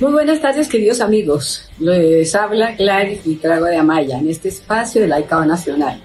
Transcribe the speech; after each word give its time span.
Muy 0.00 0.12
buenas 0.12 0.40
tardes, 0.40 0.70
queridos 0.70 1.02
amigos. 1.02 1.68
Les 1.78 2.34
habla 2.34 2.74
Gladys 2.74 3.22
Vitrago 3.22 3.66
de 3.66 3.76
Amaya 3.76 4.18
en 4.18 4.30
este 4.30 4.48
espacio 4.48 5.02
de 5.02 5.08
Laicado 5.08 5.44
Nacional. 5.44 6.00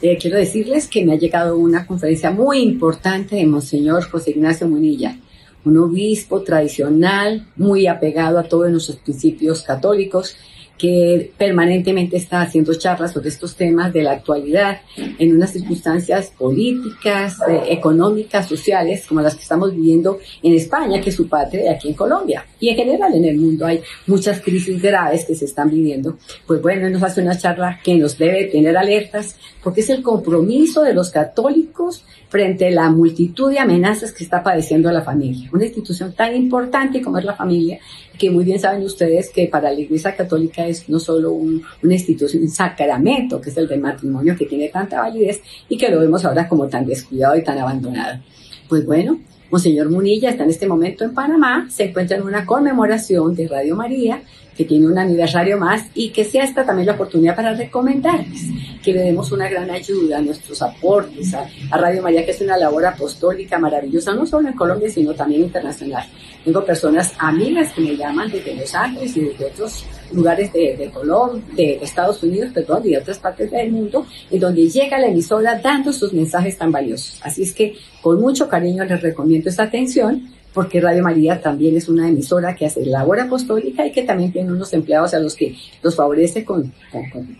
Eh, 0.00 0.16
quiero 0.16 0.38
decirles 0.38 0.88
que 0.88 1.04
me 1.04 1.12
ha 1.12 1.18
llegado 1.18 1.58
una 1.58 1.86
conferencia 1.86 2.30
muy 2.30 2.60
importante 2.60 3.36
de 3.36 3.44
Monseñor 3.44 4.08
José 4.08 4.30
Ignacio 4.30 4.66
Munilla, 4.66 5.18
un 5.66 5.76
obispo 5.76 6.40
tradicional, 6.40 7.46
muy 7.56 7.86
apegado 7.86 8.38
a 8.38 8.44
todos 8.44 8.70
nuestros 8.70 8.96
principios 8.96 9.60
católicos 9.60 10.34
que 10.78 11.32
permanentemente 11.36 12.16
está 12.16 12.40
haciendo 12.40 12.72
charlas 12.74 13.12
sobre 13.12 13.28
estos 13.28 13.56
temas 13.56 13.92
de 13.92 14.02
la 14.02 14.12
actualidad 14.12 14.80
en 14.96 15.34
unas 15.34 15.50
circunstancias 15.50 16.32
políticas, 16.38 17.38
eh, 17.48 17.64
económicas, 17.70 18.48
sociales, 18.48 19.04
como 19.06 19.20
las 19.20 19.34
que 19.34 19.42
estamos 19.42 19.74
viviendo 19.74 20.18
en 20.42 20.54
España, 20.54 21.00
que 21.00 21.10
es 21.10 21.16
su 21.16 21.28
patria, 21.28 21.64
y 21.64 21.68
aquí 21.68 21.88
en 21.88 21.94
Colombia. 21.94 22.46
Y 22.60 22.68
en 22.68 22.76
general 22.76 23.12
en 23.14 23.24
el 23.24 23.38
mundo 23.38 23.66
hay 23.66 23.82
muchas 24.06 24.40
crisis 24.40 24.80
graves 24.80 25.24
que 25.24 25.34
se 25.34 25.46
están 25.46 25.68
viviendo. 25.68 26.16
Pues 26.46 26.62
bueno, 26.62 26.88
nos 26.88 27.02
hace 27.02 27.20
una 27.20 27.36
charla 27.36 27.80
que 27.82 27.96
nos 27.96 28.16
debe 28.16 28.44
tener 28.44 28.76
alertas, 28.76 29.36
porque 29.62 29.80
es 29.80 29.90
el 29.90 30.02
compromiso 30.02 30.82
de 30.82 30.94
los 30.94 31.10
católicos 31.10 32.04
frente 32.28 32.68
a 32.68 32.70
la 32.70 32.90
multitud 32.90 33.50
de 33.50 33.58
amenazas 33.58 34.12
que 34.12 34.24
está 34.24 34.42
padeciendo 34.42 34.90
la 34.92 35.02
familia. 35.02 35.48
Una 35.52 35.64
institución 35.64 36.12
tan 36.12 36.36
importante 36.36 37.00
como 37.00 37.18
es 37.18 37.24
la 37.24 37.34
familia, 37.34 37.78
que 38.18 38.30
muy 38.30 38.44
bien 38.44 38.58
saben 38.58 38.82
ustedes 38.82 39.30
que 39.30 39.46
para 39.46 39.72
la 39.72 39.80
Iglesia 39.80 40.14
Católica 40.16 40.66
es 40.66 40.88
no 40.88 40.98
solo 40.98 41.32
un, 41.32 41.62
una 41.82 41.94
institución, 41.94 42.42
un 42.42 42.50
sacramento, 42.50 43.40
que 43.40 43.50
es 43.50 43.56
el 43.56 43.68
del 43.68 43.80
matrimonio, 43.80 44.36
que 44.36 44.46
tiene 44.46 44.68
tanta 44.68 45.00
validez 45.00 45.40
y 45.68 45.78
que 45.78 45.88
lo 45.88 46.00
vemos 46.00 46.24
ahora 46.24 46.48
como 46.48 46.68
tan 46.68 46.84
descuidado 46.84 47.36
y 47.36 47.44
tan 47.44 47.58
abandonado. 47.58 48.20
Pues 48.68 48.84
bueno, 48.84 49.20
Monseñor 49.50 49.88
Munilla 49.90 50.30
está 50.30 50.44
en 50.44 50.50
este 50.50 50.66
momento 50.66 51.04
en 51.04 51.14
Panamá, 51.14 51.68
se 51.70 51.84
encuentra 51.84 52.16
en 52.16 52.24
una 52.24 52.44
conmemoración 52.44 53.34
de 53.34 53.48
Radio 53.48 53.76
María 53.76 54.22
que 54.58 54.64
tiene 54.64 54.88
un 54.88 54.98
aniversario 54.98 55.56
más 55.56 55.84
y 55.94 56.10
que 56.10 56.24
sea 56.24 56.42
esta 56.42 56.66
también 56.66 56.86
la 56.88 56.94
oportunidad 56.94 57.36
para 57.36 57.54
recomendarles 57.54 58.42
que 58.82 58.92
le 58.92 59.02
demos 59.02 59.30
una 59.30 59.48
gran 59.48 59.70
ayuda 59.70 60.18
a 60.18 60.20
nuestros 60.20 60.60
aportes 60.62 61.32
a, 61.32 61.46
Radio 61.76 62.02
María, 62.02 62.24
que 62.24 62.32
es 62.32 62.40
una 62.40 62.56
labor 62.56 62.84
apostólica 62.84 63.56
maravillosa, 63.56 64.12
no 64.14 64.26
solo 64.26 64.48
en 64.48 64.54
Colombia, 64.54 64.90
sino 64.90 65.14
también 65.14 65.42
internacional. 65.42 66.04
Tengo 66.44 66.64
personas 66.64 67.12
amigas 67.20 67.72
que 67.72 67.82
me 67.82 67.96
llaman 67.96 68.32
desde 68.32 68.56
Los 68.56 68.74
Ángeles 68.74 69.16
y 69.16 69.20
desde 69.20 69.44
otros 69.44 69.84
lugares 70.12 70.52
de, 70.52 70.76
de 70.76 70.90
Colombia, 70.90 71.44
de 71.54 71.74
Estados 71.80 72.20
Unidos, 72.24 72.50
perdón, 72.52 72.82
y 72.84 72.90
de 72.90 72.98
otras 72.98 73.18
partes 73.18 73.52
del 73.52 73.70
mundo, 73.70 74.06
en 74.28 74.40
donde 74.40 74.68
llega 74.68 74.98
la 74.98 75.06
emisora 75.06 75.60
dando 75.60 75.92
sus 75.92 76.12
mensajes 76.12 76.58
tan 76.58 76.72
valiosos. 76.72 77.20
Así 77.22 77.44
es 77.44 77.52
que 77.52 77.76
con 78.02 78.20
mucho 78.20 78.48
cariño 78.48 78.84
les 78.84 79.00
recomiendo 79.00 79.50
esta 79.50 79.62
atención 79.62 80.36
porque 80.58 80.80
Radio 80.80 81.04
María 81.04 81.40
también 81.40 81.76
es 81.76 81.88
una 81.88 82.08
emisora 82.08 82.56
que 82.56 82.66
hace 82.66 82.84
labor 82.84 83.20
apostólica 83.20 83.86
y 83.86 83.92
que 83.92 84.02
también 84.02 84.32
tiene 84.32 84.50
unos 84.50 84.72
empleados 84.72 85.14
a 85.14 85.20
los 85.20 85.36
que 85.36 85.54
los 85.84 85.94
favorece 85.94 86.44
con, 86.44 86.72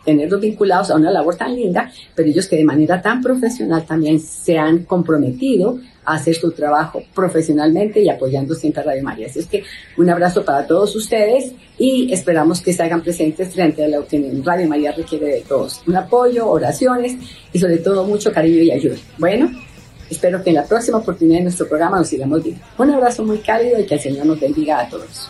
tenerlos 0.05 0.41
vinculados 0.41 0.93
a 0.93 0.95
una 0.95 1.11
labor 1.11 1.35
tan 1.35 1.53
linda, 1.57 1.91
pero 2.15 2.29
ellos 2.29 2.47
que 2.47 2.55
de 2.55 2.63
manera 2.63 3.03
tan 3.03 3.21
profesional 3.21 3.85
también 3.85 4.21
se 4.21 4.57
han 4.57 4.85
comprometido 4.85 5.81
a 6.05 6.15
hacer 6.15 6.37
su 6.37 6.53
trabajo 6.53 7.03
profesionalmente 7.13 8.01
y 8.01 8.09
apoyando 8.09 8.55
siempre 8.55 8.83
a 8.83 8.85
Radio 8.85 9.03
María. 9.03 9.27
Así 9.27 9.41
es 9.41 9.49
que 9.49 9.65
un 9.97 10.09
abrazo 10.09 10.45
para 10.45 10.65
todos 10.65 10.95
ustedes 10.95 11.51
y 11.77 12.13
esperamos 12.13 12.61
que 12.61 12.73
se 12.73 12.85
hagan 12.85 13.03
presentes 13.03 13.53
frente 13.53 13.85
a 13.85 13.89
lo 13.89 14.07
que 14.07 14.33
Radio 14.45 14.69
María 14.69 14.93
requiere 14.93 15.27
de 15.27 15.41
todos. 15.41 15.83
Un 15.89 15.97
apoyo, 15.97 16.49
oraciones 16.49 17.17
y 17.53 17.59
sobre 17.59 17.79
todo 17.79 18.05
mucho 18.05 18.31
cariño 18.31 18.63
y 18.63 18.71
ayuda. 18.71 18.95
Bueno, 19.19 19.51
Espero 20.11 20.43
que 20.43 20.51
en 20.51 20.57
la 20.57 20.67
próxima 20.67 20.99
oportunidad 20.99 21.39
de 21.39 21.45
nuestro 21.45 21.69
programa 21.69 21.99
nos 21.99 22.09
sigamos 22.09 22.43
viendo. 22.43 22.65
Un 22.79 22.91
abrazo 22.91 23.25
muy 23.25 23.39
cálido 23.39 23.79
y 23.79 23.87
que 23.87 23.95
el 23.95 24.01
Señor 24.01 24.27
nos 24.27 24.41
bendiga 24.41 24.81
a 24.81 24.89
todos. 24.89 25.29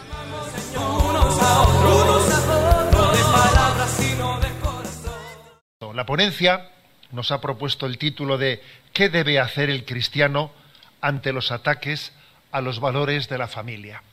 La 5.99 6.07
ponencia 6.07 6.71
nos 7.11 7.33
ha 7.33 7.41
propuesto 7.41 7.85
el 7.87 7.99
título 7.99 8.39
de 8.39 8.63
¿Qué 8.93 9.09
debe 9.09 9.41
hacer 9.41 9.69
el 9.69 9.85
cristiano 9.85 10.53
ante 11.01 11.33
los 11.33 11.51
ataques 11.51 12.13
a 12.53 12.61
los 12.61 12.79
valores 12.79 13.29
de 13.29 13.37
la 13.37 13.49
familia? 13.49 14.05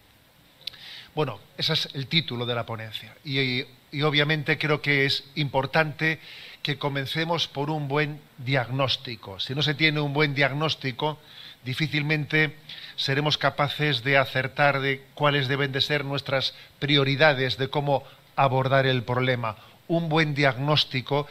Bueno, 1.14 1.40
ese 1.60 1.74
es 1.74 1.90
el 1.94 2.08
título 2.08 2.48
de 2.48 2.56
la 2.56 2.66
ponencia. 2.66 3.16
Y, 3.24 3.66
y 3.92 4.02
obviamente 4.02 4.58
creo 4.58 4.82
que 4.82 5.06
es 5.06 5.26
importante 5.36 6.20
que 6.66 6.80
comencemos 6.80 7.48
por 7.48 7.70
un 7.70 7.88
buen 7.88 8.20
diagnóstico. 8.40 9.40
Si 9.40 9.54
no 9.54 9.62
se 9.62 9.76
tiene 9.76 10.00
un 10.00 10.14
buen 10.14 10.34
diagnóstico, 10.34 11.20
difícilmente 11.64 12.56
seremos 12.96 13.38
capaces 13.38 14.04
de 14.04 14.18
acertar 14.18 14.80
de 14.80 15.04
cuáles 15.14 15.48
deben 15.48 15.72
de 15.72 15.80
ser 15.80 16.06
nuestras 16.06 16.56
prioridades, 16.80 17.58
de 17.58 17.70
cómo 17.70 18.02
abordar 18.36 18.88
el 18.88 19.04
problema. 19.04 19.58
Un 19.88 20.10
buen 20.10 20.34
diagnóstico 20.34 21.28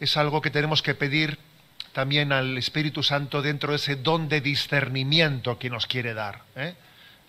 es 0.00 0.16
algo 0.16 0.42
que 0.42 0.50
tenemos 0.50 0.82
que 0.82 0.96
pedir 0.96 1.38
también 1.92 2.32
al 2.32 2.58
Espíritu 2.58 3.04
Santo 3.04 3.42
dentro 3.42 3.70
de 3.70 3.76
ese 3.76 3.94
don 3.94 4.28
de 4.28 4.40
discernimiento 4.40 5.56
que 5.56 5.70
nos 5.70 5.86
quiere 5.86 6.14
dar. 6.14 6.42
¿eh? 6.56 6.74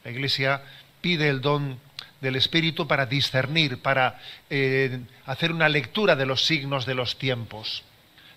La 0.03 0.09
Iglesia 0.09 0.63
pide 0.99 1.29
el 1.29 1.41
don 1.41 1.79
del 2.21 2.35
Espíritu 2.35 2.87
para 2.87 3.07
discernir, 3.07 3.81
para 3.81 4.19
eh, 4.49 5.01
hacer 5.25 5.51
una 5.51 5.67
lectura 5.67 6.15
de 6.15 6.25
los 6.25 6.45
signos 6.45 6.85
de 6.85 6.95
los 6.95 7.17
tiempos, 7.17 7.83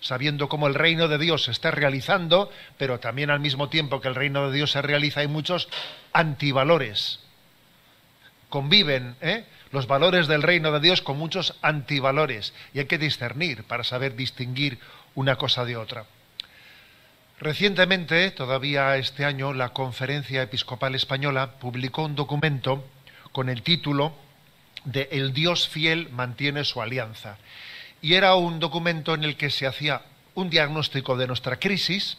sabiendo 0.01 0.49
cómo 0.49 0.67
el 0.67 0.73
reino 0.73 1.07
de 1.07 1.19
Dios 1.19 1.43
se 1.43 1.51
está 1.51 1.71
realizando, 1.71 2.51
pero 2.77 2.99
también 2.99 3.29
al 3.29 3.39
mismo 3.39 3.69
tiempo 3.69 4.01
que 4.01 4.07
el 4.07 4.15
reino 4.15 4.49
de 4.49 4.57
Dios 4.57 4.71
se 4.71 4.81
realiza 4.81 5.21
hay 5.21 5.27
muchos 5.27 5.69
antivalores. 6.13 7.19
Conviven 8.49 9.15
¿eh? 9.21 9.45
los 9.71 9.87
valores 9.87 10.27
del 10.27 10.41
reino 10.41 10.71
de 10.71 10.79
Dios 10.79 11.01
con 11.01 11.17
muchos 11.17 11.55
antivalores 11.61 12.53
y 12.73 12.79
hay 12.79 12.85
que 12.85 12.97
discernir 12.97 13.63
para 13.63 13.83
saber 13.83 14.15
distinguir 14.15 14.79
una 15.13 15.35
cosa 15.35 15.63
de 15.63 15.77
otra. 15.77 16.05
Recientemente, 17.39 18.31
todavía 18.31 18.95
este 18.95 19.25
año, 19.25 19.53
la 19.53 19.69
Conferencia 19.69 20.41
Episcopal 20.41 20.95
Española 20.95 21.51
publicó 21.59 22.05
un 22.05 22.15
documento 22.15 22.85
con 23.35 23.49
el 23.49 23.63
título 23.63 24.13
de 24.85 25.09
El 25.11 25.33
Dios 25.33 25.67
fiel 25.67 26.07
mantiene 26.11 26.63
su 26.63 26.81
alianza. 26.81 27.37
Y 28.01 28.13
era 28.13 28.35
un 28.35 28.61
documento 28.61 29.13
en 29.13 29.25
el 29.25 29.35
que 29.35 29.49
se 29.49 29.67
hacía 29.67 30.03
un 30.35 30.49
diagnóstico 30.49 31.17
de 31.17 31.27
nuestra 31.27 31.57
crisis 31.57 32.17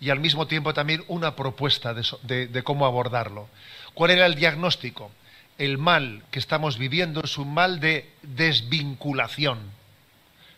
y 0.00 0.08
al 0.08 0.20
mismo 0.20 0.46
tiempo 0.46 0.72
también 0.72 1.04
una 1.08 1.36
propuesta 1.36 1.92
de, 1.92 2.62
cómo 2.64 2.86
abordarlo. 2.86 3.50
¿Cuál 3.92 4.12
era 4.12 4.24
el 4.24 4.34
diagnóstico? 4.34 5.10
El 5.58 5.76
mal 5.76 6.22
que 6.30 6.38
estamos 6.38 6.78
viviendo 6.78 7.20
es 7.22 7.36
un 7.36 7.52
mal 7.52 7.78
de 7.78 8.10
desvinculación. 8.22 9.58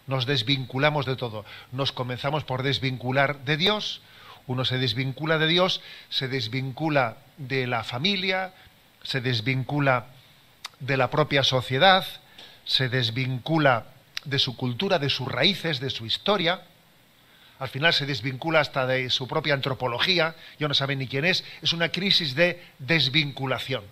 Nos 0.06 0.26
desvinculamos 0.26 1.06
de 1.06 1.16
todo. 1.16 1.44
Nos 1.72 1.90
comenzamos 1.90 2.44
por 2.44 2.62
desvincular 2.62 3.40
de 3.44 3.56
Dios. 3.56 4.00
Uno 4.46 4.64
se 4.64 4.78
desvincula 4.78 5.38
de 5.38 5.48
Dios, 5.48 5.80
se 6.08 6.28
desvincula 6.28 7.16
de 7.36 7.66
la 7.66 7.82
familia, 7.82 8.52
se 9.06 9.20
desvincula 9.20 10.06
de 10.80 10.96
la 10.96 11.10
propia 11.10 11.44
sociedad, 11.44 12.04
se 12.64 12.88
desvincula 12.88 13.86
de 14.24 14.40
su 14.40 14.56
cultura, 14.56 14.98
de 14.98 15.10
sus 15.10 15.28
raíces, 15.28 15.78
de 15.78 15.90
su 15.90 16.06
historia, 16.06 16.62
al 17.60 17.68
final 17.68 17.94
se 17.94 18.04
desvincula 18.04 18.60
hasta 18.60 18.84
de 18.84 19.08
su 19.08 19.28
propia 19.28 19.54
antropología, 19.54 20.34
ya 20.58 20.66
no 20.66 20.74
sabe 20.74 20.96
ni 20.96 21.06
quién 21.06 21.24
es, 21.24 21.44
es 21.62 21.72
una 21.72 21.90
crisis 21.90 22.34
de 22.34 22.62
desvinculación. 22.80 23.84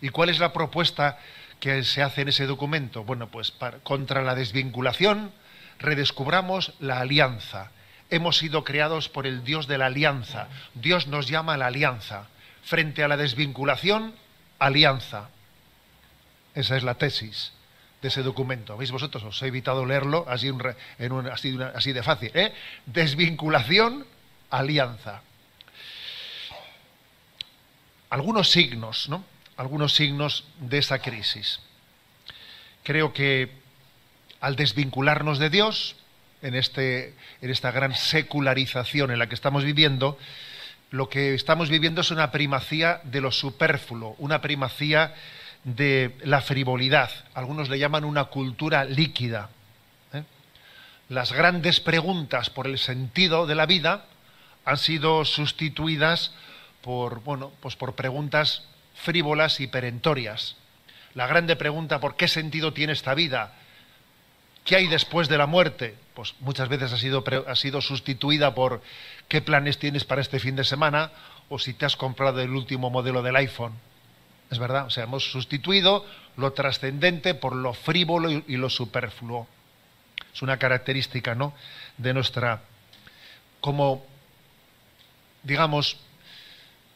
¿Y 0.00 0.10
cuál 0.10 0.28
es 0.28 0.38
la 0.38 0.52
propuesta 0.52 1.18
que 1.58 1.82
se 1.82 2.00
hace 2.00 2.22
en 2.22 2.28
ese 2.28 2.46
documento? 2.46 3.02
Bueno, 3.02 3.26
pues 3.26 3.52
contra 3.82 4.22
la 4.22 4.36
desvinculación 4.36 5.32
redescubramos 5.80 6.72
la 6.78 7.00
alianza. 7.00 7.72
Hemos 8.10 8.38
sido 8.38 8.62
creados 8.62 9.08
por 9.08 9.26
el 9.26 9.42
Dios 9.44 9.66
de 9.66 9.76
la 9.76 9.86
alianza. 9.86 10.48
Dios 10.74 11.08
nos 11.08 11.26
llama 11.26 11.54
a 11.54 11.58
la 11.58 11.66
alianza 11.66 12.28
frente 12.62 13.02
a 13.02 13.08
la 13.08 13.16
desvinculación, 13.16 14.14
alianza. 14.58 15.30
Esa 16.54 16.76
es 16.76 16.82
la 16.82 16.94
tesis 16.94 17.52
de 18.02 18.08
ese 18.08 18.22
documento. 18.22 18.76
¿Veis 18.76 18.90
vosotros? 18.90 19.22
Os 19.24 19.42
he 19.42 19.46
evitado 19.46 19.84
leerlo 19.84 20.24
así, 20.28 20.48
en 20.48 21.26
así, 21.28 21.92
de 21.92 22.02
fácil. 22.02 22.30
¿eh? 22.34 22.52
Desvinculación, 22.86 24.06
alianza. 24.50 25.22
Algunos 28.08 28.50
signos, 28.50 29.08
¿no? 29.08 29.24
Algunos 29.56 29.94
signos 29.94 30.46
de 30.58 30.78
esa 30.78 31.00
crisis. 31.00 31.60
Creo 32.82 33.12
que 33.12 33.52
al 34.40 34.56
desvincularnos 34.56 35.38
de 35.38 35.50
Dios, 35.50 35.96
en, 36.42 36.54
este, 36.54 37.14
en 37.42 37.50
esta 37.50 37.70
gran 37.70 37.94
secularización 37.94 39.10
en 39.10 39.18
la 39.18 39.28
que 39.28 39.34
estamos 39.34 39.64
viviendo, 39.64 40.18
lo 40.90 41.08
que 41.08 41.34
estamos 41.34 41.70
viviendo 41.70 42.00
es 42.00 42.10
una 42.10 42.30
primacía 42.32 43.00
de 43.04 43.20
lo 43.20 43.30
superfluo, 43.30 44.16
una 44.18 44.40
primacía 44.40 45.14
de 45.64 46.16
la 46.24 46.40
frivolidad. 46.40 47.10
Algunos 47.34 47.68
le 47.68 47.78
llaman 47.78 48.04
una 48.04 48.24
cultura 48.24 48.84
líquida. 48.84 49.50
¿eh? 50.12 50.24
Las 51.08 51.32
grandes 51.32 51.80
preguntas 51.80 52.50
por 52.50 52.66
el 52.66 52.78
sentido 52.78 53.46
de 53.46 53.54
la 53.54 53.66
vida 53.66 54.06
han 54.64 54.78
sido 54.78 55.24
sustituidas 55.24 56.32
por, 56.82 57.22
bueno, 57.22 57.52
pues 57.60 57.76
por 57.76 57.94
preguntas 57.94 58.64
frívolas 58.94 59.60
y 59.60 59.68
perentorias. 59.68 60.56
La 61.14 61.26
grande 61.26 61.56
pregunta, 61.56 62.00
¿por 62.00 62.16
qué 62.16 62.26
sentido 62.26 62.72
tiene 62.72 62.92
esta 62.92 63.14
vida? 63.14 63.52
¿Qué 64.64 64.76
hay 64.76 64.86
después 64.86 65.28
de 65.28 65.38
la 65.38 65.46
muerte? 65.46 65.96
Pues 66.14 66.34
muchas 66.40 66.68
veces 66.68 66.92
ha 66.92 66.98
sido, 66.98 67.24
ha 67.46 67.56
sido 67.56 67.80
sustituida 67.80 68.54
por 68.54 68.82
qué 69.28 69.40
planes 69.40 69.78
tienes 69.78 70.04
para 70.04 70.20
este 70.20 70.38
fin 70.38 70.56
de 70.56 70.64
semana 70.64 71.10
o 71.48 71.58
si 71.58 71.74
te 71.74 71.86
has 71.86 71.96
comprado 71.96 72.40
el 72.40 72.50
último 72.50 72.90
modelo 72.90 73.22
del 73.22 73.36
iPhone. 73.36 73.72
Es 74.50 74.58
verdad, 74.58 74.86
o 74.86 74.90
sea, 74.90 75.04
hemos 75.04 75.30
sustituido 75.30 76.04
lo 76.36 76.52
trascendente 76.52 77.34
por 77.34 77.54
lo 77.54 77.72
frívolo 77.72 78.30
y, 78.30 78.56
lo 78.56 78.68
superfluo. 78.68 79.46
Es 80.34 80.42
una 80.42 80.58
característica, 80.58 81.34
¿no? 81.34 81.54
De 81.98 82.12
nuestra, 82.12 82.62
como, 83.60 84.04
digamos, 85.42 85.98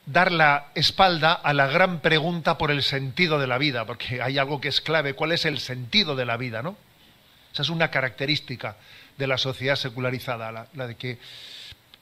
dar 0.07 0.33
la 0.33 0.69
espalda 0.75 1.33
a 1.33 1.53
la 1.53 1.67
gran 1.67 2.01
pregunta 2.01 2.59
por 2.59 2.71
el 2.71 2.83
sentido 2.83 3.39
de 3.39 3.47
la 3.47 3.59
vida, 3.59 3.85
porque 3.85 4.21
hay 4.21 4.39
algo 4.39 4.61
que 4.61 4.69
es 4.69 4.81
clave, 4.81 5.15
¿cuál 5.15 5.33
es 5.33 5.45
el 5.45 5.59
sentido 5.59 6.17
de 6.17 6.27
la 6.27 6.37
vida, 6.37 6.63
no? 6.63 6.77
Esa 7.55 7.63
es 7.63 7.69
una 7.69 7.93
característica 7.93 8.77
de 9.17 9.29
la 9.29 9.39
sociedad 9.39 9.77
secularizada, 9.77 10.51
la, 10.51 10.87
de 10.89 10.97
que 10.97 11.19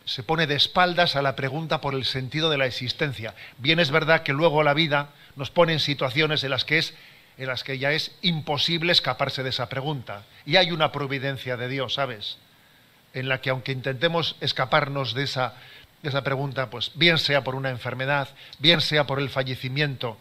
se 0.07 0.23
pone 0.23 0.47
de 0.47 0.55
espaldas 0.55 1.15
a 1.15 1.21
la 1.21 1.37
pregunta 1.37 1.83
por 1.83 1.95
el 1.95 2.07
sentido 2.07 2.49
de 2.49 2.57
la 2.57 2.65
existencia. 2.65 3.35
Bien 3.59 3.79
es 3.79 3.91
verdad 3.91 4.23
que 4.23 4.33
luego 4.33 4.63
la 4.63 4.73
vida 4.73 5.11
nos 5.37 5.51
pone 5.51 5.75
en 5.75 5.81
situaciones 5.81 6.43
en 6.43 6.51
las 6.51 6.65
que 6.65 6.79
es 6.79 6.95
en 7.39 7.47
las 7.47 7.65
que 7.65 7.79
ya 7.79 7.93
es 7.93 8.13
imposible 8.23 8.93
escaparse 8.93 9.43
de 9.43 9.51
esa 9.51 9.69
pregunta. 9.69 10.23
Y 10.45 10.57
hay 10.57 10.71
una 10.71 10.93
providencia 10.93 11.57
de 11.57 11.69
Dios, 11.69 11.95
¿sabes? 11.95 12.39
En 13.15 13.29
la 13.29 13.41
que 13.41 13.51
aunque 13.51 13.73
intentemos 13.73 14.37
escaparnos 14.41 15.15
de 15.15 15.25
esa, 15.25 15.55
de 16.03 16.11
esa 16.11 16.25
pregunta, 16.25 16.69
pues 16.69 16.93
bien 16.95 17.19
sea 17.19 17.43
por 17.43 17.55
una 17.55 17.71
enfermedad, 17.71 18.29
bien 18.59 18.81
sea 18.81 19.07
por 19.07 19.19
el 19.19 19.31
fallecimiento 19.31 20.19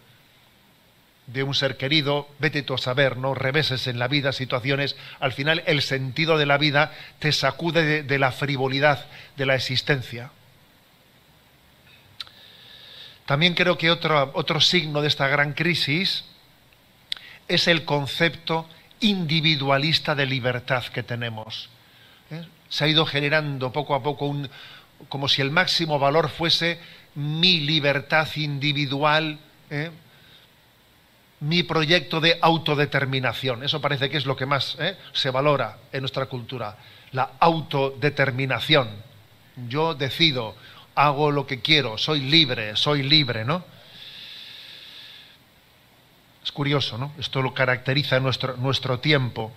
de 1.26 1.42
un 1.42 1.54
ser 1.54 1.76
querido, 1.76 2.28
vete 2.38 2.62
tú 2.62 2.74
a 2.74 2.78
saber, 2.78 3.16
¿no? 3.16 3.34
Reveses 3.34 3.86
en 3.86 3.98
la 3.98 4.08
vida, 4.08 4.32
situaciones, 4.32 4.96
al 5.20 5.32
final 5.32 5.62
el 5.66 5.82
sentido 5.82 6.36
de 6.36 6.46
la 6.46 6.58
vida 6.58 6.92
te 7.20 7.32
sacude 7.32 8.02
de, 8.02 8.18
la 8.18 8.32
frivolidad 8.32 9.06
de 9.36 9.46
la 9.46 9.54
existencia. 9.54 10.30
También 13.24 13.54
creo 13.54 13.78
que 13.78 13.90
otro, 13.90 14.32
otro 14.34 14.60
signo 14.60 15.00
de 15.00 15.08
esta 15.08 15.28
gran 15.28 15.52
crisis 15.52 16.24
es 17.46 17.68
el 17.68 17.84
concepto 17.84 18.68
individualista 19.00 20.14
de 20.14 20.26
libertad 20.26 20.84
que 20.86 21.04
tenemos. 21.04 21.70
¿eh? 22.30 22.44
Se 22.68 22.84
ha 22.84 22.88
ido 22.88 23.06
generando 23.06 23.72
poco 23.72 23.94
a 23.94 24.02
poco 24.02 24.26
un, 24.26 24.50
como 25.08 25.28
si 25.28 25.40
el 25.40 25.50
máximo 25.50 25.98
valor 25.98 26.30
fuese 26.30 26.78
mi 27.14 27.60
libertad 27.60 28.28
individual, 28.36 29.38
¿eh? 29.70 29.90
Mi 31.42 31.64
proyecto 31.64 32.20
de 32.20 32.38
autodeterminación. 32.40 33.64
Eso 33.64 33.80
parece 33.80 34.08
que 34.08 34.16
es 34.16 34.26
lo 34.26 34.36
que 34.36 34.46
más 34.46 34.76
¿eh? 34.78 34.96
se 35.12 35.30
valora 35.30 35.78
en 35.92 36.00
nuestra 36.00 36.26
cultura, 36.26 36.76
la 37.10 37.32
autodeterminación. 37.40 38.88
Yo 39.68 39.94
decido, 39.94 40.54
hago 40.94 41.32
lo 41.32 41.46
que 41.46 41.60
quiero, 41.60 41.98
soy 41.98 42.20
libre, 42.20 42.76
soy 42.76 43.02
libre, 43.02 43.44
¿no? 43.44 43.64
Es 46.44 46.52
curioso, 46.52 46.96
¿no? 46.96 47.12
Esto 47.18 47.42
lo 47.42 47.52
caracteriza 47.52 48.20
nuestro, 48.20 48.56
nuestro 48.56 49.00
tiempo. 49.00 49.52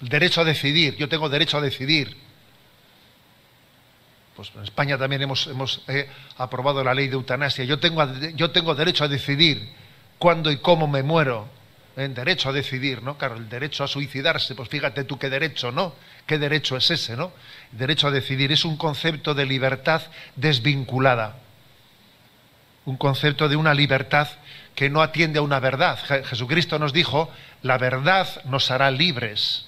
El 0.00 0.08
derecho 0.08 0.40
a 0.40 0.44
decidir, 0.44 0.96
yo 0.96 1.08
tengo 1.08 1.28
derecho 1.28 1.58
a 1.58 1.60
decidir. 1.60 2.16
Pues 4.34 4.50
en 4.56 4.64
España 4.64 4.98
también 4.98 5.22
hemos, 5.22 5.46
hemos 5.46 5.82
eh, 5.86 6.10
aprobado 6.38 6.82
la 6.82 6.92
ley 6.92 7.06
de 7.06 7.14
eutanasia. 7.14 7.64
Yo 7.64 7.78
tengo, 7.78 8.04
yo 8.34 8.50
tengo 8.50 8.74
derecho 8.74 9.04
a 9.04 9.08
decidir 9.08 9.83
cuándo 10.18 10.50
y 10.50 10.58
cómo 10.58 10.86
me 10.86 11.02
muero. 11.02 11.48
¿eh? 11.96 12.08
derecho 12.08 12.48
a 12.48 12.52
decidir, 12.52 13.02
¿no? 13.02 13.16
Claro, 13.16 13.36
el 13.36 13.48
derecho 13.48 13.84
a 13.84 13.88
suicidarse, 13.88 14.54
pues 14.54 14.68
fíjate 14.68 15.04
tú 15.04 15.18
qué 15.18 15.30
derecho, 15.30 15.70
¿no? 15.70 15.94
¿Qué 16.26 16.38
derecho 16.38 16.76
es 16.76 16.90
ese, 16.90 17.16
¿no? 17.16 17.32
El 17.72 17.78
derecho 17.78 18.08
a 18.08 18.10
decidir 18.10 18.52
es 18.52 18.64
un 18.64 18.76
concepto 18.76 19.34
de 19.34 19.46
libertad 19.46 20.02
desvinculada. 20.36 21.36
Un 22.84 22.96
concepto 22.96 23.48
de 23.48 23.56
una 23.56 23.74
libertad 23.74 24.28
que 24.74 24.90
no 24.90 25.02
atiende 25.02 25.38
a 25.38 25.42
una 25.42 25.60
verdad. 25.60 25.98
Jesucristo 26.24 26.78
nos 26.78 26.92
dijo, 26.92 27.30
la 27.62 27.78
verdad 27.78 28.28
nos 28.44 28.70
hará 28.70 28.90
libres. 28.90 29.66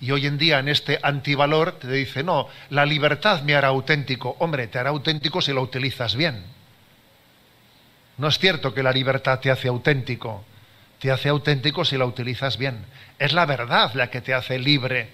Y 0.00 0.12
hoy 0.12 0.26
en 0.26 0.38
día 0.38 0.60
en 0.60 0.68
este 0.68 0.98
antivalor 1.02 1.72
te 1.72 1.90
dice, 1.90 2.22
no, 2.22 2.48
la 2.70 2.86
libertad 2.86 3.42
me 3.42 3.54
hará 3.54 3.68
auténtico. 3.68 4.36
Hombre, 4.38 4.66
te 4.68 4.78
hará 4.78 4.90
auténtico 4.90 5.42
si 5.42 5.52
lo 5.52 5.62
utilizas 5.62 6.14
bien. 6.14 6.44
No 8.20 8.28
es 8.28 8.38
cierto 8.38 8.74
que 8.74 8.82
la 8.82 8.92
libertad 8.92 9.40
te 9.40 9.50
hace 9.50 9.68
auténtico, 9.68 10.44
te 10.98 11.10
hace 11.10 11.30
auténtico 11.30 11.86
si 11.86 11.96
la 11.96 12.04
utilizas 12.04 12.58
bien. 12.58 12.84
Es 13.18 13.32
la 13.32 13.46
verdad 13.46 13.94
la 13.94 14.10
que 14.10 14.20
te 14.20 14.34
hace 14.34 14.58
libre, 14.58 15.08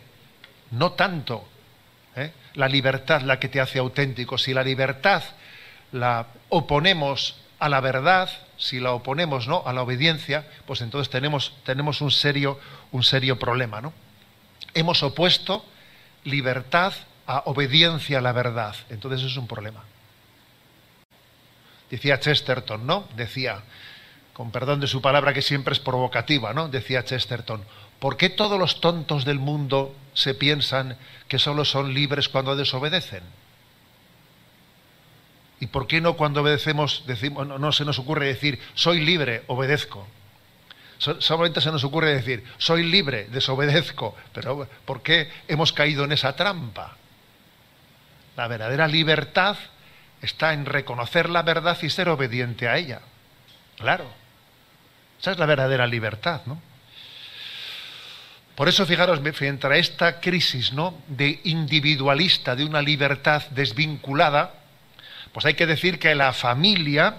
no 0.72 0.90
tanto 0.90 1.46
¿eh? 2.16 2.32
la 2.54 2.68
libertad 2.68 3.20
la 3.20 3.38
que 3.38 3.48
te 3.48 3.60
hace 3.60 3.78
auténtico. 3.78 4.38
Si 4.38 4.52
la 4.52 4.64
libertad 4.64 5.22
la 5.92 6.26
oponemos 6.48 7.36
a 7.60 7.68
la 7.68 7.80
verdad, 7.80 8.28
si 8.56 8.80
la 8.80 8.90
oponemos 8.90 9.46
¿no? 9.46 9.62
a 9.64 9.72
la 9.72 9.82
obediencia, 9.82 10.44
pues 10.66 10.80
entonces 10.80 11.08
tenemos, 11.08 11.54
tenemos 11.64 12.00
un, 12.00 12.10
serio, 12.10 12.58
un 12.90 13.04
serio 13.04 13.38
problema. 13.38 13.80
¿no? 13.80 13.92
Hemos 14.74 15.04
opuesto 15.04 15.64
libertad 16.24 16.92
a 17.28 17.44
obediencia 17.44 18.18
a 18.18 18.20
la 18.20 18.32
verdad. 18.32 18.74
Entonces 18.90 19.22
es 19.22 19.36
un 19.36 19.46
problema. 19.46 19.84
Decía 21.90 22.18
Chesterton, 22.18 22.86
¿no? 22.86 23.08
Decía, 23.16 23.62
con 24.32 24.50
perdón 24.50 24.80
de 24.80 24.86
su 24.86 25.00
palabra 25.00 25.32
que 25.32 25.42
siempre 25.42 25.72
es 25.72 25.80
provocativa, 25.80 26.52
¿no? 26.52 26.68
Decía 26.68 27.04
Chesterton, 27.04 27.64
¿por 28.00 28.16
qué 28.16 28.28
todos 28.28 28.58
los 28.58 28.80
tontos 28.80 29.24
del 29.24 29.38
mundo 29.38 29.94
se 30.14 30.34
piensan 30.34 30.96
que 31.28 31.38
solo 31.38 31.64
son 31.64 31.94
libres 31.94 32.28
cuando 32.28 32.56
desobedecen? 32.56 33.22
¿Y 35.58 35.68
por 35.68 35.86
qué 35.86 36.00
no 36.00 36.16
cuando 36.16 36.42
obedecemos 36.42 37.04
decimos, 37.06 37.46
no, 37.46 37.72
se 37.72 37.84
nos 37.84 37.98
ocurre 37.98 38.26
decir, 38.26 38.60
soy 38.74 39.00
libre, 39.00 39.42
obedezco? 39.46 40.06
solamente 40.98 41.60
se 41.60 41.70
nos 41.70 41.84
ocurre 41.84 42.14
decir, 42.14 42.42
soy 42.56 42.82
libre, 42.82 43.26
desobedezco. 43.30 44.16
Pero 44.32 44.66
¿por 44.84 45.02
qué 45.02 45.30
hemos 45.46 45.72
caído 45.72 46.04
en 46.04 46.12
esa 46.12 46.34
trampa? 46.34 46.96
La 48.36 48.48
verdadera 48.48 48.88
libertad 48.88 49.56
está 50.22 50.52
en 50.52 50.66
reconocer 50.66 51.28
la 51.30 51.42
verdad 51.42 51.78
y 51.82 51.90
ser 51.90 52.08
obediente 52.08 52.68
a 52.68 52.76
ella. 52.76 53.00
Claro. 53.78 54.10
Esa 55.20 55.32
es 55.32 55.38
la 55.38 55.46
verdadera 55.46 55.86
libertad, 55.86 56.42
¿no? 56.46 56.60
Por 58.56 58.70
eso, 58.70 58.86
fijaros, 58.86 59.20
frente 59.34 59.66
a 59.66 59.76
esta 59.76 60.18
crisis 60.18 60.72
¿no? 60.72 60.94
de 61.08 61.40
individualista, 61.44 62.56
de 62.56 62.64
una 62.64 62.80
libertad 62.80 63.42
desvinculada, 63.50 64.54
pues 65.32 65.44
hay 65.44 65.52
que 65.52 65.66
decir 65.66 65.98
que 65.98 66.14
la 66.14 66.32
familia 66.32 67.18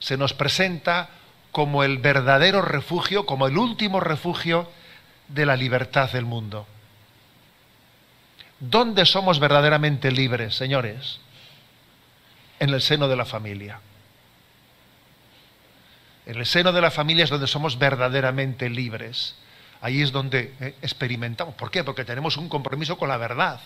se 0.00 0.16
nos 0.16 0.34
presenta 0.34 1.08
como 1.52 1.84
el 1.84 1.98
verdadero 1.98 2.62
refugio, 2.62 3.26
como 3.26 3.46
el 3.46 3.56
último 3.56 4.00
refugio 4.00 4.68
de 5.28 5.46
la 5.46 5.56
libertad 5.56 6.10
del 6.10 6.24
mundo. 6.24 6.66
¿Dónde 8.58 9.06
somos 9.06 9.38
verdaderamente 9.38 10.10
libres, 10.10 10.56
señores? 10.56 11.20
En 12.60 12.70
el 12.70 12.80
seno 12.80 13.08
de 13.08 13.16
la 13.16 13.24
familia. 13.24 13.80
En 16.26 16.36
el 16.36 16.46
seno 16.46 16.72
de 16.72 16.80
la 16.80 16.90
familia 16.90 17.24
es 17.24 17.30
donde 17.30 17.46
somos 17.46 17.78
verdaderamente 17.78 18.68
libres. 18.68 19.36
Ahí 19.80 20.02
es 20.02 20.12
donde 20.12 20.54
eh, 20.60 20.74
experimentamos. 20.82 21.54
¿Por 21.54 21.70
qué? 21.70 21.84
Porque 21.84 22.04
tenemos 22.04 22.36
un 22.36 22.48
compromiso 22.48 22.98
con 22.98 23.08
la 23.08 23.16
verdad 23.16 23.60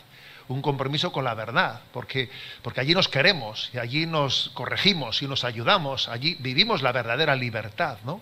un 0.49 0.63
compromiso 0.63 1.13
con 1.13 1.25
la 1.25 1.35
verdad, 1.35 1.81
porque, 1.93 2.31
porque 2.63 2.81
allí 2.81 2.95
nos 2.95 3.09
queremos 3.09 3.71
y 3.73 3.79
allí 3.79 4.07
nos 4.07 4.51
corregimos 4.55 5.23
y 5.23 5.29
nos 5.29 5.45
ayudamos, 5.45 6.09
allí 6.09 6.37
vivimos 6.41 6.83
la 6.83 6.93
verdadera 6.93 7.37
libertad, 7.37 7.99
¿no? 8.05 8.21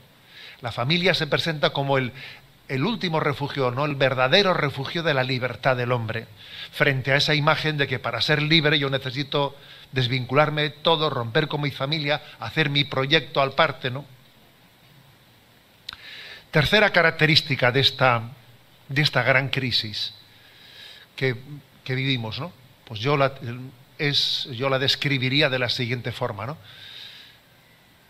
La 0.60 0.72
familia 0.72 1.14
se 1.14 1.26
presenta 1.26 1.70
como 1.70 1.96
el, 1.96 2.12
el 2.68 2.84
último 2.84 3.20
refugio, 3.20 3.70
¿no? 3.70 3.84
El 3.84 3.94
verdadero 3.94 4.54
refugio 4.54 5.02
de 5.02 5.14
la 5.14 5.24
libertad 5.24 5.76
del 5.76 5.92
hombre, 5.92 6.26
frente 6.72 7.12
a 7.12 7.16
esa 7.16 7.34
imagen 7.34 7.76
de 7.78 7.86
que 7.86 7.98
para 7.98 8.20
ser 8.20 8.42
libre 8.42 8.78
yo 8.78 8.90
necesito 8.90 9.56
desvincularme 9.92 10.62
de 10.62 10.70
todo, 10.70 11.10
romper 11.10 11.48
con 11.48 11.60
mi 11.60 11.70
familia, 11.70 12.22
hacer 12.38 12.70
mi 12.70 12.84
proyecto 12.84 13.40
al 13.40 13.52
parte, 13.52 13.90
¿no? 13.90 14.04
Tercera 16.50 16.90
característica 16.90 17.70
de 17.70 17.80
esta, 17.80 18.22
de 18.88 19.02
esta 19.02 19.22
gran 19.22 19.48
crisis, 19.48 20.14
que 21.14 21.36
que 21.84 21.94
vivimos, 21.96 22.38
¿no? 22.38 22.52
Pues 22.84 23.00
yo 23.00 23.16
la, 23.16 23.34
es, 23.98 24.48
yo 24.52 24.68
la 24.68 24.78
describiría 24.78 25.48
de 25.48 25.58
la 25.58 25.68
siguiente 25.68 26.12
forma, 26.12 26.46
¿no? 26.46 26.56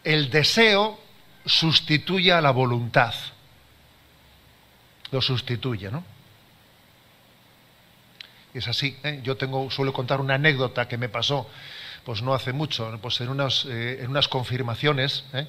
El 0.05 0.31
deseo 0.31 1.01
sustituye 1.47 2.33
a 2.33 2.41
la 2.41 2.51
voluntad. 2.51 3.15
Lo 5.11 5.21
sustituye, 5.21 5.91
¿no? 5.91 6.05
Es 8.55 8.69
así. 8.69 8.97
¿eh? 9.05 9.21
Yo 9.23 9.37
tengo, 9.37 9.71
suelo 9.71 9.93
contar 9.93 10.21
una 10.21 10.35
anécdota 10.35 10.89
que 10.89 10.97
me 10.99 11.09
pasó 11.09 11.49
pues 12.05 12.23
no 12.23 12.35
hace 12.35 12.53
mucho, 12.53 12.99
pues 13.03 13.21
en 13.21 13.29
unas, 13.29 13.67
eh, 13.67 13.99
en 14.03 14.11
unas 14.11 14.27
confirmaciones, 14.27 15.25
¿eh? 15.35 15.47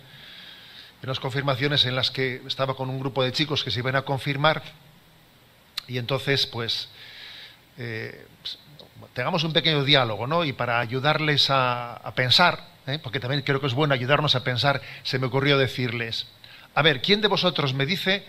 en 1.02 1.10
unas 1.10 1.20
confirmaciones 1.20 1.86
en 1.86 1.96
las 1.96 2.12
que 2.12 2.42
estaba 2.46 2.76
con 2.76 2.90
un 2.90 3.00
grupo 3.00 3.24
de 3.24 3.32
chicos 3.32 3.64
que 3.64 3.72
se 3.72 3.80
iban 3.80 3.96
a 3.96 4.02
confirmar 4.02 4.62
y 5.88 5.98
entonces 5.98 6.46
pues, 6.46 6.90
tengamos 9.14 9.44
un 9.46 9.54
pequeño 9.54 9.84
diálogo, 9.84 10.28
¿no? 10.28 10.44
Y 10.44 10.54
para 10.54 10.80
ayudarles 10.80 11.50
a, 11.50 11.94
a 11.94 12.14
pensar, 12.14 12.68
porque 13.02 13.20
también 13.20 13.42
creo 13.42 13.62
que 13.62 13.68
es 13.68 13.74
bueno 13.74 13.94
ayudarnos 13.94 14.36
a 14.36 14.44
pensar, 14.44 14.82
se 15.04 15.18
me 15.18 15.28
ocurrió 15.28 15.58
decirles, 15.58 16.28
a 16.76 16.82
ver, 16.82 17.02
¿quién 17.02 17.22
de 17.22 17.30
vosotros 17.30 17.74
me 17.74 17.86
dice 17.86 18.26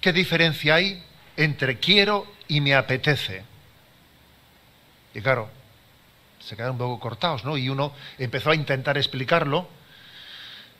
qué 0.00 0.12
diferencia 0.12 0.74
hay 0.74 1.02
entre 1.36 1.78
quiero 1.78 2.26
y 2.50 2.60
me 2.60 2.74
apetece? 2.74 3.44
Y 5.14 5.20
claro, 5.20 5.48
se 6.40 6.56
quedaron 6.56 6.74
un 6.74 6.78
poco 6.78 7.00
cortados, 7.00 7.44
¿no? 7.44 7.56
Y 7.56 7.68
uno 7.68 7.92
empezó 8.18 8.50
a 8.50 8.56
intentar 8.56 8.98
explicarlo 8.98 9.68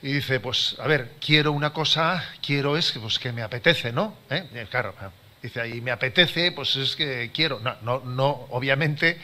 y 0.03 0.13
dice, 0.13 0.41
pues, 0.41 0.77
a 0.81 0.89
ver, 0.89 1.13
quiero 1.25 1.53
una 1.53 1.73
cosa, 1.73 2.25
quiero 2.45 2.77
es 2.77 2.93
pues, 2.93 3.21
que 3.21 3.33
me 3.33 3.43
apetece, 3.43 3.93
¿no? 3.93 4.15
¿Eh? 4.31 4.67
claro, 4.69 4.95
dice, 5.41 5.69
y 5.69 5.81
me 5.81 5.93
apetece, 5.93 6.51
pues 6.51 6.75
es 6.75 6.97
que 6.97 7.31
quiero. 7.33 7.61
No, 7.61 7.77
no, 7.83 8.01
no 8.01 8.29
obviamente 8.51 9.19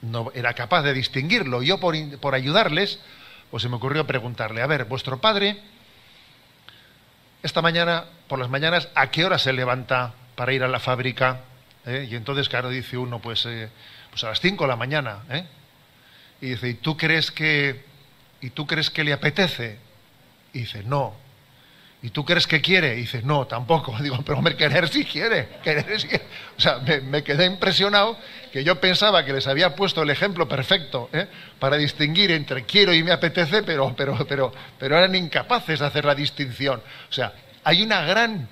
no 0.00 0.32
era 0.34 0.54
capaz 0.54 0.82
de 0.82 0.94
distinguirlo. 0.94 1.62
Yo 1.62 1.78
por, 1.78 1.94
por 2.20 2.34
ayudarles, 2.34 3.00
pues 3.50 3.62
se 3.62 3.68
me 3.68 3.76
ocurrió 3.76 4.06
preguntarle, 4.06 4.62
a 4.62 4.66
ver, 4.66 4.86
vuestro 4.86 5.20
padre, 5.20 5.60
esta 7.42 7.60
mañana, 7.60 8.04
por 8.28 8.38
las 8.38 8.48
mañanas, 8.48 8.88
¿a 8.94 9.10
qué 9.10 9.26
hora 9.26 9.38
se 9.38 9.52
levanta 9.52 10.14
para 10.34 10.52
ir 10.52 10.62
a 10.62 10.68
la 10.68 10.80
fábrica? 10.80 11.40
¿Eh? 11.86 12.08
Y 12.10 12.16
entonces, 12.16 12.48
claro, 12.48 12.70
dice 12.70 12.96
uno, 12.96 13.18
pues, 13.18 13.44
eh, 13.46 13.68
pues 14.10 14.24
a 14.24 14.28
las 14.28 14.40
5 14.40 14.64
de 14.64 14.68
la 14.68 14.76
mañana. 14.76 15.22
¿eh? 15.30 15.44
Y 16.40 16.50
dice, 16.50 16.68
¿y 16.68 16.74
tú 16.74 16.96
crees 16.96 17.30
que, 17.30 17.84
y 18.40 18.50
tú 18.50 18.66
crees 18.66 18.90
que 18.90 19.04
le 19.04 19.12
apetece? 19.12 19.78
Y 20.52 20.60
dice, 20.60 20.82
no. 20.84 21.14
¿Y 22.02 22.10
tú 22.10 22.22
crees 22.24 22.46
que 22.46 22.60
quiere? 22.60 22.94
Y 22.94 23.02
dice, 23.02 23.22
no, 23.22 23.46
tampoco. 23.46 23.96
Digo, 24.00 24.18
pero 24.24 24.38
hombre, 24.38 24.56
querer 24.56 24.88
sí 24.88 25.04
quiere. 25.04 25.48
Querer 25.62 26.00
sí 26.00 26.08
O 26.56 26.60
sea, 26.60 26.78
me, 26.78 27.22
quedé 27.22 27.46
impresionado 27.46 28.18
que 28.52 28.62
yo 28.62 28.80
pensaba 28.80 29.24
que 29.24 29.32
les 29.32 29.46
había 29.46 29.74
puesto 29.74 30.02
el 30.02 30.10
ejemplo 30.10 30.46
perfecto 30.46 31.10
para 31.58 31.76
distinguir 31.76 32.30
entre 32.30 32.64
quiero 32.64 32.92
y 32.92 33.02
me 33.02 33.10
apetece, 33.10 33.62
pero, 33.62 33.94
pero, 33.96 34.24
pero, 34.28 34.52
pero 34.78 34.96
eran 34.96 35.14
incapaces 35.14 35.80
de 35.80 35.86
hacer 35.86 36.04
la 36.04 36.14
distinción. 36.14 36.80
O 37.08 37.12
sea, 37.12 37.32
hay 37.64 37.82
una 37.82 38.02
gran... 38.02 38.48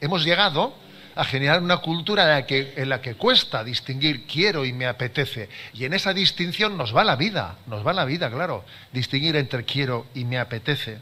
Hemos 0.00 0.24
llegado 0.24 0.74
a 1.16 1.24
generar 1.24 1.62
una 1.62 1.78
cultura 1.78 2.24
en 2.24 2.28
la, 2.28 2.46
que, 2.46 2.74
en 2.76 2.88
la 2.88 3.00
que 3.00 3.14
cuesta 3.14 3.64
distinguir 3.64 4.26
quiero 4.26 4.64
y 4.64 4.72
me 4.72 4.86
apetece. 4.86 5.48
Y 5.72 5.84
en 5.84 5.94
esa 5.94 6.12
distinción 6.12 6.76
nos 6.76 6.94
va 6.94 7.04
la 7.04 7.16
vida, 7.16 7.56
nos 7.66 7.84
va 7.86 7.92
la 7.92 8.04
vida, 8.04 8.30
claro, 8.30 8.64
distinguir 8.92 9.34
entre 9.36 9.64
quiero 9.64 10.06
y 10.14 10.24
me 10.24 10.38
apetece. 10.38 10.98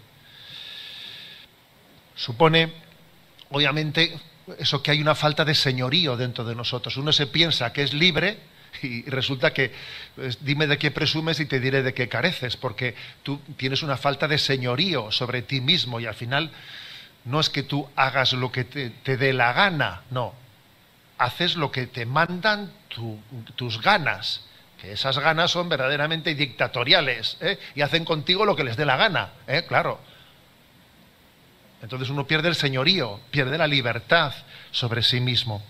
Supone, 2.14 2.72
obviamente, 3.50 4.16
eso 4.58 4.82
que 4.82 4.92
hay 4.92 5.00
una 5.00 5.16
falta 5.16 5.44
de 5.44 5.54
señorío 5.54 6.16
dentro 6.16 6.44
de 6.44 6.54
nosotros. 6.54 6.96
Uno 6.96 7.12
se 7.12 7.26
piensa 7.26 7.72
que 7.72 7.82
es 7.82 7.92
libre 7.92 8.38
y 8.82 9.02
resulta 9.10 9.52
que 9.52 9.72
pues, 10.14 10.44
dime 10.44 10.66
de 10.66 10.78
qué 10.78 10.92
presumes 10.92 11.40
y 11.40 11.46
te 11.46 11.58
diré 11.58 11.82
de 11.82 11.92
qué 11.92 12.08
careces, 12.08 12.56
porque 12.56 12.94
tú 13.22 13.40
tienes 13.56 13.82
una 13.82 13.96
falta 13.96 14.28
de 14.28 14.38
señorío 14.38 15.10
sobre 15.10 15.42
ti 15.42 15.60
mismo 15.60 15.98
y 15.98 16.06
al 16.06 16.14
final 16.14 16.52
no 17.24 17.40
es 17.40 17.48
que 17.48 17.62
tú 17.62 17.88
hagas 17.96 18.32
lo 18.32 18.52
que 18.52 18.64
te, 18.64 19.16
dé 19.16 19.32
la 19.32 19.52
gana, 19.52 20.02
no. 20.10 20.34
Haces 21.18 21.56
lo 21.56 21.70
que 21.70 21.86
te 21.86 22.06
mandan 22.06 22.72
tus 23.56 23.80
ganas, 23.80 24.44
que 24.80 24.92
esas 24.92 25.18
ganas 25.18 25.50
son 25.50 25.68
verdaderamente 25.68 26.34
dictatoriales 26.34 27.38
¿eh? 27.40 27.58
y 27.74 27.80
hacen 27.80 28.04
contigo 28.04 28.44
lo 28.44 28.56
que 28.56 28.64
les 28.64 28.76
dé 28.76 28.84
la 28.84 28.96
gana, 28.96 29.30
¿eh? 29.46 29.64
claro. 29.66 30.00
Entonces 31.82 32.08
uno 32.08 32.26
pierde 32.26 32.48
el 32.48 32.54
señorío, 32.54 33.20
pierde 33.30 33.58
la 33.58 33.66
libertad 33.66 34.32
sobre 34.70 35.02
sí 35.02 35.20
mismo. 35.20 35.62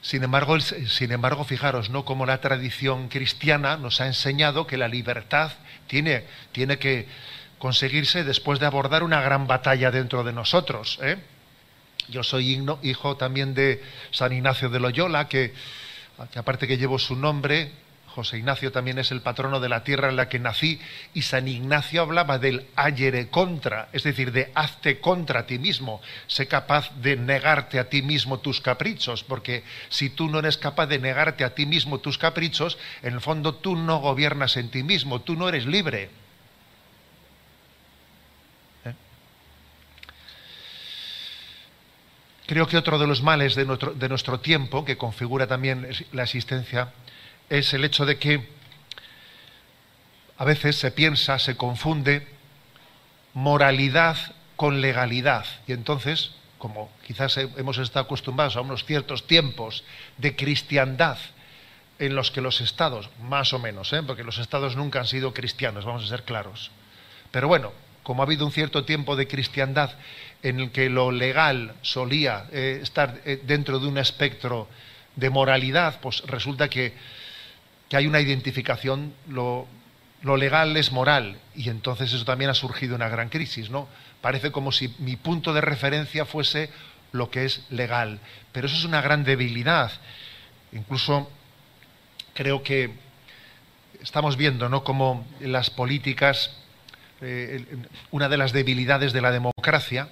Sin 0.00 0.22
embargo, 0.22 0.58
sin 0.60 1.12
embargo, 1.12 1.44
fijaros, 1.44 1.90
¿no? 1.90 2.04
Como 2.04 2.24
la 2.24 2.40
tradición 2.40 3.08
cristiana 3.08 3.76
nos 3.76 4.00
ha 4.00 4.06
enseñado 4.06 4.66
que 4.66 4.78
la 4.78 4.88
libertad 4.88 5.52
tiene, 5.86 6.24
tiene 6.52 6.78
que 6.78 7.06
conseguirse 7.58 8.24
después 8.24 8.58
de 8.60 8.66
abordar 8.66 9.02
una 9.02 9.20
gran 9.20 9.46
batalla 9.46 9.90
dentro 9.90 10.24
de 10.24 10.32
nosotros. 10.32 10.98
¿eh? 11.02 11.16
Yo 12.08 12.22
soy 12.22 12.64
hijo 12.82 13.16
también 13.16 13.54
de 13.54 13.82
San 14.10 14.32
Ignacio 14.32 14.68
de 14.70 14.80
Loyola, 14.80 15.28
que, 15.28 15.52
aparte 16.34 16.66
que 16.66 16.78
llevo 16.78 16.98
su 16.98 17.16
nombre, 17.16 17.70
José 18.06 18.38
Ignacio 18.38 18.72
también 18.72 18.98
es 18.98 19.12
el 19.12 19.20
patrono 19.20 19.60
de 19.60 19.68
la 19.68 19.84
tierra 19.84 20.08
en 20.08 20.16
la 20.16 20.28
que 20.28 20.38
nací, 20.38 20.80
y 21.14 21.22
San 21.22 21.46
Ignacio 21.46 22.02
hablaba 22.02 22.38
del 22.38 22.66
ayere 22.74 23.28
contra, 23.28 23.88
es 23.92 24.02
decir, 24.02 24.32
de 24.32 24.50
hazte 24.54 25.00
contra 25.00 25.46
ti 25.46 25.58
mismo, 25.58 26.00
sé 26.26 26.48
capaz 26.48 26.90
de 26.96 27.16
negarte 27.16 27.78
a 27.78 27.88
ti 27.88 28.02
mismo 28.02 28.40
tus 28.40 28.60
caprichos, 28.60 29.22
porque 29.22 29.62
si 29.88 30.10
tú 30.10 30.28
no 30.28 30.38
eres 30.38 30.56
capaz 30.56 30.86
de 30.86 30.98
negarte 30.98 31.44
a 31.44 31.54
ti 31.54 31.66
mismo 31.66 31.98
tus 31.98 32.18
caprichos, 32.18 32.78
en 33.02 33.14
el 33.14 33.20
fondo 33.20 33.54
tú 33.54 33.76
no 33.76 33.98
gobiernas 33.98 34.56
en 34.56 34.70
ti 34.70 34.82
mismo, 34.82 35.20
tú 35.20 35.36
no 35.36 35.48
eres 35.48 35.66
libre. 35.66 36.10
Creo 42.48 42.66
que 42.66 42.78
otro 42.78 42.98
de 42.98 43.06
los 43.06 43.22
males 43.22 43.54
de 43.54 43.66
nuestro, 43.66 44.40
tiempo, 44.40 44.82
que 44.82 44.96
configura 44.96 45.46
también 45.46 45.86
la 46.12 46.22
existencia, 46.22 46.94
es 47.50 47.74
el 47.74 47.84
hecho 47.84 48.06
de 48.06 48.16
que 48.16 48.48
a 50.38 50.46
veces 50.46 50.76
se 50.76 50.90
piensa, 50.90 51.38
se 51.38 51.58
confunde 51.58 52.26
moralidad 53.34 54.16
con 54.56 54.80
legalidad. 54.80 55.44
Y 55.66 55.72
entonces, 55.72 56.30
como 56.56 56.90
quizás 57.06 57.36
hemos 57.36 57.76
estado 57.76 58.06
acostumbrados 58.06 58.56
a 58.56 58.62
unos 58.62 58.86
ciertos 58.86 59.26
tiempos 59.26 59.84
de 60.16 60.34
cristiandad 60.34 61.18
en 61.98 62.14
los 62.14 62.30
que 62.30 62.40
los 62.40 62.62
estados, 62.62 63.10
más 63.24 63.52
o 63.52 63.58
menos, 63.58 63.92
¿eh? 63.92 64.02
porque 64.02 64.24
los 64.24 64.38
estados 64.38 64.74
nunca 64.74 65.00
han 65.00 65.06
sido 65.06 65.34
cristianos, 65.34 65.84
vamos 65.84 66.02
a 66.02 66.08
ser 66.08 66.22
claros. 66.22 66.70
Pero 67.30 67.46
bueno, 67.46 67.74
como 68.04 68.22
ha 68.22 68.24
habido 68.24 68.46
un 68.46 68.52
cierto 68.52 68.86
tiempo 68.86 69.16
de 69.16 69.28
cristiandad 69.28 69.90
en 70.42 70.60
el 70.60 70.70
que 70.70 70.88
lo 70.88 71.10
legal 71.10 71.74
solía 71.82 72.46
eh, 72.52 72.80
estar 72.82 73.20
eh, 73.24 73.42
dentro 73.44 73.78
de 73.78 73.88
un 73.88 73.98
espectro 73.98 74.68
de 75.16 75.30
moralidad, 75.30 76.00
pues 76.00 76.22
resulta 76.26 76.68
que, 76.68 76.94
hay 77.90 78.06
una 78.06 78.20
identificación, 78.20 79.14
lo, 79.28 79.66
legal 80.36 80.76
es 80.76 80.92
moral, 80.92 81.38
y 81.54 81.70
entonces 81.70 82.12
eso 82.12 82.24
también 82.24 82.50
ha 82.50 82.54
surgido 82.54 82.94
una 82.94 83.08
gran 83.08 83.30
crisis, 83.30 83.70
¿no? 83.70 83.88
Parece 84.20 84.52
como 84.52 84.72
si 84.72 84.94
mi 84.98 85.16
punto 85.16 85.54
de 85.54 85.62
referencia 85.62 86.26
fuese 86.26 86.70
lo 87.12 87.30
que 87.30 87.46
es 87.46 87.64
legal, 87.70 88.20
pero 88.52 88.66
eso 88.66 88.76
es 88.76 88.84
una 88.84 89.00
gran 89.00 89.24
debilidad. 89.24 89.90
Incluso 90.72 91.30
creo 92.34 92.62
que 92.62 92.90
estamos 94.02 94.36
viendo, 94.36 94.68
¿no?, 94.68 94.84
como 94.84 95.26
las 95.40 95.70
políticas, 95.70 96.54
eh, 97.22 97.64
una 98.10 98.28
de 98.28 98.36
las 98.36 98.52
debilidades 98.52 99.14
de 99.14 99.22
la 99.22 99.30
democracia, 99.30 100.08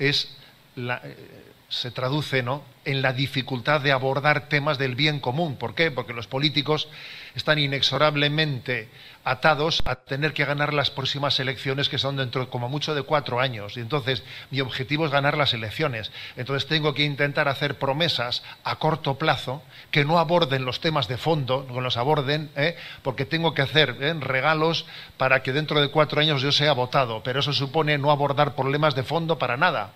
es 0.00 0.28
eh, 0.76 1.49
se 1.70 1.92
traduce 1.92 2.42
¿no? 2.42 2.64
en 2.84 3.00
la 3.00 3.12
dificultad 3.12 3.80
de 3.80 3.92
abordar 3.92 4.48
temas 4.48 4.76
del 4.76 4.96
bien 4.96 5.20
común. 5.20 5.54
¿Por 5.56 5.76
qué? 5.76 5.92
Porque 5.92 6.12
los 6.12 6.26
políticos 6.26 6.88
están 7.36 7.60
inexorablemente 7.60 8.88
atados 9.22 9.80
a 9.84 9.94
tener 9.94 10.32
que 10.32 10.44
ganar 10.44 10.74
las 10.74 10.90
próximas 10.90 11.38
elecciones 11.38 11.88
que 11.88 11.98
son 11.98 12.16
dentro 12.16 12.50
como 12.50 12.68
mucho 12.68 12.92
de 12.92 13.02
cuatro 13.02 13.38
años. 13.38 13.76
Y 13.76 13.80
entonces 13.80 14.24
mi 14.50 14.60
objetivo 14.60 15.06
es 15.06 15.12
ganar 15.12 15.36
las 15.36 15.54
elecciones. 15.54 16.10
Entonces 16.36 16.68
tengo 16.68 16.92
que 16.92 17.04
intentar 17.04 17.48
hacer 17.48 17.78
promesas 17.78 18.42
a 18.64 18.76
corto 18.76 19.16
plazo 19.16 19.62
que 19.92 20.04
no 20.04 20.18
aborden 20.18 20.64
los 20.64 20.80
temas 20.80 21.06
de 21.06 21.18
fondo, 21.18 21.64
no 21.70 21.80
los 21.80 21.96
aborden, 21.96 22.50
¿eh? 22.56 22.76
porque 23.02 23.26
tengo 23.26 23.54
que 23.54 23.62
hacer 23.62 23.96
¿eh? 24.00 24.14
regalos 24.18 24.86
para 25.16 25.44
que 25.44 25.52
dentro 25.52 25.80
de 25.80 25.90
cuatro 25.90 26.20
años 26.20 26.42
yo 26.42 26.50
sea 26.50 26.72
votado. 26.72 27.22
Pero 27.22 27.38
eso 27.38 27.52
supone 27.52 27.96
no 27.96 28.10
abordar 28.10 28.56
problemas 28.56 28.96
de 28.96 29.04
fondo 29.04 29.38
para 29.38 29.56
nada 29.56 29.92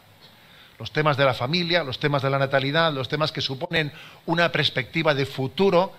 los 0.78 0.90
temas 0.90 1.16
de 1.16 1.25
la 1.25 1.35
familia, 1.35 1.85
los 1.85 1.99
temas 1.99 2.23
de 2.23 2.31
la 2.31 2.38
natalidad, 2.38 2.93
los 2.93 3.09
temas 3.09 3.33
que 3.33 3.40
suponen 3.40 3.93
una 4.26 4.50
perspectiva 4.50 5.14
de 5.14 5.26
futuro 5.26 5.93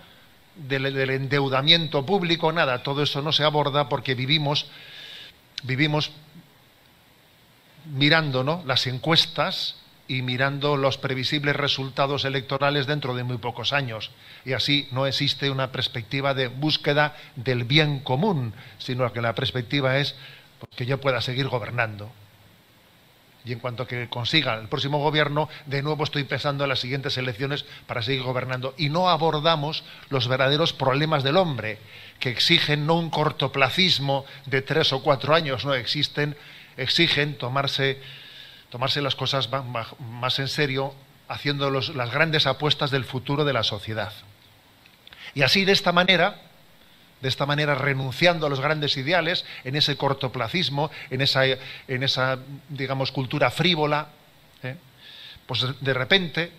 del, 0.55 1.09
endeudamiento 1.09 2.05
público, 2.05 2.51
nada, 2.51 2.83
todo 2.83 3.03
eso 3.03 3.21
no 3.21 3.31
se 3.31 3.43
aborda 3.43 3.89
porque 3.89 4.15
vivimos, 4.15 4.67
vivimos 5.63 6.11
mirando 7.85 8.43
¿no? 8.43 8.63
las 8.65 8.87
encuestas 8.87 9.75
y 10.07 10.21
mirando 10.21 10.77
los 10.77 10.97
previsibles 10.97 11.55
resultados 11.55 12.25
electorales 12.25 12.85
dentro 12.85 13.15
de 13.15 13.23
muy 13.23 13.37
pocos 13.37 13.73
años. 13.73 14.11
Y 14.45 14.53
así 14.53 14.87
no 14.91 15.07
existe 15.07 15.49
una 15.49 15.71
perspectiva 15.71 16.33
de 16.33 16.47
búsqueda 16.47 17.15
del 17.35 17.63
bien 17.63 17.99
común, 17.99 18.53
sino 18.77 19.11
que 19.11 19.21
la 19.21 19.33
perspectiva 19.33 19.97
es 19.97 20.15
que 20.75 20.85
yo 20.85 21.01
pueda 21.01 21.21
seguir 21.21 21.47
gobernando. 21.47 22.11
Y 23.45 23.53
en 23.53 23.59
cuanto 23.59 23.85
que 23.85 24.09
consiga 24.09 24.55
el 24.55 24.67
próximo 24.67 24.97
gobierno, 24.97 25.47
de 25.67 25.83
nuevo 25.83 26.03
estoy 26.03 26.23
pensando 26.23 26.63
en 26.63 26.69
las 26.69 26.79
siguientes 26.79 27.17
elecciones 27.17 27.63
para 27.85 28.01
seguir 28.01 28.23
gobernando. 28.23 28.73
Y 28.77 28.89
no 28.89 29.07
abordamos 29.07 29.83
los 30.09 30.27
verdaderos 30.27 30.73
problemas 30.73 31.23
del 31.23 31.37
hombre, 31.37 31.77
que 32.19 32.31
exigen 32.31 32.87
no 32.87 32.95
un 32.95 33.11
cortoplacismo 33.11 34.25
de 34.47 34.61
tres 34.63 34.91
o 34.93 35.03
cuatro 35.03 35.35
años, 35.35 35.63
no 35.63 35.75
existen, 35.75 36.35
exigen 36.75 37.37
tomarse, 37.37 38.01
tomarse 38.71 39.01
las 39.01 39.15
cosas 39.15 39.49
más 39.99 40.39
en 40.39 40.47
serio, 40.47 40.95
haciendo 41.27 41.69
las 41.69 42.11
grandes 42.11 42.47
apuestas 42.47 42.89
del 42.89 43.05
futuro 43.05 43.45
de 43.45 43.53
la 43.53 43.63
sociedad. 43.63 44.13
Y 45.35 45.43
así, 45.43 45.65
de 45.65 45.71
esta 45.71 45.91
manera, 45.91 46.41
de 47.25 47.29
esta 47.29 47.47
manera 47.47 47.73
renunciando 47.73 48.45
a 48.45 48.49
los 48.51 48.61
grandes 48.61 48.97
ideales, 48.97 49.45
en 49.63 49.75
ese 49.75 49.97
cortoplacismo, 49.97 50.91
en 51.09 51.21
esa, 51.21 51.43
en 51.43 52.03
esa 52.03 52.37
digamos, 52.69 53.11
cultura 53.11 53.49
frívola, 53.49 54.09
¿eh? 54.61 54.75
pues 55.47 55.65
de 55.81 55.93
repente, 55.95 56.51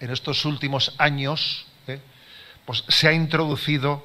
en 0.00 0.10
estos 0.10 0.46
últimos 0.46 0.94
años, 0.96 1.66
¿eh? 1.86 2.00
pues 2.64 2.84
se 2.88 3.06
ha 3.06 3.12
introducido 3.12 4.02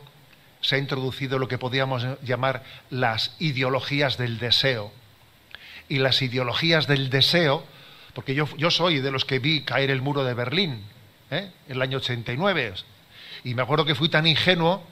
se 0.60 0.76
ha 0.76 0.78
introducido 0.78 1.40
lo 1.40 1.48
que 1.48 1.58
podríamos 1.58 2.06
llamar 2.22 2.64
las 2.90 3.36
ideologías 3.40 4.18
del 4.18 4.40
deseo. 4.40 4.92
Y 5.88 6.00
las 6.00 6.22
ideologías 6.22 6.88
del 6.88 7.10
deseo, 7.10 7.66
porque 8.14 8.34
yo, 8.34 8.48
yo 8.58 8.72
soy 8.72 9.00
de 9.00 9.12
los 9.12 9.24
que 9.24 9.40
vi 9.40 9.64
caer 9.64 9.90
el 9.90 10.02
muro 10.02 10.26
de 10.26 10.34
Berlín 10.34 10.84
¿eh? 11.32 11.50
en 11.68 11.76
el 11.76 11.82
año 11.82 11.98
89, 11.98 12.74
y 13.46 13.56
me 13.56 13.62
acuerdo 13.62 13.86
que 13.86 13.96
fui 13.96 14.10
tan 14.10 14.28
ingenuo 14.28 14.84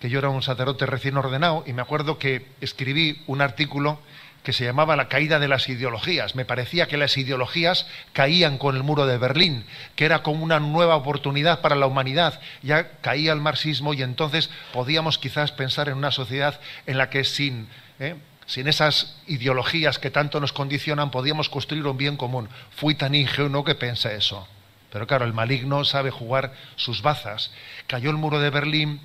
que 0.00 0.10
yo 0.10 0.18
era 0.18 0.28
un 0.28 0.42
sacerdote 0.42 0.86
recién 0.86 1.16
ordenado 1.16 1.64
y 1.66 1.72
me 1.72 1.82
acuerdo 1.82 2.18
que 2.18 2.46
escribí 2.60 3.22
un 3.26 3.40
artículo 3.40 3.98
que 4.46 4.52
se 4.52 4.64
llamaba 4.64 4.94
La 4.94 5.08
caída 5.08 5.40
de 5.40 5.48
las 5.48 5.68
ideologías. 5.68 6.36
Me 6.36 6.44
parecía 6.44 6.86
que 6.86 6.96
las 6.96 7.16
ideologías 7.16 7.84
caían 8.12 8.58
con 8.58 8.76
el 8.76 8.84
muro 8.84 9.04
de 9.04 9.18
Berlín, 9.18 9.64
que 9.96 10.04
era 10.04 10.22
como 10.22 10.44
una 10.44 10.60
nueva 10.60 10.94
oportunidad 10.94 11.62
para 11.62 11.74
la 11.74 11.86
humanidad. 11.86 12.40
Ya 12.62 12.92
caía 13.00 13.32
el 13.32 13.40
marxismo 13.40 13.92
y 13.92 14.02
entonces 14.02 14.48
podíamos 14.72 15.18
quizás 15.18 15.50
pensar 15.50 15.88
en 15.88 15.96
una 15.96 16.12
sociedad 16.12 16.60
en 16.86 16.96
la 16.96 17.10
que 17.10 17.24
sin, 17.24 17.66
¿eh? 17.98 18.14
sin 18.46 18.68
esas 18.68 19.16
ideologías 19.26 19.98
que 19.98 20.12
tanto 20.12 20.38
nos 20.38 20.52
condicionan 20.52 21.10
podíamos 21.10 21.48
construir 21.48 21.84
un 21.84 21.96
bien 21.96 22.16
común. 22.16 22.48
Fui 22.70 22.94
tan 22.94 23.16
ingenuo 23.16 23.64
que 23.64 23.74
pensé 23.74 24.14
eso. 24.14 24.46
Pero 24.92 25.08
claro, 25.08 25.24
el 25.24 25.32
maligno 25.32 25.84
sabe 25.84 26.12
jugar 26.12 26.52
sus 26.76 27.02
bazas. 27.02 27.50
Cayó 27.88 28.10
el 28.10 28.16
muro 28.16 28.38
de 28.38 28.50
Berlín, 28.50 29.00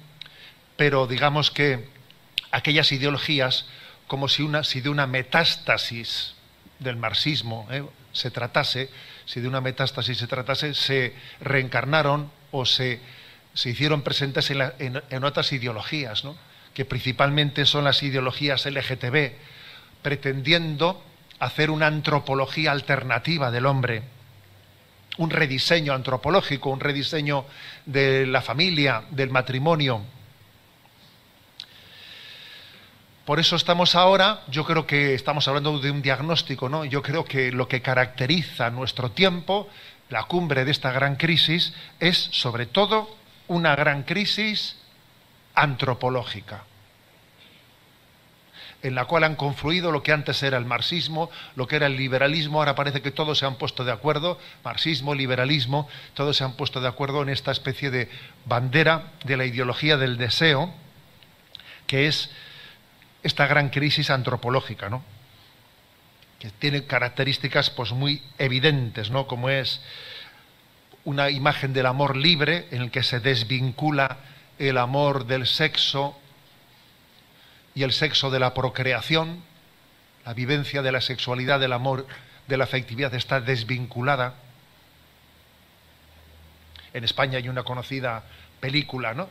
pero 0.81 1.05
digamos 1.05 1.51
que 1.51 1.85
aquellas 2.49 2.91
ideologías, 2.91 3.67
como 4.07 4.27
si, 4.27 4.47
de 4.81 4.89
una 4.89 5.05
metástasis 5.05 6.33
del 6.79 6.95
marxismo 6.95 7.67
¿eh? 7.69 7.83
se 8.13 8.31
tratase, 8.31 8.89
si 9.25 9.41
de 9.41 9.47
una 9.47 9.61
metástasis 9.61 10.17
se 10.17 10.25
tratase, 10.25 10.73
se 10.73 11.13
reencarnaron 11.39 12.31
o 12.49 12.65
se, 12.65 12.99
se 13.53 13.69
hicieron 13.69 14.01
presentes 14.01 14.49
en, 14.49 15.23
otras 15.23 15.53
ideologías, 15.53 16.23
que 16.73 16.83
principalmente 16.83 17.67
son 17.67 17.83
las 17.83 18.01
ideologías 18.01 18.65
LGTB, 18.65 19.33
pretendiendo 20.01 21.03
hacer 21.37 21.69
una 21.69 21.85
antropología 21.85 22.71
alternativa 22.71 23.51
del 23.51 23.67
hombre, 23.67 24.01
un 25.19 25.29
rediseño 25.29 25.93
antropológico, 25.93 26.71
un 26.71 26.79
rediseño 26.79 27.45
de 27.85 28.25
la 28.25 28.41
familia, 28.41 29.03
del 29.11 29.29
matrimonio, 29.29 30.03
Por 33.31 33.39
eso 33.39 33.55
estamos 33.55 33.95
ahora, 33.95 34.41
yo 34.49 34.65
creo 34.65 34.85
que 34.85 35.13
estamos 35.13 35.47
hablando 35.47 35.79
de 35.79 35.89
un 35.89 36.01
diagnóstico, 36.01 36.67
¿no? 36.67 36.83
Yo 36.83 37.01
creo 37.01 37.23
que 37.23 37.53
lo 37.53 37.69
que 37.69 37.81
caracteriza 37.81 38.69
nuestro 38.71 39.11
tiempo, 39.11 39.69
la 40.09 40.23
cumbre 40.23 40.65
de 40.65 40.71
esta 40.71 40.91
gran 40.91 41.15
crisis, 41.15 41.73
es 42.01 42.17
sobre 42.17 42.65
todo 42.65 43.15
una 43.47 43.73
gran 43.77 44.03
crisis 44.03 44.75
antropológica, 45.55 46.65
en 48.83 48.95
la 48.95 49.05
cual 49.05 49.23
han 49.23 49.37
confluido 49.37 49.93
lo 49.93 50.03
que 50.03 50.11
antes 50.11 50.43
era 50.43 50.57
el 50.57 50.65
marxismo, 50.65 51.31
lo 51.55 51.67
que 51.67 51.77
era 51.77 51.85
el 51.85 51.95
liberalismo, 51.95 52.59
ahora 52.59 52.75
parece 52.75 53.01
que 53.01 53.11
todos 53.11 53.39
se 53.39 53.45
han 53.45 53.55
puesto 53.55 53.85
de 53.85 53.93
acuerdo, 53.93 54.39
marxismo, 54.61 55.15
liberalismo, 55.15 55.87
todos 56.15 56.35
se 56.35 56.43
han 56.43 56.57
puesto 56.57 56.81
de 56.81 56.89
acuerdo 56.89 57.21
en 57.21 57.29
esta 57.29 57.53
especie 57.53 57.91
de 57.91 58.09
bandera 58.45 59.13
de 59.23 59.37
la 59.37 59.45
ideología 59.45 59.95
del 59.95 60.17
deseo, 60.17 60.73
que 61.87 62.07
es 62.07 62.29
esta 63.23 63.47
gran 63.47 63.69
crisis 63.69 64.09
antropológica, 64.09 64.89
¿no? 64.89 65.03
que 66.39 66.49
tiene 66.49 66.85
características 66.85 67.69
pues, 67.69 67.91
muy 67.91 68.21
evidentes, 68.39 69.11
¿no? 69.11 69.27
como 69.27 69.49
es 69.49 69.81
una 71.03 71.29
imagen 71.29 71.73
del 71.73 71.85
amor 71.85 72.17
libre 72.17 72.67
en 72.71 72.81
el 72.81 72.91
que 72.91 73.03
se 73.03 73.19
desvincula 73.19 74.17
el 74.57 74.77
amor 74.77 75.25
del 75.25 75.45
sexo 75.45 76.17
y 77.75 77.83
el 77.83 77.91
sexo 77.91 78.31
de 78.31 78.39
la 78.39 78.53
procreación, 78.53 79.43
la 80.25 80.33
vivencia 80.33 80.81
de 80.81 80.91
la 80.91 81.01
sexualidad, 81.01 81.59
del 81.59 81.73
amor, 81.73 82.07
de 82.47 82.57
la 82.57 82.65
afectividad 82.65 83.13
está 83.13 83.39
desvinculada. 83.39 84.35
En 86.93 87.03
España 87.03 87.37
hay 87.37 87.49
una 87.49 87.63
conocida 87.63 88.23
película, 88.59 89.13
¿no? 89.13 89.29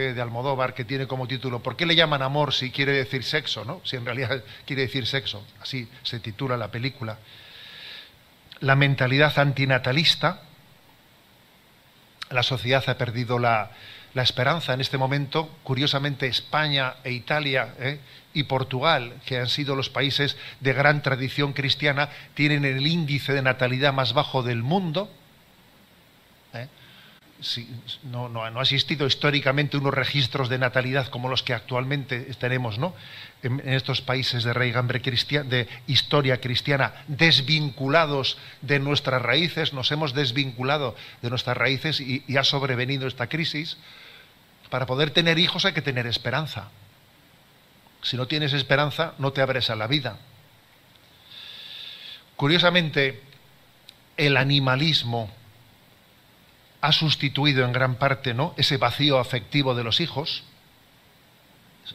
De 0.00 0.22
Almodóvar 0.22 0.74
que 0.74 0.84
tiene 0.84 1.06
como 1.06 1.26
título 1.26 1.62
¿Por 1.62 1.76
qué 1.76 1.86
le 1.86 1.94
llaman 1.94 2.22
amor 2.22 2.54
si 2.54 2.70
quiere 2.70 2.92
decir 2.92 3.24
sexo? 3.24 3.64
¿no? 3.64 3.80
Si 3.84 3.96
en 3.96 4.04
realidad 4.04 4.42
quiere 4.66 4.82
decir 4.82 5.06
sexo. 5.06 5.44
Así 5.60 5.88
se 6.02 6.20
titula 6.20 6.56
la 6.56 6.68
película. 6.68 7.18
La 8.60 8.76
mentalidad 8.76 9.38
antinatalista. 9.38 10.42
La 12.30 12.42
sociedad 12.42 12.84
ha 12.88 12.98
perdido 12.98 13.38
la, 13.38 13.70
esperanza 14.14 14.74
en 14.74 14.80
este 14.80 14.98
momento. 14.98 15.48
Curiosamente, 15.62 16.26
España 16.26 16.96
e 17.04 17.12
Italia 17.12 17.74
¿eh? 17.78 18.00
y 18.34 18.42
Portugal, 18.42 19.14
que 19.24 19.38
han 19.38 19.48
sido 19.48 19.76
los 19.76 19.90
países 19.90 20.36
de 20.58 20.72
gran 20.72 21.02
tradición 21.02 21.52
cristiana, 21.52 22.08
tienen 22.34 22.64
el 22.64 22.86
índice 22.86 23.32
de 23.32 23.42
natalidad 23.42 23.92
más 23.92 24.12
bajo 24.14 24.42
del 24.42 24.62
mundo 24.62 25.08
no, 28.02 28.44
ha 28.44 28.62
existido 28.62 29.06
históricamente 29.06 29.76
unos 29.76 29.94
registros 29.94 30.48
de 30.48 30.58
natalidad 30.58 31.08
como 31.08 31.28
los 31.28 31.42
que 31.42 31.54
actualmente 31.54 32.20
tenemos 32.38 32.78
¿no? 32.78 32.94
en, 33.42 33.60
estos 33.68 34.00
países 34.00 34.42
de 34.42 34.52
raigambre 34.52 35.00
de 35.00 35.68
historia 35.86 36.40
cristiana, 36.40 36.94
desvinculados 37.06 38.38
de 38.62 38.80
nuestras 38.80 39.22
raíces, 39.22 39.72
nos 39.72 39.92
hemos 39.92 40.14
desvinculado 40.14 40.96
de 41.22 41.30
nuestras 41.30 41.56
raíces 41.56 42.00
y, 42.00 42.24
y 42.26 42.36
ha 42.36 42.44
sobrevenido 42.44 43.06
esta 43.06 43.28
crisis. 43.28 43.76
Para 44.68 44.86
poder 44.86 45.10
tener 45.10 45.38
hijos 45.38 45.64
hay 45.64 45.72
que 45.72 45.82
tener 45.82 46.06
esperanza. 46.06 46.70
Si 48.02 48.16
no 48.16 48.26
tienes 48.26 48.52
esperanza, 48.52 49.14
no 49.18 49.32
te 49.32 49.42
abres 49.42 49.70
a 49.70 49.76
la 49.76 49.86
vida. 49.86 50.18
Curiosamente, 52.36 53.22
el 54.16 54.36
animalismo 54.36 55.30
ha 56.80 56.92
sustituido 56.92 57.64
en 57.64 57.72
gran 57.72 57.96
parte 57.96 58.34
¿no? 58.34 58.54
ese 58.56 58.76
vacío 58.76 59.18
afectivo 59.18 59.74
de 59.74 59.84
los 59.84 60.00
hijos. 60.00 60.44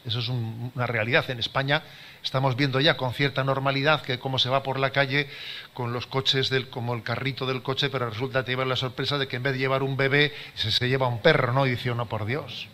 Eso 0.04 0.18
es 0.18 0.28
una 0.28 0.86
realidad. 0.86 1.30
En 1.30 1.38
España 1.38 1.82
estamos 2.22 2.56
viendo 2.56 2.80
ya 2.80 2.96
con 2.96 3.14
cierta 3.14 3.44
normalidad 3.44 4.02
que 4.02 4.18
como 4.18 4.38
se 4.38 4.48
va 4.48 4.62
por 4.62 4.78
la 4.78 4.90
calle 4.90 5.28
con 5.72 5.92
los 5.92 6.06
coches 6.06 6.50
del, 6.50 6.68
como 6.68 6.94
el 6.94 7.02
carrito 7.02 7.46
del 7.46 7.62
coche, 7.62 7.90
pero 7.90 8.10
resulta 8.10 8.44
que 8.44 8.50
lleva 8.52 8.64
la 8.64 8.76
sorpresa 8.76 9.18
de 9.18 9.28
que 9.28 9.36
en 9.36 9.44
vez 9.44 9.52
de 9.52 9.60
llevar 9.60 9.82
un 9.82 9.96
bebé 9.96 10.34
se, 10.54 10.72
se 10.72 10.88
lleva 10.88 11.06
un 11.06 11.20
perro, 11.20 11.52
¿no? 11.52 11.66
Y 11.66 11.70
dice 11.70 11.94
no, 11.94 12.06
por 12.06 12.26
Dios, 12.26 12.66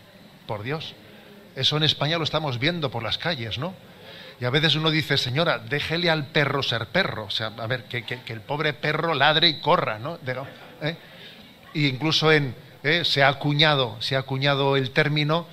por 0.47 0.63
Dios. 0.63 0.95
Eso 1.55 1.77
en 1.77 1.83
España 1.83 2.17
lo 2.17 2.23
estamos 2.23 2.59
viendo 2.59 2.89
por 2.89 3.03
las 3.03 3.17
calles, 3.17 3.57
¿no? 3.57 3.75
Y 4.39 4.45
a 4.45 4.49
veces 4.49 4.73
uno 4.73 4.89
dice, 4.89 5.17
señora, 5.17 5.59
déjele 5.59 6.09
al 6.09 6.27
perro 6.27 6.63
ser 6.63 6.87
perro. 6.87 7.25
O 7.25 7.29
sea, 7.29 7.51
a 7.57 7.67
ver, 7.67 7.83
que, 7.83 8.03
que, 8.03 8.33
el 8.33 8.41
pobre 8.41 8.73
perro 8.73 9.13
ladre 9.13 9.47
y 9.47 9.59
corra, 9.59 9.99
¿no? 9.99 10.17
¿eh? 10.81 10.95
E 11.73 11.87
incluso 11.87 12.31
en, 12.31 12.55
eh, 12.83 13.03
se, 13.05 13.23
ha 13.23 13.27
acuñado, 13.27 13.97
se 14.01 14.15
ha 14.15 14.19
acuñado 14.19 14.75
el 14.75 14.91
término 14.91 15.47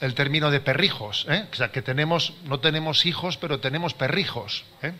el 0.00 0.14
término 0.14 0.50
de 0.50 0.60
perrijos, 0.60 1.26
¿eh? 1.28 1.44
o 1.52 1.54
sea 1.54 1.70
que 1.70 1.82
tenemos, 1.82 2.32
no 2.44 2.58
tenemos 2.58 3.04
hijos, 3.04 3.36
pero 3.36 3.60
tenemos 3.60 3.92
perrijos. 3.92 4.64
¿eh? 4.82 4.92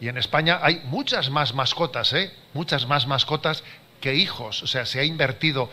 Y 0.00 0.08
en 0.08 0.16
España 0.16 0.60
hay 0.62 0.80
muchas 0.84 1.28
más 1.28 1.54
mascotas, 1.54 2.14
muchas 2.54 2.86
más 2.86 3.06
mascotas 3.06 3.62
que 4.00 4.14
hijos, 4.14 4.62
o 4.62 4.66
sea, 4.66 4.86
se 4.86 5.00
ha 5.00 5.04
invertido. 5.04 5.70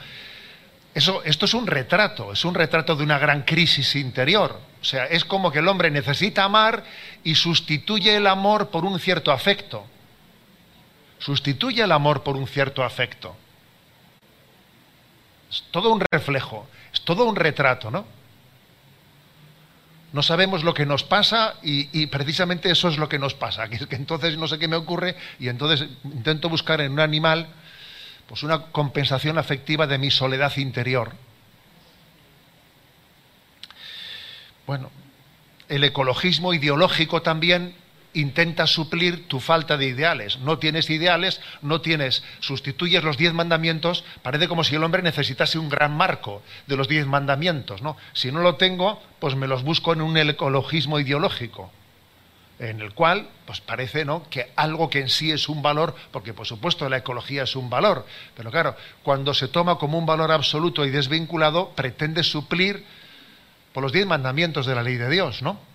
Esto 0.94 1.22
es 1.24 1.54
un 1.54 1.68
retrato, 1.68 2.32
es 2.32 2.46
un 2.46 2.56
retrato 2.56 2.96
de 2.96 3.04
una 3.04 3.20
gran 3.20 3.44
crisis 3.44 3.96
interior. 3.96 4.60
O 4.82 4.86
sea, 4.86 5.06
es 5.06 5.26
como 5.26 5.52
que 5.52 5.60
el 5.60 5.68
hombre 5.68 5.92
necesita 5.92 6.46
amar 6.46 6.84
y 7.24 7.36
sustituye 7.36 8.16
el 8.16 8.28
amor 8.28 8.70
por 8.70 8.86
un 8.86 9.00
cierto 9.00 9.32
afecto. 9.32 9.86
Sustituye 11.20 11.84
el 11.84 11.92
amor 11.92 12.24
por 12.24 12.38
un 12.38 12.48
cierto 12.48 12.84
afecto. 12.84 13.36
Es 15.56 15.63
todo 15.72 15.89
un 15.89 16.04
reflejo, 16.12 16.68
es 16.94 17.02
todo 17.02 17.24
un 17.24 17.36
retrato, 17.36 17.89
¿no? 17.89 18.06
No 20.12 20.22
sabemos 20.22 20.65
lo 20.65 20.74
que 20.74 20.86
nos 20.86 21.04
pasa 21.04 21.56
y, 21.63 22.08
precisamente 22.08 22.70
eso 22.70 22.89
es 22.89 22.98
lo 22.98 23.08
que 23.08 23.20
nos 23.20 23.34
pasa. 23.34 23.70
Que, 23.70 23.88
que 23.88 23.96
entonces 23.96 24.38
no 24.38 24.50
sé 24.50 24.60
qué 24.60 24.68
me 24.68 24.76
ocurre 24.76 25.15
y 25.39 25.48
entonces 25.48 25.88
intento 26.04 26.50
buscar 26.50 26.82
en 26.82 26.91
un 26.91 27.00
animal 27.00 27.48
pues 28.28 28.44
una 28.44 28.63
compensación 28.63 29.38
afectiva 29.38 29.88
de 29.88 29.98
mi 29.98 30.12
soledad 30.12 30.56
interior. 30.58 31.13
Bueno, 34.68 34.91
el 35.70 35.84
ecologismo 35.86 36.54
ideológico 36.54 37.22
también 37.22 37.76
intenta 38.15 38.65
suplir 38.65 39.28
tu 39.28 39.39
falta 39.39 39.78
de 39.78 39.86
ideales. 39.86 40.39
No 40.39 40.58
tienes 40.58 40.89
ideales, 40.89 41.41
no 41.62 41.82
tienes, 41.82 42.23
sustituyes 42.39 43.04
los 43.04 43.17
diez 43.17 43.34
mandamientos, 43.34 44.04
parece 44.23 44.47
como 44.47 44.63
si 44.63 44.75
el 44.75 44.84
hombre 44.84 45.04
necesitase 45.04 45.60
un 45.60 45.69
gran 45.69 45.95
marco 45.95 46.41
de 46.67 46.78
los 46.78 46.88
diez 46.88 47.06
mandamientos. 47.06 47.82
¿no? 47.82 47.97
Si 48.13 48.32
no 48.32 48.39
lo 48.39 48.56
tengo, 48.56 49.01
pues 49.19 49.36
me 49.36 49.47
los 49.47 49.63
busco 49.63 49.93
en 49.93 50.01
un 50.01 50.17
ecologismo 50.17 50.99
ideológico, 50.99 51.71
en 52.58 52.82
el 52.82 52.93
cual 52.93 53.28
pues 53.45 53.62
parece 53.62 54.06
¿no? 54.06 54.23
que 54.30 54.51
algo 54.56 54.89
que 54.89 55.01
en 55.01 55.10
sí 55.10 55.32
es 55.32 55.49
un 55.49 55.62
valor, 55.62 55.95
porque 56.12 56.34
por 56.34 56.47
supuesto 56.47 56.88
la 56.89 56.97
ecología 56.97 57.43
es 57.43 57.56
un 57.56 57.69
valor, 57.69 58.06
pero 58.36 58.49
claro, 58.49 58.75
cuando 59.04 59.34
se 59.34 59.49
toma 59.49 59.78
como 59.78 59.97
un 59.97 60.06
valor 60.06 60.32
absoluto 60.32 60.86
y 60.86 60.89
desvinculado, 60.89 61.71
pretende 61.75 62.23
suplir 62.23 62.86
por 63.73 63.84
los 63.84 63.91
diez 63.91 64.06
mandamientos 64.06 64.65
de 64.65 64.73
la 64.73 64.84
ley 64.84 64.95
de 64.95 65.10
Dios, 65.10 65.41
¿no? 65.41 65.75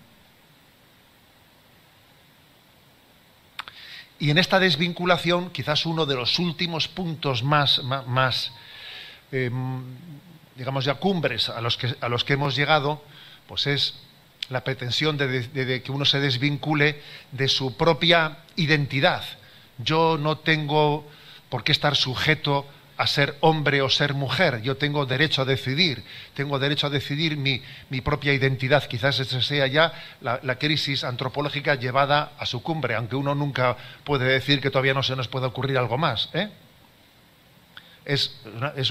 Y 4.21 4.29
en 4.29 4.37
esta 4.37 4.59
desvinculación, 4.59 5.49
quizás 5.49 5.87
uno 5.87 6.05
de 6.05 6.13
los 6.13 6.37
últimos 6.37 6.87
puntos 6.87 7.41
más, 7.41 7.81
em, 9.31 9.81
digamos 10.55 10.85
ya 10.85 10.93
cumbres 10.93 11.49
a 11.49 11.59
los, 11.59 11.75
que, 11.75 11.95
a 11.99 12.07
los 12.07 12.23
que 12.23 12.33
hemos 12.33 12.55
llegado, 12.55 13.03
pues 13.47 13.65
es 13.65 13.95
la 14.49 14.63
pretensión 14.63 15.17
de, 15.17 15.81
que 15.83 15.91
uno 15.91 16.05
se 16.05 16.19
desvincule 16.19 17.01
de 17.31 17.47
su 17.47 17.75
propia 17.75 18.37
identidad. 18.57 19.23
Yo 19.79 20.19
no 20.19 20.37
tengo 20.37 21.09
por 21.49 21.63
qué 21.63 21.71
estar 21.71 21.95
sujeto 21.95 22.67
a 23.01 23.07
ser 23.07 23.35
hombre 23.39 23.81
o 23.81 23.89
ser 23.89 24.13
mujer. 24.13 24.61
Yo 24.61 24.77
tengo 24.77 25.07
derecho 25.07 25.41
a 25.41 25.45
decidir, 25.45 26.03
tengo 26.35 26.59
derecho 26.59 26.85
a 26.85 26.91
decidir 26.91 27.35
mi, 27.35 27.59
propia 28.01 28.31
identidad. 28.31 28.85
Quizás 28.85 29.19
esa 29.19 29.41
sea 29.41 29.65
ya 29.65 29.91
la, 30.21 30.55
crisis 30.59 31.03
antropológica 31.03 31.73
llevada 31.73 32.33
a 32.37 32.45
su 32.45 32.61
cumbre, 32.61 32.93
aunque 32.93 33.15
uno 33.15 33.33
nunca 33.33 33.75
puede 34.03 34.25
decir 34.25 34.61
que 34.61 34.69
todavía 34.69 34.93
no 34.93 35.01
se 35.01 35.15
nos 35.15 35.27
puede 35.27 35.47
ocurrir 35.47 35.79
algo 35.79 35.97
más. 35.97 36.29
¿eh? 36.33 36.49
Es, 38.05 38.39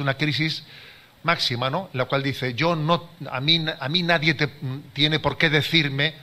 una, 0.01 0.15
crisis 0.15 0.65
máxima, 1.23 1.71
¿no? 1.71 1.89
La 1.93 2.07
cual 2.07 2.25
dice, 2.25 2.55
yo 2.55 2.75
no, 2.75 3.11
a 3.31 3.41
mí, 3.41 3.65
a 3.79 3.89
mí 3.89 4.03
nadie 4.03 4.35
tiene 4.93 5.21
por 5.21 5.39
qué 5.39 5.51
decirme 5.51 6.15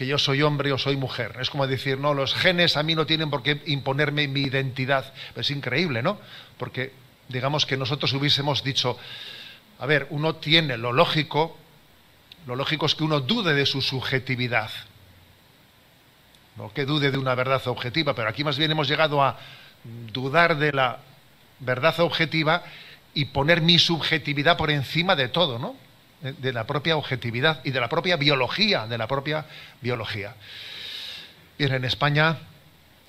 que 0.00 0.06
yo 0.06 0.16
soy 0.16 0.40
hombre 0.40 0.72
o 0.72 0.78
soy 0.78 0.96
mujer. 0.96 1.36
Es 1.42 1.50
como 1.50 1.66
decir, 1.66 1.98
no, 1.98 2.14
los 2.14 2.32
genes 2.32 2.78
a 2.78 2.82
mí 2.82 2.94
no 2.94 3.04
tienen 3.04 3.28
por 3.28 3.42
qué 3.42 3.60
imponerme 3.66 4.28
mi 4.28 4.40
identidad. 4.40 5.12
Es 5.36 5.50
increíble, 5.50 6.02
¿no? 6.02 6.18
Porque 6.56 6.94
digamos 7.28 7.66
que 7.66 7.76
nosotros 7.76 8.10
hubiésemos 8.14 8.64
dicho, 8.64 8.96
a 9.78 9.84
ver, 9.84 10.06
uno 10.08 10.36
tiene 10.36 10.78
lo 10.78 10.94
lógico, 10.94 11.54
lo 12.46 12.56
lógico 12.56 12.86
es 12.86 12.94
que 12.94 13.04
uno 13.04 13.20
dude 13.20 13.52
de 13.52 13.66
su 13.66 13.82
subjetividad, 13.82 14.70
no 16.56 16.72
que 16.72 16.86
dude 16.86 17.10
de 17.10 17.18
una 17.18 17.34
verdad 17.34 17.60
objetiva, 17.66 18.14
pero 18.14 18.30
aquí 18.30 18.42
más 18.42 18.56
bien 18.56 18.70
hemos 18.70 18.88
llegado 18.88 19.22
a 19.22 19.38
dudar 19.84 20.56
de 20.56 20.72
la 20.72 21.00
verdad 21.58 22.00
objetiva 22.00 22.64
y 23.12 23.26
poner 23.26 23.60
mi 23.60 23.78
subjetividad 23.78 24.56
por 24.56 24.70
encima 24.70 25.14
de 25.14 25.28
todo, 25.28 25.58
¿no? 25.58 25.76
De 26.20 26.52
la 26.52 26.66
propia 26.66 26.96
objetividad 26.96 27.60
y 27.64 27.70
de 27.70 27.80
la 27.80 27.88
propia 27.88 28.16
biología, 28.16 28.86
de 28.86 28.98
la 28.98 29.06
propia 29.06 29.46
biología. 29.80 30.34
Bien, 31.58 31.72
en 31.72 31.84
España 31.84 32.38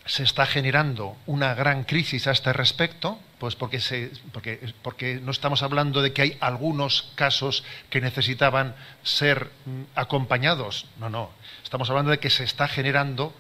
se 0.05 0.23
está 0.23 0.45
generando 0.45 1.15
una 1.25 1.53
gran 1.53 1.83
crisis 1.83 2.27
a 2.27 2.31
este 2.31 2.53
respecto, 2.53 3.19
pues 3.39 3.55
porque, 3.55 3.79
se, 3.79 4.11
porque, 4.31 4.73
porque, 4.81 5.15
no 5.21 5.31
estamos 5.31 5.63
hablando 5.63 6.01
de 6.01 6.11
que 6.13 6.21
hay 6.21 6.37
algunos 6.39 7.11
casos 7.15 7.63
que 7.89 8.01
necesitaban 8.01 8.75
ser 9.03 9.51
mm, 9.65 9.81
acompañados, 9.95 10.87
no, 10.99 11.09
no, 11.09 11.29
estamos 11.63 11.89
hablando 11.89 12.11
de 12.11 12.19
que 12.19 12.29
se 12.29 12.43
está 12.43 12.67
generando 12.67 13.33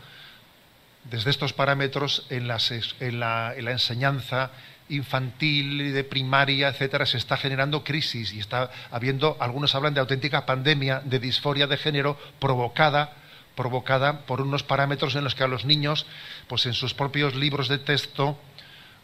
desde 1.05 1.31
estos 1.31 1.53
parámetros 1.53 2.25
en, 2.29 2.49
en, 2.99 3.19
la, 3.19 3.53
en 3.55 3.65
la 3.65 3.71
enseñanza 3.71 4.51
infantil, 4.91 5.93
de 5.93 6.03
primaria, 6.03 6.69
etcétera, 6.69 7.05
se 7.05 7.17
está 7.17 7.37
generando 7.37 7.83
crisis 7.83 8.33
y 8.33 8.39
está 8.39 8.69
habiendo, 8.91 9.37
algunos 9.39 9.73
hablan 9.75 9.93
de 9.93 9.99
auténtica 9.99 10.45
pandemia 10.45 11.01
de 11.03 11.19
disforia 11.19 11.67
de 11.67 11.77
género 11.77 12.17
provocada 12.39 13.17
provocada 13.55 14.21
por 14.25 14.41
unos 14.41 14.63
parámetros 14.63 15.15
en 15.15 15.23
los 15.23 15.35
que 15.35 15.43
a 15.43 15.47
los 15.47 15.65
niños, 15.65 16.05
pues 16.47 16.65
en 16.65 16.73
sus 16.73 16.93
propios 16.93 17.35
libros 17.35 17.67
de 17.67 17.77
texto, 17.77 18.37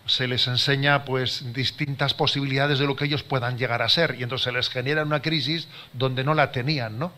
se 0.07 0.27
les 0.27 0.47
enseña 0.47 1.03
pues 1.03 1.53
distintas 1.53 2.13
posibilidades 2.13 2.79
de 2.79 2.87
lo 2.87 2.95
que 2.95 3.05
ellos 3.05 3.23
puedan 3.23 3.57
llegar 3.57 3.81
a 3.81 3.89
ser 3.89 4.15
y 4.17 4.23
entonces 4.23 4.45
se 4.45 4.51
les 4.51 4.69
genera 4.69 5.03
una 5.03 5.21
crisis 5.21 5.67
donde 5.93 6.23
no 6.23 6.33
la 6.33 6.51
tenían, 6.51 6.97
¿no? 6.97 7.11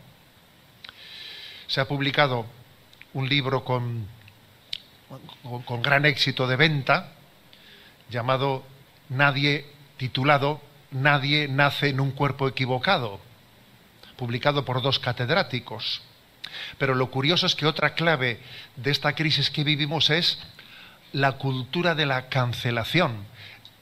Se 1.67 1.79
ha 1.79 1.87
publicado 1.87 2.47
un 3.13 3.29
libro 3.29 3.63
con, 3.63 4.07
con, 5.65 5.81
gran 5.81 6.05
éxito 6.05 6.47
de 6.47 6.55
venta 6.55 7.13
llamado 8.09 8.63
Nadie 9.09 9.65
titulado 9.97 10.61
Nadie 10.91 11.47
nace 11.47 11.89
en 11.89 11.99
un 11.99 12.11
cuerpo 12.11 12.47
equivocado, 12.47 13.19
publicado 14.15 14.65
por 14.65 14.81
dos 14.81 14.97
catedráticos. 14.97 16.01
Pero 16.79 16.95
lo 16.95 17.11
curioso 17.11 17.45
es 17.45 17.55
que 17.55 17.67
otra 17.67 17.93
clave 17.93 18.39
de 18.75 18.89
esta 18.89 19.13
crisis 19.13 19.51
que 19.51 19.63
vivimos 19.63 20.09
es 20.09 20.39
la 21.13 21.33
cultura 21.33 21.93
de 21.93 22.07
la 22.07 22.27
cancelación, 22.29 23.25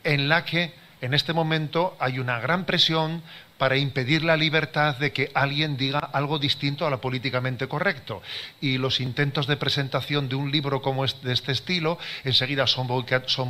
en 0.04 0.28
la 0.28 0.44
que 0.44 0.74
en 1.00 1.13
este 1.13 1.32
momento 1.32 1.96
hay 2.00 2.20
una 2.20 2.40
gran 2.40 2.66
presión 2.66 3.22
para 3.58 3.78
impedir 3.78 4.24
la 4.24 4.38
libertad 4.38 4.96
de 4.96 5.12
que 5.12 5.32
alguien 5.34 5.78
diga 5.78 6.00
algo 6.00 6.39
distinto 6.39 6.86
a 6.86 6.89
lo 6.89 7.02
políticamente 7.02 7.67
correcto. 7.67 8.22
Y 8.62 8.78
los 8.78 9.00
intentos 9.00 9.48
de 9.48 9.58
presentación 9.58 10.30
de 10.30 10.36
un 10.36 10.52
libro 10.52 10.82
como 10.82 11.06
de 11.06 11.34
este 11.34 11.52
estilo 11.52 11.98
enseguida 12.24 12.67
son, 12.67 12.88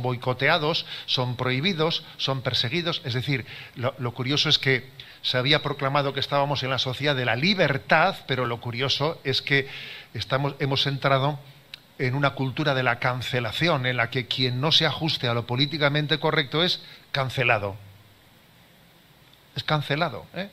boicoteados, 0.02 0.86
son 1.06 1.36
prohibidos, 1.36 2.04
son 2.16 2.42
perseguidos. 2.42 3.02
Es 3.04 3.14
decir, 3.14 3.46
lo 3.76 4.12
curioso 4.12 4.48
es 4.48 4.58
que 4.58 4.88
se 5.22 5.36
había 5.36 5.62
proclamado 5.62 6.12
que 6.12 6.20
estábamos 6.20 6.62
en 6.62 6.70
la 6.70 6.78
sociedad 6.78 7.16
de 7.16 7.24
la 7.24 7.36
libertad, 7.36 8.16
pero 8.26 8.46
lo 8.46 8.60
curioso 8.60 9.20
es 9.24 9.42
que 9.42 9.68
estamos, 10.14 10.54
hemos 10.58 10.86
entrado 10.86 11.38
en 11.98 12.14
una 12.14 12.30
cultura 12.30 12.74
de 12.74 12.82
la 12.82 12.98
cancelación, 12.98 13.86
en 13.86 13.96
la 13.96 14.10
que 14.10 14.26
quien 14.26 14.60
no 14.60 14.70
se 14.72 14.86
ajuste 14.86 15.28
a 15.28 15.34
lo 15.34 15.46
políticamente 15.46 16.18
correcto 16.18 16.62
es 16.62 16.80
cancelado. 17.12 17.76
Es 19.58 19.64
cancelado. 19.64 20.24
¿eh? 20.34 20.48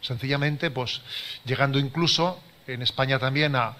Sencillamente, 0.00 0.72
pues 0.72 1.00
llegando 1.44 1.78
incluso 1.78 2.40
en 2.66 2.82
España 2.82 3.20
también 3.20 3.54
a, 3.54 3.76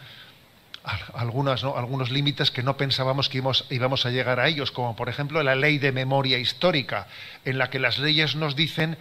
algunos 1.14 2.11
límites 2.12 2.53
que 2.53 2.62
no 2.62 2.77
pensábamos 2.77 3.29
que 3.29 3.43
íbamos 3.71 4.07
a 4.07 4.11
llegar 4.11 4.38
a 4.38 4.47
ellos, 4.47 4.71
como 4.71 4.95
por 4.95 5.09
ejemplo 5.09 5.43
la 5.43 5.57
ley 5.57 5.79
de 5.79 5.91
memoria 5.91 6.38
histórica, 6.38 7.09
en 7.45 7.59
la 7.59 7.71
que 7.71 7.81
las 7.81 7.99
leyes 7.99 8.37
nos 8.37 8.55
dicen 8.55 8.97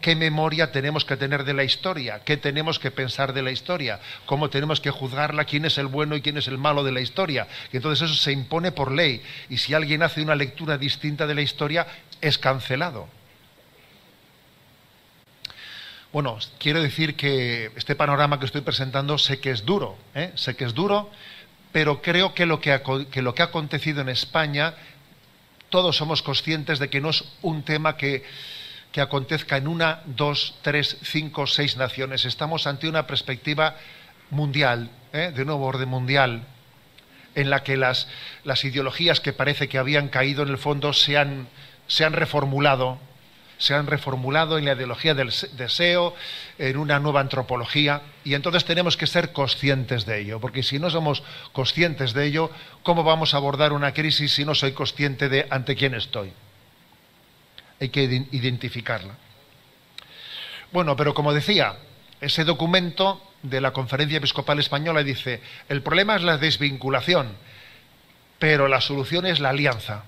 qué 0.00 0.16
memoria 0.16 0.72
tenemos 0.72 1.04
que 1.04 1.16
tener 1.16 1.44
de 1.44 1.54
la 1.54 1.62
historia, 1.62 2.22
qué 2.24 2.36
tenemos 2.36 2.80
que 2.80 2.90
pensar 2.90 3.32
de 3.32 3.42
la 3.42 3.52
historia, 3.52 4.00
cómo 4.26 4.50
tenemos 4.50 4.80
que 4.80 4.90
juzgarla, 4.90 5.44
quién 5.44 5.64
es 5.66 5.78
el 5.78 5.86
bueno 5.86 6.16
y 6.16 6.20
quién 6.20 6.36
es 6.36 6.48
el 6.48 6.58
malo 6.58 6.82
de 6.82 6.90
la 6.90 7.00
historia. 7.00 7.46
Y 7.72 7.76
entonces 7.76 8.10
eso 8.10 8.20
se 8.20 8.32
impone 8.32 8.72
por 8.72 8.90
ley. 8.90 9.22
Y 9.48 9.58
si 9.58 9.72
alguien 9.72 10.02
hace 10.02 10.20
una 10.20 10.34
lectura 10.34 10.76
distinta 10.76 11.28
de 11.28 11.36
la 11.36 11.42
historia, 11.42 11.86
es 12.20 12.36
cancelado. 12.36 13.19
Bueno, 16.12 16.38
quiero 16.58 16.82
decir 16.82 17.14
que 17.14 17.70
este 17.76 17.94
panorama 17.94 18.40
que 18.40 18.46
estoy 18.46 18.62
presentando 18.62 19.16
sé 19.16 19.38
que 19.38 19.52
es 19.52 19.64
duro, 19.64 19.96
¿eh? 20.14 20.32
sé 20.34 20.56
que 20.56 20.64
es 20.64 20.74
duro, 20.74 21.08
pero 21.70 22.02
creo 22.02 22.34
que 22.34 22.46
lo 22.46 22.60
que, 22.60 22.72
ha 22.72 23.44
acontecido 23.44 24.00
en 24.00 24.08
España, 24.08 24.74
todos 25.68 25.96
somos 25.96 26.22
conscientes 26.22 26.80
de 26.80 26.90
que 26.90 27.00
no 27.00 27.10
es 27.10 27.24
un 27.42 27.62
tema 27.62 27.96
que 27.96 28.24
que 28.90 29.00
acontezca 29.00 29.56
en 29.56 29.68
una, 29.68 30.02
dos, 30.04 30.56
tres, 30.62 30.98
cinco, 31.02 31.46
seis 31.46 31.76
naciones. 31.76 32.24
Estamos 32.24 32.66
ante 32.66 32.88
una 32.88 33.06
perspectiva 33.06 33.76
mundial, 34.30 34.90
¿eh? 35.12 35.32
de 35.34 35.44
nuevo 35.44 35.66
orden 35.66 35.88
mundial, 35.88 36.42
en 37.36 37.50
la 37.50 37.62
que 37.62 37.76
las, 37.76 38.08
las, 38.42 38.64
ideologías 38.64 39.20
que 39.20 39.32
parece 39.32 39.68
que 39.68 39.78
habían 39.78 40.08
caído 40.08 40.42
en 40.42 40.48
el 40.48 40.58
fondo 40.58 40.92
se 40.92 41.16
han, 41.16 41.48
se 41.86 42.04
han 42.04 42.14
reformulado, 42.14 42.98
se 43.60 43.74
han 43.74 43.86
reformulado 43.86 44.58
en 44.58 44.64
la 44.64 44.72
ideología 44.72 45.14
del 45.14 45.32
deseo, 45.52 46.16
en 46.58 46.76
una 46.76 46.98
nueva 46.98 47.20
antropología, 47.20 48.02
y 48.24 48.34
entonces 48.34 48.64
tenemos 48.64 48.96
que 48.96 49.06
ser 49.06 49.32
conscientes 49.32 50.04
de 50.04 50.20
ello, 50.20 50.40
porque 50.40 50.64
si 50.64 50.80
no 50.80 50.90
somos 50.90 51.22
conscientes 51.52 52.12
de 52.12 52.26
ello, 52.26 52.50
¿cómo 52.82 53.04
vamos 53.04 53.34
a 53.34 53.36
abordar 53.36 53.72
una 53.72 53.94
crisis 53.94 54.32
si 54.34 54.44
no 54.44 54.56
soy 54.56 54.72
consciente 54.72 55.28
de 55.28 55.46
ante 55.50 55.76
quién 55.76 55.94
estoy? 55.94 56.32
hay 57.80 57.88
que 57.88 58.02
identificarla. 58.30 59.14
Bueno, 60.70 60.94
pero 60.96 61.14
como 61.14 61.32
decía, 61.32 61.76
ese 62.20 62.44
documento 62.44 63.20
de 63.42 63.60
la 63.60 63.72
Conferencia 63.72 64.18
Episcopal 64.18 64.58
Española 64.58 65.02
dice, 65.02 65.40
el 65.68 65.82
problema 65.82 66.14
es 66.16 66.22
la 66.22 66.36
desvinculación, 66.36 67.34
pero 68.38 68.68
la 68.68 68.80
solución 68.80 69.26
es 69.26 69.40
la 69.40 69.48
alianza. 69.48 70.04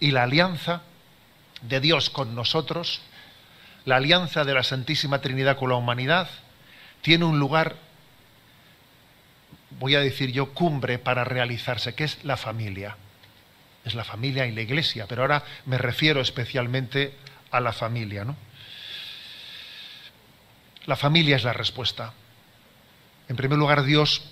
Y 0.00 0.12
la 0.12 0.22
alianza 0.22 0.82
de 1.62 1.80
Dios 1.80 2.10
con 2.10 2.34
nosotros, 2.34 3.00
la 3.84 3.96
alianza 3.96 4.44
de 4.44 4.54
la 4.54 4.62
Santísima 4.62 5.20
Trinidad 5.20 5.56
con 5.56 5.70
la 5.70 5.76
humanidad, 5.76 6.28
tiene 7.02 7.24
un 7.24 7.38
lugar, 7.38 7.76
voy 9.78 9.94
a 9.94 10.00
decir 10.00 10.32
yo, 10.32 10.52
cumbre 10.52 10.98
para 10.98 11.24
realizarse, 11.24 11.94
que 11.94 12.04
es 12.04 12.24
la 12.24 12.36
familia. 12.36 12.96
Es 13.84 13.94
la 13.94 14.04
familia 14.04 14.46
y 14.46 14.52
la 14.52 14.60
iglesia, 14.60 15.06
pero 15.08 15.22
ahora 15.22 15.42
me 15.64 15.78
refiero 15.78 16.20
especialmente 16.20 17.14
a 17.50 17.60
la 17.60 17.72
familia, 17.72 18.24
¿no? 18.24 18.36
La 20.86 20.96
familia 20.96 21.36
es 21.36 21.44
la 21.44 21.52
respuesta. 21.52 22.12
En 23.28 23.36
primer 23.36 23.58
lugar, 23.58 23.84
Dios 23.84 24.22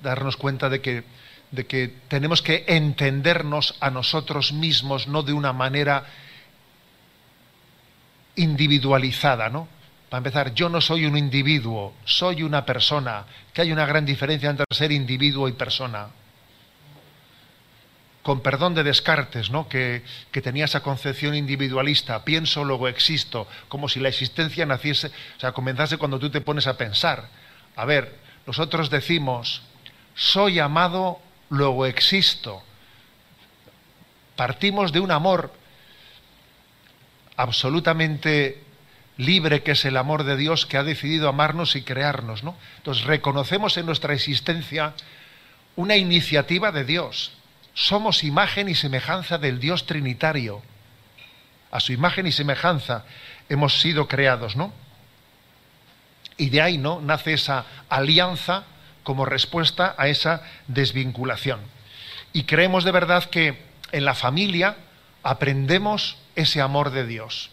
darnos 0.00 0.36
cuenta 0.36 0.68
de 0.68 0.80
que, 0.80 1.04
de 1.50 1.66
que 1.66 1.88
tenemos 2.08 2.40
que 2.40 2.64
entendernos 2.68 3.76
a 3.80 3.90
nosotros 3.90 4.52
mismos, 4.52 5.08
no 5.08 5.22
de 5.22 5.32
una 5.32 5.52
manera 5.52 6.06
individualizada, 8.38 9.48
¿no? 9.48 9.68
Para 10.08 10.18
empezar, 10.18 10.54
yo 10.54 10.68
no 10.68 10.80
soy 10.80 11.04
un 11.04 11.16
individuo, 11.18 11.92
soy 12.04 12.42
una 12.42 12.64
persona, 12.64 13.24
que 13.52 13.62
hay 13.62 13.72
una 13.72 13.84
gran 13.84 14.06
diferencia 14.06 14.48
entre 14.48 14.64
ser 14.70 14.90
individuo 14.90 15.48
y 15.48 15.52
persona 15.52 16.08
con 18.28 18.42
perdón 18.42 18.74
de 18.74 18.84
Descartes, 18.84 19.48
¿no? 19.48 19.70
que, 19.70 20.02
tenía 20.42 20.66
esa 20.66 20.82
concepción 20.82 21.34
individualista, 21.34 22.26
pienso, 22.26 22.62
luego 22.62 22.86
existo, 22.86 23.48
como 23.68 23.88
si 23.88 24.00
la 24.00 24.10
existencia 24.10 24.66
naciese, 24.66 25.06
o 25.06 25.40
sea, 25.40 25.52
comenzase 25.52 25.96
cuando 25.96 26.18
tú 26.18 26.28
te 26.28 26.42
pones 26.42 26.66
a 26.66 26.76
pensar. 26.76 27.30
A 27.74 27.86
ver, 27.86 28.18
nosotros 28.46 28.90
decimos, 28.90 29.62
soy 30.14 30.58
amado, 30.58 31.20
luego 31.48 31.86
existo. 31.86 32.62
Partimos 34.36 34.92
de 34.92 35.00
un 35.00 35.10
amor 35.10 35.50
absolutamente 37.38 38.60
libre 39.16 39.62
que 39.62 39.72
es 39.72 39.84
el 39.84 39.96
amor 39.96 40.24
de 40.24 40.36
Dios 40.36 40.66
que 40.66 40.76
ha 40.76 40.82
decidido 40.82 41.28
amarnos 41.28 41.76
y 41.76 41.82
crearnos, 41.82 42.42
¿no? 42.42 42.56
Entonces 42.78 43.04
reconocemos 43.04 43.76
en 43.76 43.86
nuestra 43.86 44.12
existencia 44.12 44.92
una 45.76 45.96
iniciativa 45.96 46.72
de 46.72 46.84
Dios, 46.84 47.32
somos 47.74 48.24
imagen 48.24 48.68
y 48.68 48.74
semejanza 48.74 49.38
del 49.38 49.60
Dios 49.60 49.86
Trinitario. 49.86 50.62
A 51.70 51.78
su 51.78 51.92
imagen 51.92 52.26
y 52.26 52.32
semejanza 52.32 53.04
hemos 53.48 53.80
sido 53.80 54.08
creados, 54.08 54.56
¿no? 54.56 54.72
Y 56.36 56.50
de 56.50 56.60
ahí, 56.60 56.76
¿no? 56.76 57.00
Nace 57.00 57.34
esa 57.34 57.64
alianza 57.88 58.64
como 59.04 59.24
respuesta 59.24 59.94
a 59.96 60.08
esa 60.08 60.42
desvinculación. 60.66 61.60
Y 62.32 62.44
creemos 62.44 62.82
de 62.82 62.90
verdad 62.90 63.24
que 63.24 63.62
en 63.92 64.04
la 64.04 64.14
familia 64.14 64.76
aprendemos 65.22 66.18
ese 66.36 66.60
amor 66.60 66.90
de 66.90 67.06
Dios. 67.06 67.50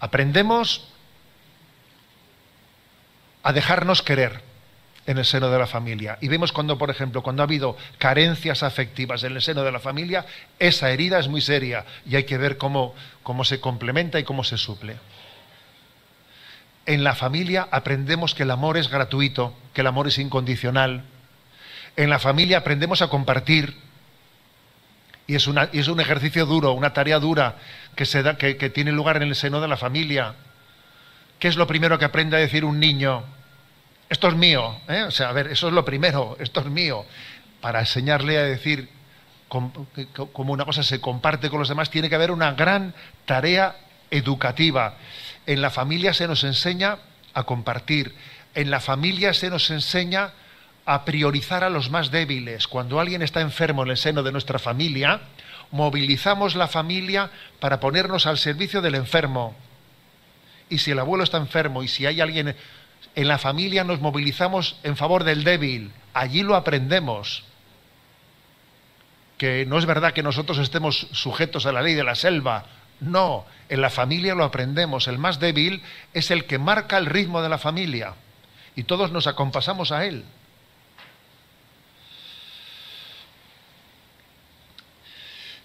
Aprendemos 0.00 0.88
a 3.42 3.52
dejarnos 3.52 4.02
querer 4.02 4.40
en 5.06 5.18
el 5.18 5.24
seno 5.24 5.50
de 5.50 5.58
la 5.58 5.66
familia. 5.66 6.18
Y 6.20 6.28
vemos 6.28 6.52
cuando, 6.52 6.78
por 6.78 6.90
ejemplo, 6.90 7.22
cuando 7.22 7.42
ha 7.42 7.44
habido 7.44 7.76
carencias 7.98 8.62
afectivas 8.62 9.24
en 9.24 9.32
el 9.32 9.42
seno 9.42 9.62
de 9.64 9.72
la 9.72 9.80
familia, 9.80 10.26
esa 10.58 10.90
herida 10.90 11.18
es 11.18 11.28
muy 11.28 11.40
seria 11.40 11.84
y 12.06 12.16
hay 12.16 12.24
que 12.24 12.38
ver 12.38 12.56
cómo, 12.56 12.94
cómo 13.22 13.44
se 13.44 13.60
complementa 13.60 14.20
y 14.20 14.24
cómo 14.24 14.44
se 14.44 14.58
suple. 14.58 14.96
En 16.86 17.04
la 17.04 17.14
familia 17.14 17.68
aprendemos 17.70 18.34
que 18.34 18.42
el 18.42 18.50
amor 18.50 18.76
es 18.76 18.88
gratuito, 18.88 19.54
que 19.72 19.82
el 19.82 19.86
amor 19.86 20.08
es 20.08 20.18
incondicional. 20.18 21.04
En 21.96 22.10
la 22.10 22.18
familia 22.18 22.58
aprendemos 22.58 23.02
a 23.02 23.08
compartir. 23.08 23.76
Y 25.26 25.34
es, 25.34 25.46
una, 25.46 25.68
es 25.72 25.88
un 25.88 26.00
ejercicio 26.00 26.46
duro, 26.46 26.72
una 26.72 26.92
tarea 26.92 27.18
dura 27.18 27.56
que, 27.94 28.04
se 28.06 28.22
da, 28.22 28.36
que, 28.36 28.56
que 28.56 28.70
tiene 28.70 28.92
lugar 28.92 29.16
en 29.16 29.24
el 29.24 29.34
seno 29.34 29.60
de 29.60 29.68
la 29.68 29.76
familia. 29.76 30.34
¿Qué 31.38 31.48
es 31.48 31.56
lo 31.56 31.66
primero 31.66 31.98
que 31.98 32.04
aprende 32.04 32.36
a 32.36 32.40
decir 32.40 32.64
un 32.64 32.80
niño? 32.80 33.24
esto 34.12 34.28
es 34.28 34.34
mío, 34.34 34.78
¿eh? 34.88 35.04
o 35.04 35.10
sea, 35.10 35.30
a 35.30 35.32
ver, 35.32 35.46
eso 35.46 35.68
es 35.68 35.72
lo 35.72 35.86
primero, 35.86 36.36
esto 36.38 36.60
es 36.60 36.66
mío, 36.66 37.06
para 37.62 37.80
enseñarle 37.80 38.36
a 38.36 38.42
decir 38.42 38.90
como 39.48 40.52
una 40.52 40.66
cosa 40.66 40.82
se 40.82 41.00
comparte 41.00 41.48
con 41.48 41.58
los 41.58 41.70
demás, 41.70 41.88
tiene 41.88 42.10
que 42.10 42.14
haber 42.14 42.30
una 42.30 42.52
gran 42.52 42.94
tarea 43.24 43.74
educativa. 44.10 44.96
En 45.46 45.62
la 45.62 45.70
familia 45.70 46.12
se 46.12 46.28
nos 46.28 46.44
enseña 46.44 46.98
a 47.32 47.44
compartir, 47.44 48.14
en 48.54 48.70
la 48.70 48.80
familia 48.80 49.32
se 49.32 49.48
nos 49.48 49.70
enseña 49.70 50.32
a 50.84 51.04
priorizar 51.04 51.64
a 51.64 51.70
los 51.70 51.90
más 51.90 52.10
débiles. 52.10 52.66
Cuando 52.66 53.00
alguien 53.00 53.22
está 53.22 53.40
enfermo 53.40 53.82
en 53.82 53.90
el 53.90 53.96
seno 53.96 54.22
de 54.22 54.32
nuestra 54.32 54.58
familia, 54.58 55.20
movilizamos 55.70 56.54
la 56.54 56.68
familia 56.68 57.30
para 57.60 57.80
ponernos 57.80 58.26
al 58.26 58.38
servicio 58.38 58.80
del 58.80 58.94
enfermo. 58.94 59.54
Y 60.68 60.78
si 60.78 60.90
el 60.90 60.98
abuelo 60.98 61.24
está 61.24 61.38
enfermo 61.38 61.82
y 61.82 61.88
si 61.88 62.06
hay 62.06 62.20
alguien 62.20 62.56
en 63.14 63.28
la 63.28 63.38
familia 63.38 63.84
nos 63.84 64.00
movilizamos 64.00 64.76
en 64.82 64.96
favor 64.96 65.24
del 65.24 65.44
débil, 65.44 65.92
allí 66.14 66.42
lo 66.42 66.56
aprendemos. 66.56 67.44
Que 69.38 69.66
no 69.66 69.78
es 69.78 69.86
verdad 69.86 70.12
que 70.12 70.22
nosotros 70.22 70.58
estemos 70.58 71.08
sujetos 71.12 71.66
a 71.66 71.72
la 71.72 71.82
ley 71.82 71.94
de 71.94 72.04
la 72.04 72.14
selva, 72.14 72.66
no, 73.00 73.44
en 73.68 73.80
la 73.80 73.90
familia 73.90 74.34
lo 74.34 74.44
aprendemos, 74.44 75.08
el 75.08 75.18
más 75.18 75.40
débil 75.40 75.82
es 76.14 76.30
el 76.30 76.44
que 76.44 76.58
marca 76.58 76.98
el 76.98 77.06
ritmo 77.06 77.42
de 77.42 77.48
la 77.48 77.58
familia 77.58 78.14
y 78.76 78.84
todos 78.84 79.10
nos 79.10 79.26
acompasamos 79.26 79.90
a 79.92 80.04
él. 80.04 80.24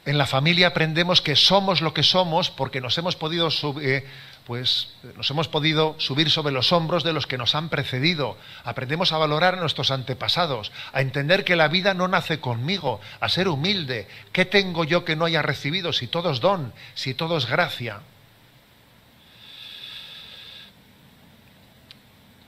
En 0.08 0.18
la 0.18 0.26
familia 0.26 0.68
aprendemos 0.68 1.22
que 1.22 1.36
somos 1.36 1.82
lo 1.82 1.94
que 1.94 2.02
somos 2.02 2.50
porque 2.50 2.80
nos 2.80 2.98
hemos 2.98 3.18
podido 3.18 3.52
subir, 3.52 4.06
pues 4.46 4.94
nos 5.18 5.30
hemos 5.30 5.50
podido 5.50 5.96
subir 5.98 6.32
sobre 6.32 6.54
los 6.54 6.72
hombros 6.72 7.04
de 7.04 7.12
los 7.12 7.28
que 7.28 7.38
nos 7.38 7.56
han 7.56 7.68
precedido. 7.68 8.38
Aprendemos 8.64 9.12
a 9.12 9.18
valorar 9.18 9.56
a 9.56 9.60
nuestros 9.60 9.92
antepasados, 9.92 10.72
a 10.94 11.02
entender 11.02 11.44
que 11.44 11.58
la 11.58 11.68
vida 11.68 11.94
no 11.94 12.08
nace 12.08 12.40
conmigo, 12.40 13.02
a 13.20 13.28
ser 13.28 13.50
humilde. 13.50 14.08
¿Qué 14.32 14.46
tengo 14.46 14.86
yo 14.86 15.04
que 15.04 15.18
no 15.18 15.26
haya 15.26 15.42
recibido 15.42 15.92
si 15.92 16.08
todo 16.08 16.32
es 16.32 16.40
don, 16.40 16.72
si 16.94 17.14
todo 17.14 17.36
es 17.36 17.46
gracia? 17.46 18.00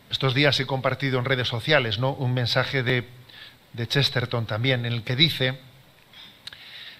Estos 0.10 0.34
días 0.34 0.58
he 0.62 0.66
compartido 0.66 1.20
en 1.20 1.26
redes 1.26 1.50
sociales 1.50 2.00
¿no? 2.00 2.14
un 2.14 2.34
mensaje 2.34 2.84
de, 2.84 3.06
de 3.74 3.86
Chesterton 3.86 4.46
también, 4.46 4.86
en 4.86 4.94
el 4.94 5.04
que 5.04 5.18
dice 5.18 5.60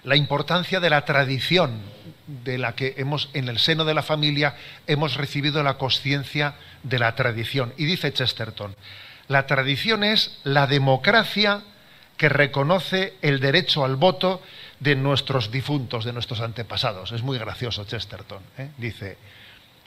la 0.04 0.16
importancia 0.16 0.80
de 0.80 0.90
la 0.90 1.04
tradición 1.04 1.80
de 2.26 2.58
la 2.58 2.74
que 2.74 2.94
hemos 2.96 3.28
en 3.34 3.48
el 3.48 3.58
seno 3.58 3.84
de 3.84 3.94
la 3.94 4.02
familia 4.02 4.54
hemos 4.86 5.16
recibido 5.16 5.62
la 5.62 5.78
conciencia 5.78 6.54
de 6.82 6.98
la 6.98 7.14
tradición. 7.14 7.74
Y 7.76 7.84
dice 7.84 8.12
Chesterton, 8.12 8.74
la 9.28 9.46
tradición 9.46 10.04
es 10.04 10.38
la 10.44 10.66
democracia 10.66 11.62
que 12.16 12.28
reconoce 12.28 13.14
el 13.22 13.40
derecho 13.40 13.84
al 13.84 13.96
voto 13.96 14.42
de 14.78 14.94
nuestros 14.94 15.50
difuntos, 15.50 16.04
de 16.04 16.12
nuestros 16.12 16.40
antepasados. 16.40 17.12
Es 17.12 17.22
muy 17.22 17.38
gracioso 17.38 17.84
Chesterton. 17.84 18.42
¿eh? 18.58 18.70
Dice, 18.76 19.18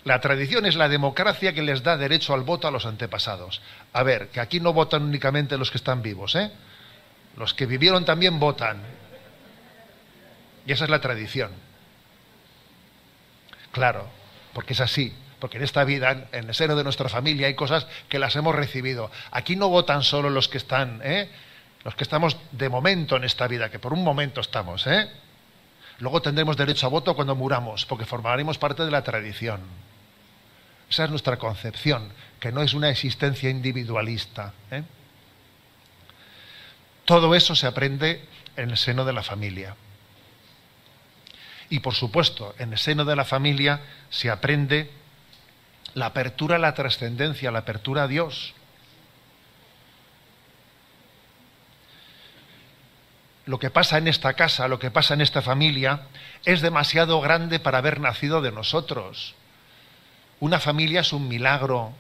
la 0.04 0.20
tradición 0.20 0.66
es 0.66 0.76
la 0.76 0.90
democracia 0.90 1.54
que 1.54 1.62
les 1.62 1.84
da 1.84 1.98
derecho 1.98 2.34
al 2.34 2.42
voto 2.42 2.68
a 2.68 2.72
los 2.72 2.86
antepasados. 2.86 3.62
A 3.94 4.04
ver, 4.04 4.30
que 4.30 4.40
aquí 4.40 4.60
no 4.60 4.74
votan 4.74 5.04
únicamente 5.04 5.58
los 5.58 5.72
que 5.72 5.78
están 5.78 6.02
vivos, 6.02 6.36
¿eh? 6.36 6.52
Los 7.38 7.54
que 7.54 7.66
vivieron 7.66 8.06
también 8.06 8.40
votan. 8.40 8.82
Y 10.66 10.72
esa 10.72 10.86
es 10.86 10.90
la 10.90 11.02
tradición. 11.02 11.52
Claro, 13.72 14.08
porque 14.54 14.74
es 14.74 14.80
así. 14.80 15.14
Porque 15.40 15.58
en 15.58 15.64
esta 15.64 15.84
vida, 15.84 16.30
en 16.32 16.48
el 16.48 16.56
seno 16.56 16.74
de 16.78 16.86
nuestra 16.86 17.10
familia, 17.10 17.48
hay 17.48 17.54
cosas 17.54 17.86
que 18.08 18.18
las 18.18 18.34
hemos 18.38 18.56
recibido. 18.56 19.12
Aquí 19.30 19.58
no 19.58 19.68
votan 19.68 20.02
solo 20.02 20.30
los 20.30 20.48
que 20.48 20.58
están, 20.58 21.02
¿eh? 21.04 21.30
los 21.84 21.96
que 21.96 22.06
estamos 22.06 22.38
de 22.52 22.70
momento 22.70 23.18
en 23.18 23.26
esta 23.26 23.46
vida, 23.50 23.70
que 23.70 23.78
por 23.78 23.92
un 23.92 24.06
momento 24.06 24.40
estamos. 24.40 24.88
¿eh? 24.88 25.10
Luego 26.00 26.22
tendremos 26.22 26.56
derecho 26.56 26.86
a 26.86 26.90
voto 26.90 27.14
cuando 27.14 27.36
muramos, 27.36 27.86
porque 27.86 28.06
formaremos 28.06 28.58
parte 28.58 28.86
de 28.86 28.92
la 28.92 29.04
tradición. 29.04 29.60
Esa 30.90 31.04
es 31.04 31.10
nuestra 31.10 31.36
concepción, 31.36 32.14
que 32.40 32.54
no 32.54 32.62
es 32.62 32.74
una 32.74 32.90
existencia 32.90 33.50
individualista. 33.50 34.54
¿eh? 34.72 34.84
Todo 37.04 37.36
eso 37.36 37.54
se 37.54 37.68
aprende 37.68 38.26
en 38.56 38.70
el 38.70 38.78
seno 38.78 39.04
de 39.04 39.12
la 39.12 39.24
familia. 39.24 39.76
Y 41.74 41.80
por 41.80 41.96
supuesto, 41.96 42.54
en 42.60 42.72
el 42.72 42.78
seno 42.78 43.04
de 43.04 43.16
la 43.16 43.26
familia 43.26 43.82
se 44.12 44.30
aprende 44.30 44.92
la 45.96 46.06
apertura 46.06 46.58
a 46.58 46.60
la 46.60 46.76
trascendencia, 46.76 47.50
la 47.50 47.60
apertura 47.66 48.04
a 48.04 48.08
Dios. 48.08 48.54
Lo 53.48 53.58
que 53.58 53.72
pasa 53.72 53.98
en 53.98 54.08
esta 54.08 54.36
casa, 54.36 54.68
lo 54.68 54.78
que 54.78 54.92
pasa 54.92 55.16
en 55.16 55.22
esta 55.22 55.42
familia, 55.42 56.02
es 56.46 56.62
demasiado 56.62 57.20
grande 57.22 57.60
para 57.60 57.80
haber 57.80 58.00
nacido 58.00 58.44
de 58.44 58.52
nosotros. 58.52 59.34
una 60.40 60.60
familia 60.60 61.02
es 61.02 61.12
un 61.12 61.28
milagro 61.28 61.92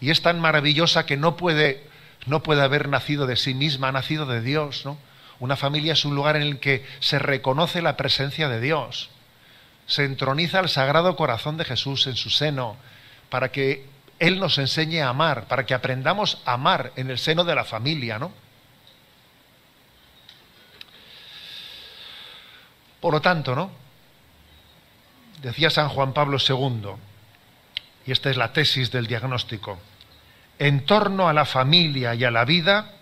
y 0.00 0.08
es 0.08 0.22
tan 0.22 0.40
maravillosa 0.40 1.04
que 1.04 1.18
no 1.18 1.36
puede, 1.36 1.86
no 2.24 2.42
puede 2.42 2.62
haber 2.62 2.88
nacido 2.88 3.26
de 3.26 3.36
sí 3.36 3.52
misma, 3.52 3.88
ha 3.88 3.92
nacido 3.92 4.24
de 4.24 4.40
Dios. 4.40 4.86
¿no? 4.86 4.96
Una 5.40 5.56
familia 5.56 5.94
es 5.94 6.04
un 6.04 6.14
lugar 6.14 6.36
en 6.36 6.42
el 6.42 6.60
que 6.60 6.86
se 7.00 7.18
reconoce 7.18 7.80
la 7.80 7.96
presencia 7.96 8.48
de 8.48 8.60
Dios, 8.60 9.08
se 9.86 10.04
entroniza 10.04 10.60
el 10.60 10.68
sagrado 10.68 11.16
corazón 11.16 11.56
de 11.56 11.64
Jesús 11.64 12.06
en 12.06 12.14
su 12.14 12.30
seno, 12.30 12.76
para 13.30 13.50
que 13.50 13.86
Él 14.18 14.38
nos 14.38 14.58
enseñe 14.58 15.00
a 15.00 15.08
amar, 15.08 15.46
para 15.48 15.64
que 15.64 15.74
aprendamos 15.74 16.42
a 16.44 16.52
amar 16.52 16.92
en 16.96 17.10
el 17.10 17.18
seno 17.18 17.42
de 17.44 17.54
la 17.54 17.64
familia, 17.64 18.18
¿no? 18.18 18.32
Por 23.00 23.14
lo 23.14 23.22
tanto, 23.22 23.56
¿no? 23.56 23.70
Decía 25.40 25.70
San 25.70 25.88
Juan 25.88 26.12
Pablo 26.12 26.36
II, 26.38 26.90
y 28.06 28.12
esta 28.12 28.28
es 28.28 28.36
la 28.36 28.52
tesis 28.52 28.90
del 28.90 29.06
diagnóstico, 29.06 29.78
en 30.58 30.84
torno 30.84 31.28
a 31.28 31.32
la 31.32 31.46
familia 31.46 32.14
y 32.14 32.24
a 32.24 32.30
la 32.30 32.44
vida 32.44 32.92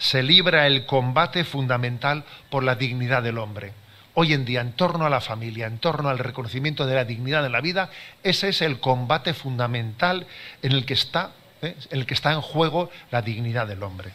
se 0.00 0.22
libra 0.22 0.66
el 0.66 0.86
combate 0.86 1.44
fundamental 1.44 2.24
por 2.48 2.64
la 2.64 2.74
dignidad 2.74 3.22
del 3.22 3.38
hombre. 3.38 3.74
Hoy 4.14 4.32
en 4.32 4.46
día, 4.46 4.62
en 4.62 4.72
torno 4.72 5.04
a 5.04 5.10
la 5.10 5.20
familia, 5.20 5.66
en 5.66 5.78
torno 5.78 6.08
al 6.08 6.18
reconocimiento 6.18 6.86
de 6.86 6.94
la 6.94 7.04
dignidad 7.04 7.42
de 7.42 7.50
la 7.50 7.60
vida, 7.60 7.90
ese 8.22 8.48
es 8.48 8.62
el 8.62 8.80
combate 8.80 9.34
fundamental 9.34 10.26
en 10.62 10.72
el 10.72 10.86
que 10.86 10.94
está, 10.94 11.32
¿eh? 11.62 11.76
en, 11.90 11.98
el 12.00 12.06
que 12.06 12.14
está 12.14 12.32
en 12.32 12.40
juego 12.40 12.90
la 13.10 13.20
dignidad 13.20 13.66
del 13.68 13.82
hombre. 13.82 14.12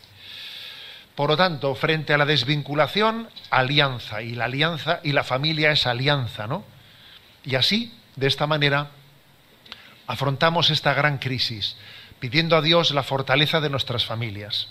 Por 1.13 1.29
lo 1.29 1.37
tanto, 1.37 1.75
frente 1.75 2.13
a 2.13 2.17
la 2.17 2.25
desvinculación, 2.25 3.29
alianza, 3.51 4.23
y 4.23 4.31
la 4.31 4.45
alianza 4.45 4.99
y 5.03 5.11
la 5.11 5.23
familia 5.23 5.71
es 5.71 5.85
alianza, 5.85 6.47
¿no? 6.47 6.65
Y 7.45 7.55
así, 7.55 7.93
de 8.15 8.27
esta 8.27 8.47
manera, 8.47 8.89
afrontamos 10.07 10.71
esta 10.71 10.95
gran 10.95 11.19
crisis, 11.19 11.77
pidiendo 12.19 12.57
a 12.57 12.61
Dios 12.61 12.89
la 12.89 13.03
fortaleza 13.03 13.61
de 13.61 13.69
nuestras 13.69 14.03
familias. 14.03 14.67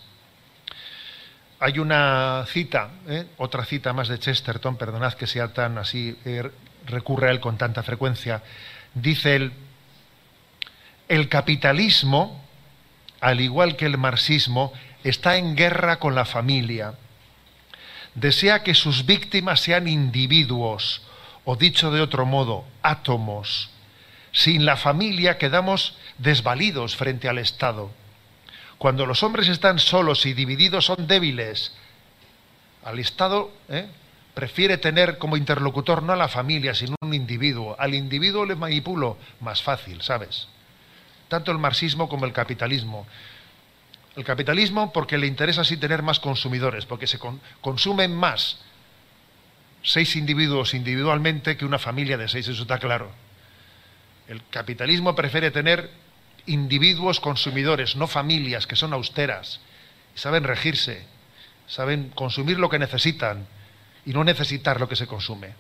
Hay 1.61 1.79
una 1.79 2.45
cita, 2.49 2.91
¿eh? 3.09 3.27
otra 3.39 3.65
cita 3.65 3.93
más 3.93 4.09
de 4.09 4.19
Chesterton, 4.19 4.77
perdonad 4.77 5.15
que 5.15 5.27
sea 5.27 5.53
tan 5.53 5.79
así, 5.79 6.17
eh, 6.25 6.51
recurre 6.87 7.29
a 7.29 7.31
él 7.31 7.41
con 7.41 7.57
tanta 7.57 7.83
frecuencia. 7.83 8.43
Dice 8.95 9.37
él, 9.37 9.53
el 11.09 11.29
capitalismo, 11.29 12.45
al 13.21 13.41
igual 13.41 13.77
que 13.77 13.87
el 13.87 13.99
marxismo, 13.99 14.73
está 15.05 15.37
en 15.37 15.55
guerra 15.55 15.99
con 15.99 16.15
la 16.15 16.25
familia. 16.25 16.95
Desea 18.15 18.63
que 18.63 18.75
sus 18.75 19.07
víctimas 19.07 19.61
sean 19.61 19.89
individuos, 19.89 21.03
o 21.45 21.57
dicho 21.57 21.91
de 21.91 22.01
otro 22.01 22.27
modo, 22.27 22.65
átomos. 22.83 23.71
Sin 24.33 24.65
la 24.65 24.77
familia 24.77 25.39
quedamos 25.39 25.97
desvalidos 26.19 26.97
frente 26.97 27.29
al 27.29 27.39
Estado. 27.39 27.91
Cuando 28.79 29.07
los 29.07 29.23
hombres 29.23 29.49
están 29.49 29.79
solos 29.79 30.27
y 30.27 30.35
divididos 30.35 30.87
son 30.87 31.07
débiles. 31.07 31.73
Al 32.85 32.99
Estado 32.99 33.51
¿eh? 33.69 33.87
prefiere 34.35 34.79
tener 34.79 35.19
como 35.19 35.37
interlocutor 35.37 36.03
no 36.03 36.13
a 36.13 36.17
la 36.17 36.29
familia, 36.29 36.75
sino 36.75 36.97
un 37.01 37.15
individuo. 37.15 37.77
Al 37.79 37.95
individuo 37.95 38.45
le 38.45 38.57
manipulo 38.57 39.17
más 39.41 39.63
fácil, 39.63 40.03
¿sabes? 40.03 40.49
Tanto 41.29 41.51
el 41.53 41.59
marxismo 41.59 42.09
como 42.09 42.27
el 42.27 42.33
capitalismo. 42.33 43.07
El 44.17 44.25
capitalismo 44.25 44.93
porque 44.93 45.19
le 45.19 45.27
interesa 45.27 45.63
así 45.63 45.77
tener 45.77 46.03
más 46.03 46.21
consumidores, 46.21 46.85
porque 46.85 47.07
se 47.07 47.19
consumen 47.61 48.15
más 48.15 48.59
seis 49.83 50.17
individuos 50.17 50.75
individualmente 50.75 51.57
que 51.57 51.65
una 51.65 51.79
familia 51.79 52.17
de 52.17 52.29
seis, 52.29 52.49
eso 52.49 52.63
está 52.63 52.79
claro. 52.79 53.11
El 54.29 54.43
capitalismo 54.51 55.15
prefiere 55.15 55.51
tener 55.51 55.91
individuos 56.47 57.21
consumidores, 57.21 57.97
no 57.97 58.07
familias 58.07 58.67
que 58.67 58.77
son 58.77 58.93
austeras, 58.93 59.61
y 60.15 60.19
saben 60.19 60.45
regirse, 60.45 61.05
saben 61.67 62.11
consumir 62.15 62.59
lo 62.59 62.69
que 62.69 62.79
necesitan 62.79 63.47
y 64.05 64.13
no 64.13 64.25
necesitar 64.25 64.81
lo 64.81 64.89
que 64.89 64.97
se 64.97 65.07
consume. 65.07 65.55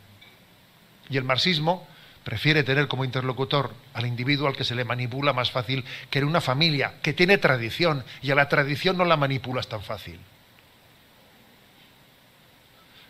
Y 1.08 1.16
el 1.16 1.24
marxismo 1.24 1.86
prefiere 2.24 2.62
tener 2.62 2.88
como 2.88 3.04
interlocutor 3.04 3.74
al 3.92 4.06
individuo 4.06 4.48
al 4.48 4.56
que 4.56 4.64
se 4.64 4.74
le 4.74 4.84
manipula 4.84 5.32
más 5.32 5.50
fácil 5.50 5.84
que 6.10 6.20
en 6.20 6.24
una 6.24 6.40
familia 6.40 6.94
que 7.02 7.12
tiene 7.12 7.38
tradición 7.38 8.04
y 8.22 8.30
a 8.30 8.34
la 8.34 8.48
tradición 8.48 8.96
no 8.96 9.04
la 9.04 9.16
manipulas 9.16 9.68
tan 9.68 9.82
fácil. 9.82 10.18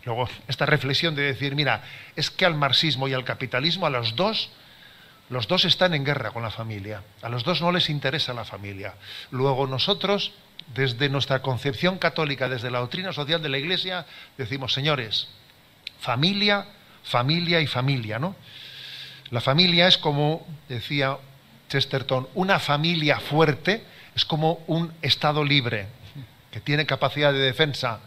Luego, 0.04 0.28
esta 0.48 0.66
reflexión 0.66 1.14
de 1.14 1.22
decir, 1.22 1.54
mira, 1.54 1.82
es 2.14 2.30
que 2.30 2.44
al 2.44 2.54
marxismo 2.54 3.08
y 3.08 3.14
al 3.14 3.24
capitalismo, 3.24 3.86
a 3.86 3.90
los 3.90 4.16
dos, 4.16 4.50
los 5.30 5.48
dos 5.48 5.64
están 5.64 5.94
en 5.94 6.04
guerra 6.04 6.30
con 6.30 6.42
la 6.42 6.50
familia. 6.50 7.02
A 7.22 7.28
los 7.28 7.44
dos 7.44 7.62
no 7.62 7.72
les 7.72 7.88
interesa 7.88 8.34
la 8.34 8.44
familia. 8.44 8.94
Luego 9.30 9.66
nosotros, 9.66 10.32
desde 10.74 11.08
nuestra 11.08 11.40
concepción 11.40 11.98
católica, 11.98 12.48
desde 12.48 12.70
la 12.70 12.80
doctrina 12.80 13.12
social 13.12 13.42
de 13.42 13.48
la 13.48 13.58
Iglesia, 13.58 14.06
decimos, 14.36 14.72
señores, 14.72 15.28
familia, 16.00 16.66
familia 17.02 17.60
y 17.60 17.66
familia, 17.66 18.18
¿no? 18.18 18.36
La 19.30 19.40
familia 19.40 19.88
es 19.88 19.96
como, 19.98 20.46
decía 20.68 21.16
Chesterton, 21.68 22.28
una 22.34 22.58
familia 22.58 23.18
fuerte 23.18 23.82
es 24.14 24.24
como 24.24 24.62
un 24.66 24.92
Estado 25.02 25.42
libre, 25.42 25.86
que 26.50 26.60
tiene 26.60 26.86
capacidad 26.86 27.32
de 27.32 27.38
defensa, 27.38 28.00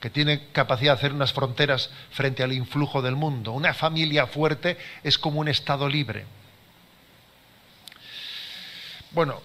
que 0.00 0.10
tiene 0.10 0.48
capacidad 0.52 0.94
de 0.94 0.98
hacer 0.98 1.12
unas 1.12 1.32
fronteras 1.32 1.90
frente 2.10 2.42
al 2.42 2.52
influjo 2.52 3.02
del 3.02 3.14
mundo. 3.14 3.52
Una 3.52 3.74
familia 3.74 4.26
fuerte 4.26 4.76
es 5.04 5.18
como 5.18 5.38
un 5.38 5.48
Estado 5.48 5.88
libre. 5.88 6.24
Bueno, 9.12 9.40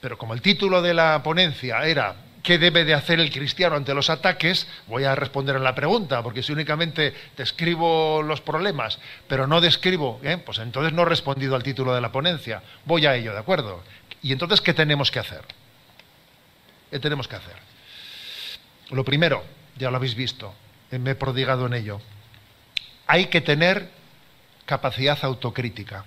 pero 0.00 0.18
como 0.18 0.34
el 0.34 0.42
título 0.42 0.82
de 0.82 0.94
la 0.94 1.22
ponencia 1.22 1.86
era 1.86 2.14
¿Qué 2.44 2.58
debe 2.58 2.84
de 2.84 2.92
hacer 2.92 3.20
el 3.20 3.32
cristiano 3.32 3.74
ante 3.74 3.94
los 3.94 4.10
ataques? 4.10 4.66
Voy 4.86 5.04
a 5.04 5.14
responder 5.14 5.56
a 5.56 5.60
la 5.60 5.74
pregunta, 5.74 6.22
porque 6.22 6.42
si 6.42 6.52
únicamente 6.52 7.14
describo 7.38 8.22
los 8.22 8.42
problemas, 8.42 8.98
pero 9.26 9.46
no 9.46 9.62
describo, 9.62 10.20
¿eh? 10.22 10.36
pues 10.36 10.58
entonces 10.58 10.92
no 10.92 11.02
he 11.02 11.04
respondido 11.06 11.56
al 11.56 11.62
título 11.62 11.94
de 11.94 12.02
la 12.02 12.12
ponencia. 12.12 12.62
Voy 12.84 13.06
a 13.06 13.14
ello, 13.14 13.32
¿de 13.32 13.38
acuerdo? 13.38 13.82
Y 14.20 14.30
entonces, 14.30 14.60
¿qué 14.60 14.74
tenemos 14.74 15.10
que 15.10 15.20
hacer? 15.20 15.40
¿Qué 16.90 16.98
tenemos 16.98 17.26
que 17.26 17.36
hacer? 17.36 17.56
Lo 18.90 19.06
primero, 19.06 19.42
ya 19.78 19.90
lo 19.90 19.96
habéis 19.96 20.14
visto, 20.14 20.54
eh, 20.90 20.98
me 20.98 21.12
he 21.12 21.14
prodigado 21.14 21.64
en 21.64 21.72
ello. 21.72 22.02
Hay 23.06 23.28
que 23.28 23.40
tener 23.40 23.88
capacidad 24.66 25.18
autocrítica. 25.22 26.04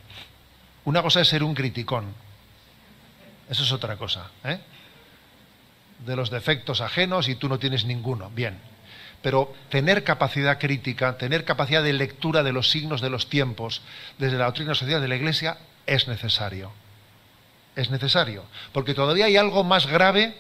Una 0.88 1.02
cosa 1.02 1.20
es 1.20 1.28
ser 1.28 1.44
un 1.44 1.54
criticón. 1.54 2.06
Eso 3.50 3.64
es 3.64 3.74
otra 3.74 3.98
cosa. 3.98 4.32
¿eh? 4.46 4.58
de 6.06 6.16
los 6.16 6.30
defectos 6.30 6.80
ajenos 6.80 7.28
y 7.28 7.36
tú 7.36 7.50
no 7.50 7.60
tienes 7.60 7.84
ninguno. 7.84 8.30
Bien. 8.30 8.58
Pero 9.22 9.54
tener 9.68 10.06
capacidad 10.06 10.58
crítica, 10.58 11.18
tener 11.18 11.44
capacidad 11.44 11.84
de 11.84 11.92
lectura 11.92 12.42
de 12.42 12.54
los 12.54 12.72
signos 12.72 13.02
de 13.02 13.10
los 13.10 13.28
tiempos 13.28 13.82
desde 14.18 14.38
la 14.38 14.46
doctrina 14.46 14.76
social 14.76 15.02
de 15.02 15.10
la 15.10 15.18
Iglesia 15.18 15.58
es 15.86 16.08
necesario. 16.08 16.72
Es 17.76 17.90
necesario. 17.90 18.46
Porque 18.72 18.94
todavía 18.94 19.26
hay 19.26 19.36
algo 19.36 19.66
más 19.66 19.88
grave 19.88 20.38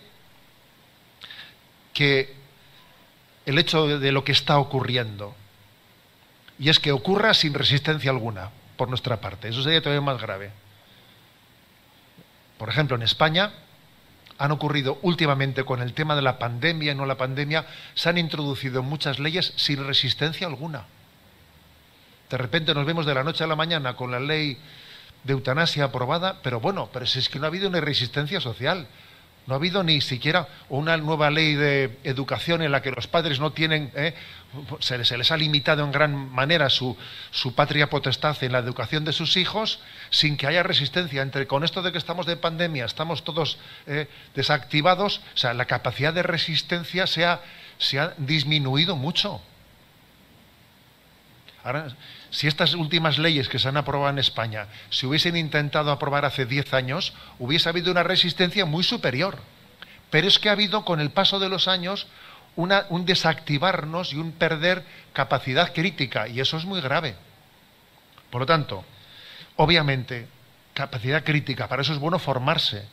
que 1.93 2.33
el 3.45 3.57
hecho 3.57 3.99
de 3.99 4.12
lo 4.13 4.23
que 4.23 4.31
está 4.31 4.60
ocurriendo. 4.60 5.36
Y 6.57 6.69
es 6.69 6.79
que 6.79 6.93
ocurra 6.93 7.33
sin 7.33 7.53
resistencia 7.53 8.12
alguna 8.12 8.49
por 8.77 8.89
nuestra 8.89 9.19
parte. 9.19 9.49
Eso 9.49 9.63
sería 9.63 9.81
todavía 9.81 10.01
más 10.01 10.21
grave. 10.21 10.51
Por 12.57 12.69
ejemplo, 12.69 12.95
en 12.95 13.03
España 13.03 13.51
han 14.37 14.51
ocurrido 14.51 14.99
últimamente 15.01 15.63
con 15.63 15.81
el 15.81 15.93
tema 15.93 16.15
de 16.15 16.21
la 16.21 16.37
pandemia 16.37 16.91
y 16.91 16.95
no 16.95 17.05
la 17.05 17.17
pandemia, 17.17 17.65
se 17.95 18.09
han 18.09 18.17
introducido 18.17 18.84
muchas 18.84 19.19
leyes 19.19 19.53
sin 19.55 19.86
resistencia 19.86 20.47
alguna. 20.47 20.86
De 22.30 22.38
repente 22.38 22.73
nos 22.73 22.86
vemos 22.86 23.05
de 23.05 23.15
la 23.15 23.23
noche 23.23 23.43
a 23.43 23.47
la 23.47 23.55
mañana 23.55 23.95
con 23.95 24.11
la 24.11 24.19
ley 24.19 24.57
de 25.23 25.34
eutanasia 25.34 25.86
aprobada, 25.86 26.41
pero 26.43 26.59
bueno, 26.59 26.89
pero 26.91 27.05
si 27.05 27.19
es 27.19 27.30
que 27.30 27.39
no 27.39 27.45
ha 27.45 27.47
habido 27.47 27.69
una 27.69 27.82
resistencia 27.82 28.39
social. 28.39 28.88
No 29.48 29.54
ha 29.54 29.58
habido 29.58 29.82
ni 29.82 30.02
siquiera 30.02 30.50
una 30.68 30.98
nueva 30.98 31.32
ley 31.32 31.56
de 31.56 31.98
educación 32.04 32.62
en 32.62 32.72
la 32.72 32.82
que 32.82 32.91
los 32.91 33.08
padres 33.08 33.39
no 33.39 33.54
tienen, 33.54 33.91
¿eh? 33.95 34.14
se, 34.80 34.98
les 34.98 35.32
ha 35.32 35.38
limitado 35.38 35.86
en 35.86 35.91
gran 35.93 36.30
manera 36.34 36.70
su, 36.70 36.98
patria 37.56 37.89
potestad 37.89 38.36
en 38.43 38.52
la 38.52 38.60
educación 38.60 39.06
de 39.06 39.14
sus 39.14 39.38
hijos, 39.38 39.80
sin 40.10 40.36
que 40.36 40.48
haya 40.48 40.64
resistencia. 40.64 41.22
Entre 41.22 41.48
con 41.48 41.64
esto 41.64 41.82
de 41.82 41.93
que 41.93 41.98
estamos 41.98 42.26
de 42.26 42.36
pandemia, 42.36 42.84
estamos 42.84 43.24
todos 43.24 43.58
¿eh? 43.86 44.10
desactivados, 44.36 45.22
o 45.34 45.38
sea, 45.38 45.54
la 45.54 45.64
capacidad 45.64 46.14
de 46.14 46.24
resistencia 46.24 47.08
se 47.08 47.24
ha, 47.24 47.39
se 47.78 48.02
ha 48.02 48.16
disminuido 48.18 48.98
mucho. 48.98 49.41
Ahora, 51.64 51.95
si 52.38 52.45
estas 52.45 52.75
últimas 52.75 53.17
leyes 53.17 53.49
que 53.49 53.57
se 53.57 53.67
han 53.67 53.77
aprobado 53.77 54.11
en 54.11 54.19
España 54.19 54.67
se 54.91 55.07
hubiesen 55.07 55.35
intentado 55.35 55.91
aprobar 55.91 56.23
hace 56.23 56.45
10 56.45 56.73
años, 56.73 57.13
hubiese 57.39 57.67
habido 57.67 57.91
una 57.91 58.03
resistencia 58.03 58.65
muy 58.65 58.83
superior. 58.83 59.39
Pero 60.11 60.27
es 60.27 60.38
que 60.38 60.49
ha 60.49 60.51
habido 60.51 60.85
con 60.85 60.99
el 60.99 61.09
paso 61.09 61.39
de 61.39 61.49
los 61.49 61.67
años 61.67 62.05
un 62.55 63.05
desactivarnos 63.05 64.13
y 64.13 64.17
un 64.17 64.33
perder 64.33 64.83
capacidad 65.13 65.73
crítica, 65.73 66.27
y 66.27 66.39
eso 66.39 66.57
es 66.57 66.65
muy 66.65 66.79
grave. 66.79 67.15
Por 68.29 68.41
lo 68.41 68.45
tanto, 68.45 68.85
Obviamente, 69.57 70.27
capacidad 70.75 71.23
crítica, 71.23 71.67
para 71.67 71.81
eso 71.81 71.91
es 71.91 71.99
bueno 71.99 72.19
formarse, 72.19 72.85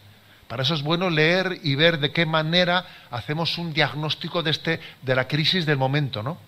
para 0.49 0.62
eso 0.62 0.74
es 0.74 0.82
bueno 0.82 1.11
leer 1.11 1.61
y 1.62 1.74
ver 1.74 1.99
de 1.99 2.11
qué 2.11 2.24
manera 2.24 2.86
hacemos 3.11 3.59
un 3.59 3.74
diagnóstico 3.74 4.42
de, 4.42 4.51
este, 4.51 4.80
de 5.03 5.14
la 5.14 5.28
crisis 5.28 5.66
del 5.66 5.76
momento, 5.76 6.22
¿no? 6.22 6.38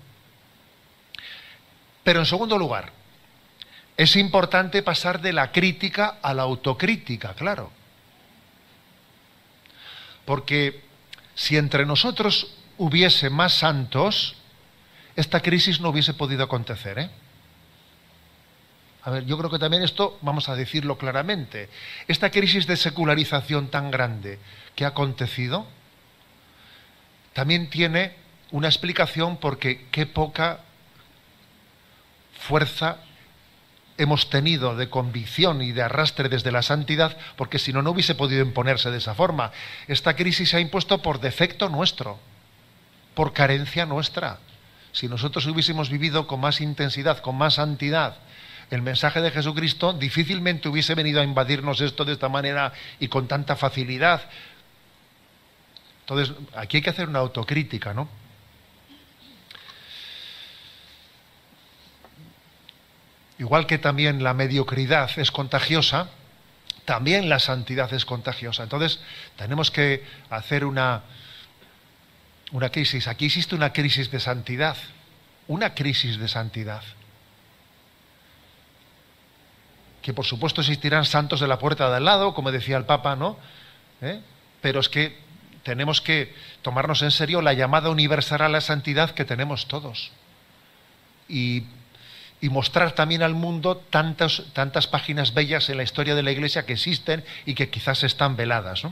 Pero 2.07 2.21
en 2.21 2.27
segundo 2.27 2.57
lugar, 2.57 2.93
es 3.97 4.15
importante 4.15 4.81
pasar 4.85 5.21
de 5.21 5.33
la 5.33 5.51
crítica 5.51 6.19
a 6.23 6.33
la 6.35 6.45
autocrítica, 6.45 7.35
claro. 7.35 7.73
Porque 10.25 10.85
si 11.35 11.57
entre 11.57 11.85
nosotros 11.85 12.55
hubiese 12.79 13.29
más 13.29 13.55
santos, 13.55 14.37
esta 15.17 15.41
crisis 15.43 15.81
no 15.81 15.89
hubiese 15.89 16.15
podido 16.15 16.45
acontecer. 16.45 16.97
¿eh? 17.01 17.11
A 19.03 19.11
ver, 19.11 19.27
yo 19.27 19.37
creo 19.37 19.51
que 19.51 19.59
también 19.59 19.83
esto, 19.83 20.17
vamos 20.23 20.49
a 20.49 20.55
decirlo 20.55 20.99
claramente, 20.99 21.69
esta 22.07 22.31
crisis 22.31 22.69
de 22.69 22.77
secularización 22.77 23.67
tan 23.67 23.91
grande 23.91 24.39
que 24.77 24.85
ha 24.85 24.89
acontecido, 24.95 25.67
también 27.33 27.69
tiene 27.69 28.15
una 28.53 28.69
explicación 28.69 29.39
porque 29.39 29.89
qué 29.91 30.07
poca 30.07 30.61
fuerza 32.39 32.99
hemos 33.99 34.31
tenido 34.31 34.77
de 34.77 34.91
convicción 34.91 35.63
y 35.63 35.73
de 35.73 35.83
arrastre 35.83 36.29
desde 36.29 36.53
la 36.53 36.63
santidad, 36.63 37.17
porque 37.37 37.59
si 37.59 37.73
no, 37.73 37.83
no 37.83 37.91
hubiese 37.91 38.15
podido 38.15 38.43
imponerse 38.43 38.91
de 38.91 38.99
esa 38.99 39.15
forma. 39.15 39.53
Esta 39.89 40.15
crisis 40.17 40.51
se 40.51 40.57
ha 40.57 40.61
impuesto 40.61 41.01
por 41.03 41.21
defecto 41.21 41.69
nuestro, 41.69 42.19
por 43.15 43.33
carencia 43.33 43.87
nuestra. 43.87 44.39
Si 44.93 45.09
nosotros 45.09 45.47
hubiésemos 45.47 45.91
vivido 45.91 46.27
con 46.27 46.41
más 46.41 46.61
intensidad, 46.61 47.19
con 47.19 47.37
más 47.37 47.55
santidad, 47.55 48.17
el 48.71 48.83
mensaje 48.83 49.21
de 49.21 49.31
Jesucristo, 49.31 49.93
difícilmente 49.93 50.69
hubiese 50.69 50.95
venido 50.95 51.21
a 51.21 51.25
invadirnos 51.25 51.81
esto 51.81 52.05
de 52.05 52.13
esta 52.13 52.29
manera 52.29 52.73
y 52.99 53.09
con 53.09 53.29
tanta 53.29 53.57
facilidad. 53.57 54.23
Entonces, 56.01 56.35
aquí 56.55 56.79
hay 56.79 56.83
que 56.83 56.91
hacer 56.91 57.09
una 57.09 57.21
autocrítica, 57.21 57.95
¿no? 57.95 58.09
Igual 63.39 63.67
que 63.67 63.79
también 63.79 64.23
la 64.23 64.35
mediocridad 64.35 65.11
es 65.19 65.31
contagiosa, 65.31 66.09
también 66.85 67.29
la 67.29 67.39
santidad 67.39 67.93
es 67.93 68.07
contagiosa. 68.07 68.63
Entonces, 68.63 69.01
tenemos 69.37 69.71
que 69.71 70.05
hacer 70.31 70.65
una, 70.65 71.03
una 72.53 72.71
crisis. 72.71 73.09
Aquí 73.09 73.27
existe 73.27 73.55
una 73.55 73.73
crisis 73.73 74.11
de 74.11 74.21
santidad, 74.21 74.77
una 75.49 75.75
crisis 75.75 76.19
de 76.19 76.29
santidad. 76.29 76.83
Que 80.01 80.15
por 80.15 80.25
supuesto 80.25 80.61
existirán 80.61 81.05
santos 81.05 81.41
de 81.41 81.49
la 81.49 81.59
puerta 81.59 81.91
de 81.91 81.97
al 81.97 82.05
lado, 82.05 82.33
como 82.33 82.53
decía 82.53 82.77
el 82.77 82.85
Papa, 82.85 83.17
¿no? 83.17 83.37
¿Eh? 84.01 84.21
Pero 84.63 84.81
es 84.81 84.89
que 84.89 85.19
tenemos 85.65 86.01
que 86.01 86.33
tomarnos 86.63 87.03
en 87.03 87.11
serio 87.11 87.43
la 87.43 87.53
llamada 87.53 87.91
universal 87.91 88.43
a 88.43 88.49
la 88.49 88.61
santidad 88.61 89.11
que 89.11 89.25
tenemos 89.25 89.67
todos. 89.67 90.13
Y 91.29 91.65
y 92.41 92.49
mostrar 92.49 92.93
también 92.93 93.23
al 93.23 93.35
mundo 93.35 93.77
tantas, 93.77 94.43
tantas 94.53 94.87
páginas 94.87 95.33
bellas 95.35 95.69
en 95.71 95.79
la 95.79 95.83
historia 95.83 96.15
de 96.15 96.23
la 96.23 96.33
Iglesia 96.33 96.67
que 96.67 96.75
existen 96.75 97.25
y 97.45 97.55
que 97.55 97.71
quizás 97.71 98.03
están 98.05 98.37
veladas. 98.37 98.83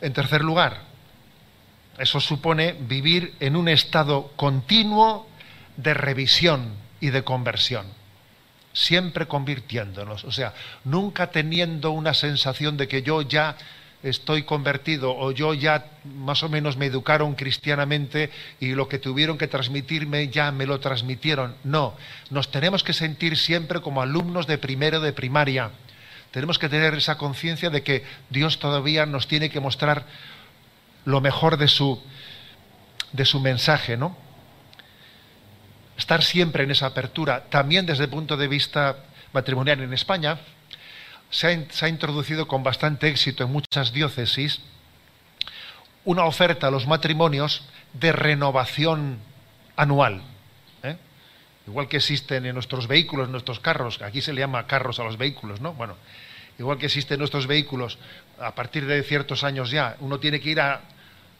En 0.00 0.12
tercer 0.12 0.42
lugar, 0.42 0.82
eso 1.98 2.20
supone 2.20 2.76
vivir 2.78 3.34
en 3.40 3.56
un 3.56 3.68
estado 3.68 4.32
continuo 4.36 5.26
de 5.76 5.94
revisión 5.94 6.74
y 7.00 7.10
de 7.10 7.24
conversión, 7.24 7.86
siempre 8.72 9.26
convirtiéndonos, 9.26 10.24
o 10.24 10.32
sea, 10.32 10.52
nunca 10.84 11.30
teniendo 11.30 11.90
una 11.92 12.12
sensación 12.12 12.76
de 12.76 12.88
que 12.88 13.02
yo 13.02 13.22
ya 13.22 13.56
estoy 14.02 14.42
convertido 14.42 15.16
o 15.16 15.32
yo 15.32 15.54
ya 15.54 15.86
más 16.04 16.42
o 16.42 16.48
menos 16.48 16.76
me 16.76 16.86
educaron 16.86 17.34
cristianamente 17.34 18.30
y 18.60 18.74
lo 18.74 18.88
que 18.88 18.98
tuvieron 18.98 19.38
que 19.38 19.48
transmitirme 19.48 20.28
ya 20.28 20.52
me 20.52 20.66
lo 20.66 20.80
transmitieron. 20.80 21.56
No, 21.64 21.94
nos 22.30 22.50
tenemos 22.50 22.84
que 22.84 22.92
sentir 22.92 23.36
siempre 23.36 23.80
como 23.80 24.02
alumnos 24.02 24.46
de 24.46 24.58
primero 24.58 25.00
de 25.00 25.12
primaria. 25.12 25.70
Tenemos 26.30 26.58
que 26.58 26.68
tener 26.68 26.94
esa 26.94 27.16
conciencia 27.18 27.70
de 27.70 27.82
que 27.82 28.04
Dios 28.30 28.58
todavía 28.58 29.06
nos 29.06 29.26
tiene 29.26 29.50
que 29.50 29.60
mostrar 29.60 30.06
lo 31.04 31.20
mejor 31.20 31.56
de 31.56 31.68
su, 31.68 32.02
de 33.12 33.24
su 33.24 33.40
mensaje, 33.40 33.96
¿no? 33.96 34.16
Estar 35.96 36.22
siempre 36.22 36.64
en 36.64 36.70
esa 36.70 36.86
apertura, 36.86 37.44
también 37.48 37.86
desde 37.86 38.04
el 38.04 38.10
punto 38.10 38.36
de 38.36 38.48
vista 38.48 38.96
matrimonial 39.32 39.80
en 39.80 39.94
España, 39.94 40.38
se 41.30 41.66
ha, 41.80 41.88
introducido 41.88 42.46
con 42.46 42.62
bastante 42.62 43.08
éxito 43.08 43.44
en 43.44 43.52
muchas 43.52 43.92
diócesis 43.92 44.60
una 46.04 46.24
oferta 46.24 46.68
a 46.68 46.70
los 46.70 46.86
matrimonios 46.86 47.64
de 47.92 48.12
renovación 48.12 49.18
anual. 49.74 50.22
¿eh? 50.84 50.96
Igual 51.66 51.88
que 51.88 51.96
existen 51.96 52.46
en 52.46 52.54
nuestros 52.54 52.86
vehículos, 52.86 53.26
en 53.26 53.32
nuestros 53.32 53.58
carros, 53.58 54.00
aquí 54.02 54.20
se 54.20 54.32
le 54.32 54.40
llama 54.40 54.66
carros 54.66 55.00
a 55.00 55.04
los 55.04 55.18
vehículos, 55.18 55.60
¿no? 55.60 55.74
Bueno, 55.74 55.96
igual 56.60 56.78
que 56.78 56.86
existen 56.86 57.18
nuestros 57.18 57.48
vehículos, 57.48 57.98
a 58.40 58.54
partir 58.54 58.86
de 58.86 59.02
ciertos 59.02 59.42
años 59.42 59.72
ya, 59.72 59.96
uno 59.98 60.20
tiene 60.20 60.40
que 60.40 60.50
ir 60.50 60.60
a, 60.60 60.82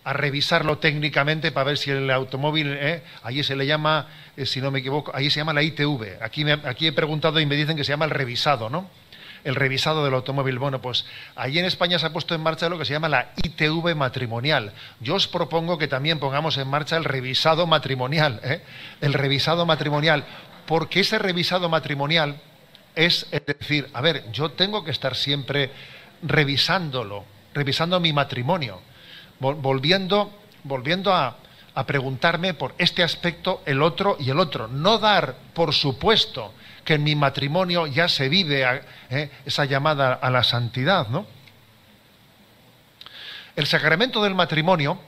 revisarlo 0.04 0.78
técnicamente 0.78 1.50
para 1.50 1.64
ver 1.64 1.78
si 1.78 1.90
el 1.90 2.08
automóvil, 2.12 2.68
¿eh? 2.78 3.02
allí 3.24 3.42
se 3.42 3.56
le 3.56 3.66
llama, 3.66 4.06
eh, 4.36 4.46
si 4.46 4.60
no 4.60 4.70
me 4.70 4.78
equivoco, 4.78 5.10
allí 5.12 5.30
se 5.30 5.40
llama 5.40 5.52
la 5.52 5.64
ITV. 5.64 6.22
Aquí, 6.22 6.48
aquí 6.48 6.86
he 6.86 6.92
preguntado 6.92 7.40
y 7.40 7.46
me 7.46 7.56
dicen 7.56 7.76
que 7.76 7.82
se 7.82 7.90
llama 7.90 8.04
el 8.04 8.12
revisado, 8.12 8.70
¿no? 8.70 8.88
El 9.46 9.54
revisado 9.54 10.04
del 10.04 10.12
automóvil. 10.12 10.58
Bueno, 10.58 10.82
pues 10.82 11.06
allí 11.36 11.60
en 11.60 11.66
España 11.66 12.00
se 12.00 12.06
ha 12.06 12.12
puesto 12.12 12.34
en 12.34 12.40
marcha 12.40 12.68
lo 12.68 12.78
que 12.78 12.84
se 12.84 12.92
llama 12.92 13.08
la 13.08 13.30
ITV 13.36 13.94
matrimonial. 13.94 14.72
Yo 15.00 15.14
os 15.14 15.28
propongo 15.28 15.78
que 15.78 15.86
también 15.86 16.18
pongamos 16.18 16.58
en 16.58 16.66
marcha 16.66 16.96
el 16.96 17.04
revisado 17.04 17.64
matrimonial, 17.68 18.40
¿eh? 18.42 18.60
el 19.00 19.14
revisado 19.14 19.64
matrimonial, 19.64 20.24
porque 20.66 21.00
ese 21.00 21.20
revisado 21.20 21.68
matrimonial 21.68 22.40
es, 22.96 23.28
decir, 23.46 23.88
a 23.92 24.00
ver, 24.00 24.24
yo 24.32 24.50
tengo 24.50 24.82
que 24.82 24.90
estar 24.90 25.14
siempre 25.14 25.70
revisándolo, 26.22 27.24
revisando 27.54 28.00
mi 28.00 28.12
matrimonio, 28.12 28.80
volviendo, 29.38 30.32
volviendo 30.64 31.14
a, 31.14 31.36
a 31.76 31.84
preguntarme 31.84 32.54
por 32.54 32.74
este 32.78 33.02
aspecto, 33.02 33.62
el 33.66 33.82
otro 33.82 34.16
y 34.18 34.30
el 34.30 34.40
otro. 34.40 34.66
No 34.66 34.98
dar 34.98 35.36
por 35.52 35.74
supuesto 35.74 36.54
que 36.84 36.94
en 36.94 37.04
mi 37.04 37.14
matrimonio 37.14 37.86
ya 37.86 38.08
se 38.08 38.30
vive 38.30 38.64
eh, 39.10 39.30
esa 39.44 39.66
llamada 39.66 40.14
a 40.14 40.30
la 40.30 40.42
santidad, 40.42 41.08
¿no? 41.08 41.26
El 43.54 43.66
sacramento 43.66 44.22
del 44.22 44.34
matrimonio 44.34 44.98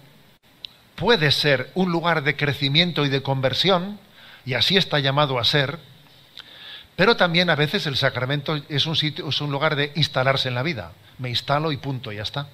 puede 0.94 1.30
ser 1.30 1.70
un 1.74 1.90
lugar 1.90 2.22
de 2.22 2.36
crecimiento 2.36 3.06
y 3.06 3.08
de 3.08 3.22
conversión, 3.22 3.98
y 4.44 4.54
así 4.54 4.76
está 4.76 4.98
llamado 4.98 5.38
a 5.38 5.44
ser, 5.44 5.78
pero 6.96 7.16
también 7.16 7.48
a 7.48 7.54
veces 7.54 7.86
el 7.86 7.96
sacramento 7.96 8.60
es 8.68 8.86
un 8.86 8.96
sitio, 8.96 9.28
es 9.28 9.40
un 9.40 9.52
lugar 9.52 9.76
de 9.76 9.92
instalarse 9.94 10.48
en 10.48 10.54
la 10.54 10.62
vida. 10.62 10.92
Me 11.18 11.28
instalo 11.28 11.72
y 11.72 11.76
punto, 11.76 12.10
ya 12.10 12.22
está. 12.22 12.48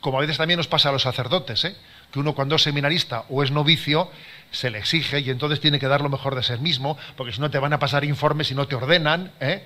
Como 0.00 0.18
a 0.18 0.20
veces 0.20 0.36
también 0.38 0.58
nos 0.58 0.68
pasa 0.68 0.88
a 0.88 0.92
los 0.92 1.02
sacerdotes, 1.02 1.64
¿eh? 1.64 1.76
Que 2.12 2.18
uno 2.18 2.34
cuando 2.34 2.56
es 2.56 2.62
seminarista 2.62 3.24
o 3.28 3.42
es 3.42 3.50
novicio, 3.50 4.10
se 4.50 4.70
le 4.70 4.78
exige 4.78 5.20
y 5.20 5.30
entonces 5.30 5.60
tiene 5.60 5.78
que 5.78 5.88
dar 5.88 6.00
lo 6.00 6.08
mejor 6.08 6.34
de 6.34 6.42
ser 6.42 6.60
mismo, 6.60 6.96
porque 7.16 7.32
si 7.32 7.40
no 7.40 7.50
te 7.50 7.58
van 7.58 7.72
a 7.72 7.78
pasar 7.78 8.04
informes 8.04 8.50
y 8.50 8.54
no 8.54 8.66
te 8.66 8.74
ordenan, 8.74 9.32
¿eh? 9.40 9.64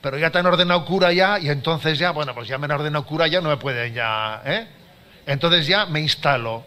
Pero 0.00 0.18
ya 0.18 0.30
te 0.30 0.38
han 0.38 0.46
ordenado 0.46 0.84
cura 0.84 1.12
ya, 1.12 1.38
y 1.38 1.48
entonces 1.48 1.98
ya, 1.98 2.10
bueno, 2.10 2.34
pues 2.34 2.48
ya 2.48 2.58
me 2.58 2.64
han 2.64 2.72
ordenado 2.72 3.04
cura 3.04 3.26
ya, 3.28 3.40
no 3.40 3.50
me 3.50 3.56
pueden 3.56 3.94
ya, 3.94 4.42
¿eh? 4.44 4.66
Entonces 5.26 5.66
ya 5.66 5.86
me 5.86 6.00
instalo. 6.00 6.66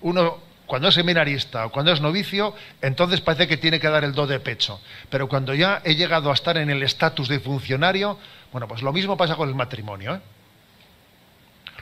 Uno, 0.00 0.38
cuando 0.66 0.88
es 0.88 0.94
seminarista 0.94 1.66
o 1.66 1.70
cuando 1.70 1.92
es 1.92 2.00
novicio, 2.00 2.54
entonces 2.80 3.20
parece 3.20 3.46
que 3.46 3.56
tiene 3.56 3.80
que 3.80 3.88
dar 3.88 4.04
el 4.04 4.12
do 4.12 4.26
de 4.26 4.40
pecho. 4.40 4.80
Pero 5.10 5.28
cuando 5.28 5.52
ya 5.52 5.82
he 5.84 5.94
llegado 5.96 6.30
a 6.30 6.34
estar 6.34 6.56
en 6.56 6.70
el 6.70 6.82
estatus 6.82 7.28
de 7.28 7.40
funcionario, 7.40 8.18
bueno, 8.52 8.68
pues 8.68 8.82
lo 8.82 8.92
mismo 8.92 9.16
pasa 9.16 9.36
con 9.36 9.48
el 9.48 9.54
matrimonio, 9.54 10.14
¿eh? 10.14 10.20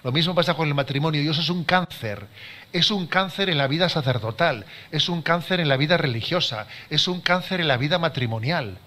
Lo 0.04 0.10
mismo 0.10 0.34
pasa 0.34 0.54
con 0.54 0.66
el 0.66 0.74
matrimonio 0.74 1.22
y 1.22 1.28
eso 1.28 1.40
es 1.40 1.48
un 1.48 1.64
cáncer. 1.64 2.26
Es 2.72 2.90
un 2.90 3.06
cáncer 3.06 3.48
en 3.50 3.58
la 3.58 3.68
vida 3.68 3.88
sacerdotal, 3.88 4.64
es 4.90 5.08
un 5.08 5.22
cáncer 5.22 5.60
en 5.60 5.68
la 5.68 5.76
vida 5.76 5.96
religiosa, 5.96 6.66
es 6.90 7.06
un 7.06 7.20
cáncer 7.20 7.60
en 7.60 7.68
la 7.68 7.76
vida 7.76 7.98
matrimonial. 7.98 8.78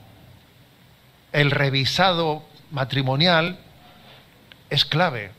El 1.31 1.51
revisado 1.51 2.43
matrimonial 2.71 3.57
es 4.69 4.83
clave. 4.83 5.31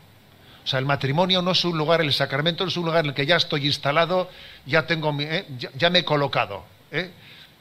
O 0.64 0.68
sea, 0.68 0.78
el 0.78 0.86
matrimonio 0.86 1.42
no 1.42 1.52
es 1.52 1.64
un 1.64 1.76
lugar, 1.76 2.00
el 2.00 2.12
sacramento 2.12 2.64
no 2.64 2.70
es 2.70 2.76
un 2.76 2.86
lugar 2.86 3.04
en 3.04 3.10
el 3.10 3.14
que 3.14 3.26
ya 3.26 3.36
estoy 3.36 3.66
instalado, 3.66 4.30
ya 4.64 4.86
tengo, 4.86 5.14
eh, 5.20 5.46
ya, 5.76 5.90
me 5.90 6.00
he 6.00 6.04
colocado. 6.04 6.64
¿eh? 6.90 7.10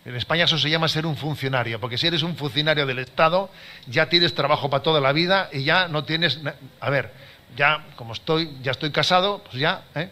En 0.05 0.16
España 0.16 0.45
eso 0.45 0.57
se 0.57 0.70
llama 0.70 0.88
ser 0.88 1.05
un 1.05 1.18
funcionario, 1.18 1.80
porque 1.80 1.97
si 1.97 2.07
eres 2.07 2.24
un 2.24 2.36
funcionario 2.36 2.86
del 2.86 2.99
Estado, 2.99 3.51
ya 3.88 4.07
tienes 4.07 4.34
trabajo 4.34 4.70
para 4.70 4.82
toda 4.82 5.01
la 5.01 5.11
vida 5.11 5.49
y 5.51 5.63
ya 5.63 5.88
no 5.88 6.03
tienes... 6.03 6.39
A 6.80 6.89
ver, 6.89 7.11
ya 7.56 7.86
como 7.95 8.14
estoy, 8.14 8.58
ya 8.62 8.72
estoy 8.72 8.91
casado, 8.91 9.43
pues 9.43 9.56
ya, 9.56 9.84
¿eh? 9.95 10.10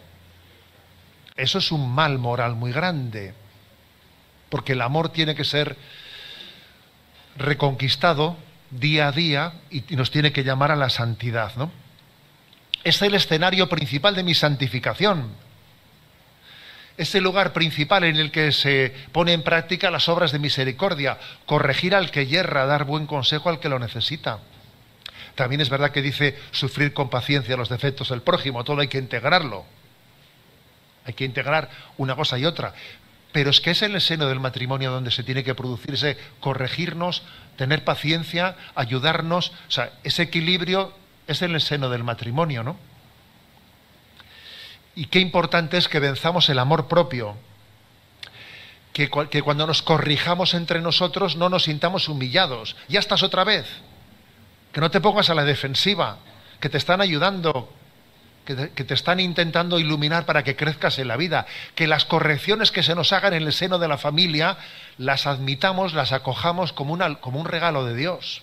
Eso 1.36 1.58
es 1.58 1.72
un 1.72 1.94
mal 1.94 2.20
moral 2.20 2.56
muy 2.56 2.72
grande, 2.72 3.34
porque 4.50 4.74
el 4.74 4.82
amor 4.82 5.10
tiene 5.10 5.34
que 5.36 5.44
ser 5.44 5.76
reconquistado 7.38 8.38
día 8.70 9.08
a 9.08 9.12
día 9.12 9.54
y 9.72 9.84
nos 9.96 10.12
tiene 10.12 10.32
que 10.32 10.44
llamar 10.44 10.72
a 10.72 10.76
la 10.76 10.90
santidad, 10.90 11.56
¿no? 11.56 11.72
Es 12.84 13.02
el 13.02 13.16
escenario 13.16 13.70
principal 13.70 14.16
de 14.16 14.24
mi 14.24 14.34
santificación. 14.34 15.32
Es 16.98 17.16
el 17.16 17.24
lugar 17.24 17.54
principal 17.54 18.04
en 18.04 18.18
el 18.18 18.30
que 18.30 18.52
se 18.52 18.94
pone 19.12 19.34
en 19.34 19.42
práctica 19.42 19.90
las 19.90 20.08
obras 20.10 20.32
de 20.32 20.38
misericordia, 20.38 21.18
corregir 21.48 21.96
al 21.96 22.12
que 22.12 22.28
yerra, 22.28 22.68
dar 22.68 22.84
buen 22.84 23.08
consejo 23.08 23.50
al 23.50 23.60
que 23.60 23.70
lo 23.70 23.80
necesita. 23.80 24.40
También 25.36 25.62
es 25.62 25.70
verdad 25.70 25.92
que 25.92 26.02
dice 26.02 26.38
sufrir 26.52 26.94
con 26.94 27.10
paciencia 27.10 27.58
los 27.58 27.70
defectos 27.70 28.10
del 28.10 28.22
prójimo, 28.22 28.64
todo 28.64 28.82
hay 28.82 28.88
que 28.88 29.00
integrarlo. 29.00 29.66
Hay 31.06 31.14
que 31.14 31.26
integrar 31.26 31.70
una 31.98 32.16
cosa 32.16 32.38
y 32.38 32.46
otra. 32.46 32.74
Pero 33.32 33.50
es 33.50 33.60
que 33.60 33.72
es 33.72 33.82
en 33.82 33.96
el 33.96 34.02
seno 34.02 34.28
del 34.28 34.40
matrimonio 34.40 34.92
donde 34.92 35.12
se 35.12 35.24
tiene 35.24 35.44
que 35.44 35.56
producirse, 35.56 36.18
corregirnos, 36.40 37.24
tener 37.58 37.84
paciencia, 37.84 38.56
ayudarnos. 38.76 39.52
O 39.68 39.72
sea, 39.72 39.92
ese 40.04 40.24
equilibrio 40.24 40.94
es 41.28 41.42
en 41.42 41.56
el 41.56 41.62
seno 41.62 41.90
del 41.90 42.04
matrimonio, 42.04 42.64
¿no? 42.64 42.78
Y 44.96 45.08
qué 45.08 45.20
importante 45.20 45.78
es 45.78 45.88
que 45.88 46.00
venzamos 46.00 46.48
el 46.50 46.60
amor 46.60 46.88
propio. 46.88 47.36
Que, 48.94 49.10
que 49.32 49.42
cuando 49.42 49.66
nos 49.66 49.82
corrijamos 49.82 50.54
entre 50.54 50.80
nosotros 50.80 51.36
no 51.36 51.50
nos 51.50 51.64
sintamos 51.64 52.08
humillados. 52.10 52.76
Ya 52.88 53.00
estás 53.00 53.24
otra 53.24 53.44
vez. 53.44 53.66
Que 54.74 54.82
no 54.82 54.92
te 54.92 55.00
pongas 55.00 55.30
a 55.30 55.36
la 55.36 55.46
defensiva. 55.46 56.18
Que 56.60 56.68
te 56.68 56.78
están 56.78 57.00
ayudando, 57.00 57.70
que 58.46 58.56
te, 58.56 58.94
están 58.94 59.20
intentando 59.20 59.80
iluminar 59.80 60.26
para 60.26 60.44
que 60.44 60.56
crezcas 60.56 61.00
en 61.00 61.08
la 61.08 61.18
vida, 61.18 61.46
que 61.76 61.88
las 61.88 62.06
correcciones 62.06 62.72
que 62.72 62.84
se 62.84 62.96
nos 62.96 63.14
hagan 63.14 63.34
en 63.34 63.44
el 63.44 63.54
seno 63.54 63.80
de 63.80 63.88
la 63.88 63.98
familia 63.98 64.58
las 64.98 65.28
admitamos, 65.28 65.94
las 65.94 66.12
acojamos 66.12 66.74
como, 66.74 66.98
como 67.20 67.40
un 67.40 67.46
regalo 67.46 67.86
de 67.86 67.96
Dios. 67.96 68.42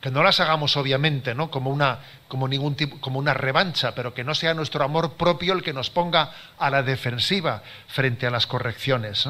Que 0.00 0.10
no 0.10 0.22
las 0.22 0.38
hagamos 0.40 0.76
obviamente, 0.76 1.34
¿no? 1.34 1.50
Como 1.50 1.70
una, 1.70 2.00
como 2.28 2.46
ningún 2.46 2.74
tipo, 2.74 3.00
como 3.00 3.18
una 3.18 3.32
revancha, 3.32 3.94
pero 3.94 4.12
que 4.12 4.22
no 4.22 4.34
sea 4.34 4.52
nuestro 4.52 4.84
amor 4.84 5.14
propio 5.14 5.54
el 5.54 5.62
que 5.62 5.72
nos 5.72 5.88
ponga 5.88 6.30
a 6.58 6.68
la 6.68 6.82
defensiva 6.82 7.62
frente 7.88 8.26
a 8.26 8.30
las 8.30 8.46
correcciones. 8.46 9.26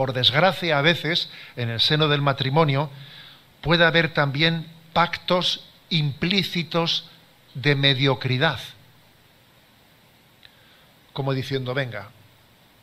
Por 0.00 0.14
desgracia, 0.14 0.78
a 0.78 0.80
veces, 0.80 1.28
en 1.56 1.68
el 1.68 1.78
seno 1.78 2.08
del 2.08 2.22
matrimonio, 2.22 2.88
puede 3.60 3.84
haber 3.84 4.14
también 4.14 4.66
pactos 4.94 5.62
implícitos 5.90 7.04
de 7.52 7.74
mediocridad. 7.74 8.58
Como 11.12 11.34
diciendo, 11.34 11.74
venga, 11.74 12.08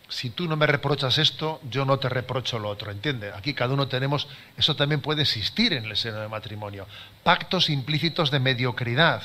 si 0.08 0.30
tú 0.30 0.48
no 0.48 0.58
me 0.58 0.68
reprochas 0.68 1.18
esto, 1.18 1.60
yo 1.68 1.86
no 1.86 1.98
te 1.98 2.08
reprocho 2.08 2.60
lo 2.60 2.70
otro, 2.70 2.92
¿entiendes? 2.92 3.34
Aquí 3.34 3.56
cada 3.56 3.74
uno 3.74 3.88
tenemos, 3.88 4.28
eso 4.56 4.76
también 4.76 5.02
puede 5.02 5.24
existir 5.24 5.74
en 5.74 5.86
el 5.86 5.98
seno 5.98 6.20
del 6.20 6.30
matrimonio. 6.30 6.86
Pactos 7.24 7.72
implícitos 7.72 8.30
de 8.30 8.40
mediocridad. 8.40 9.24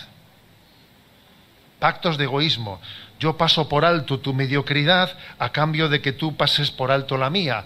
Pactos 1.83 2.17
de 2.17 2.25
egoísmo. 2.31 2.81
Yo 3.19 3.37
paso 3.37 3.69
por 3.69 3.85
alto 3.85 4.21
tu 4.21 4.33
mediocridad 4.33 5.11
a 5.41 5.51
cambio 5.51 5.89
de 5.89 6.01
que 6.01 6.13
tú 6.13 6.37
pases 6.37 6.71
por 6.71 6.93
alto 6.93 7.19
la 7.19 7.29
mía. 7.29 7.65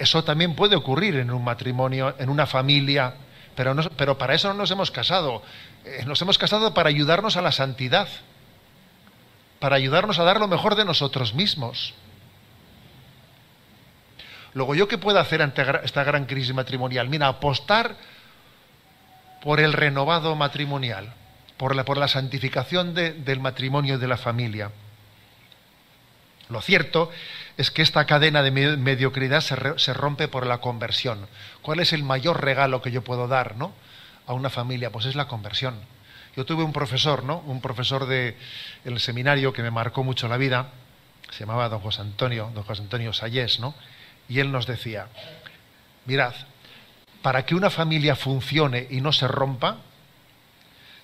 Eso 0.00 0.24
también 0.24 0.56
puede 0.56 0.74
ocurrir 0.74 1.14
en 1.14 1.30
un 1.30 1.44
matrimonio, 1.44 2.16
en 2.18 2.28
una 2.28 2.46
familia, 2.46 3.14
pero, 3.54 3.76
pero 3.96 4.18
para 4.18 4.34
eso 4.34 4.48
no 4.48 4.54
nos 4.54 4.70
hemos 4.72 4.90
casado. 4.90 5.44
Eh, 5.84 6.02
nos 6.06 6.20
hemos 6.22 6.38
casado 6.38 6.74
para 6.74 6.88
ayudarnos 6.88 7.36
a 7.36 7.40
la 7.40 7.52
santidad, 7.52 8.08
para 9.60 9.76
ayudarnos 9.76 10.18
a 10.18 10.24
dar 10.24 10.40
lo 10.40 10.48
mejor 10.48 10.74
de 10.74 10.84
nosotros 10.84 11.32
mismos. 11.32 11.94
Luego, 14.54 14.74
¿yo 14.74 14.88
qué 14.88 14.98
puedo 14.98 15.20
hacer 15.20 15.40
ante 15.40 15.62
esta 15.84 16.02
gran 16.02 16.26
crisis 16.26 16.52
matrimonial? 16.52 17.08
Mira, 17.08 17.28
apostar 17.28 17.94
por 19.40 19.60
el 19.60 19.72
renovado 19.72 20.34
matrimonial, 20.34 21.14
por 21.62 21.76
la, 21.76 21.84
por 21.84 21.96
la 21.96 22.08
santificación 22.08 22.92
del 22.92 23.38
matrimonio 23.38 23.94
y 23.94 23.98
de 23.98 24.08
la 24.08 24.16
familia. 24.16 24.72
Lo 26.48 26.60
cierto 26.60 27.08
es 27.56 27.70
que 27.70 27.82
esta 27.82 28.04
cadena 28.04 28.42
de 28.42 28.50
mediocridad 28.50 29.40
se, 29.42 29.94
rompe 29.94 30.26
por 30.26 30.44
la 30.44 30.58
conversión. 30.58 31.28
¿Cuál 31.62 31.78
es 31.78 31.92
el 31.92 32.02
mayor 32.02 32.42
regalo 32.42 32.82
que 32.82 32.90
yo 32.90 33.04
puedo 33.04 33.28
dar 33.28 33.54
¿no? 33.54 33.72
a 34.26 34.32
una 34.32 34.50
familia? 34.50 34.90
Pues 34.90 35.06
es 35.06 35.14
la 35.14 35.28
conversión. 35.28 35.76
Yo 36.36 36.44
tuve 36.44 36.64
un 36.64 36.72
profesor, 36.72 37.22
¿no? 37.22 37.44
un 37.46 37.60
profesor 37.60 38.06
del 38.06 38.34
el 38.84 38.98
seminario 38.98 39.52
que 39.52 39.62
me 39.62 39.70
marcó 39.70 40.02
mucho 40.02 40.26
la 40.26 40.38
vida, 40.38 40.70
se 41.30 41.44
llamaba 41.44 41.68
don 41.68 41.78
José 41.78 42.00
Antonio, 42.00 42.50
don 42.56 42.64
José 42.64 42.82
Antonio 42.82 43.12
Sayés, 43.12 43.60
¿no? 43.60 43.76
y 44.28 44.40
él 44.40 44.50
nos 44.50 44.66
decía, 44.66 45.06
mirad, 46.06 46.34
para 47.22 47.46
que 47.46 47.54
una 47.54 47.70
familia 47.70 48.16
funcione 48.16 48.88
y 48.90 49.00
no 49.00 49.12
se 49.12 49.28
rompa, 49.28 49.76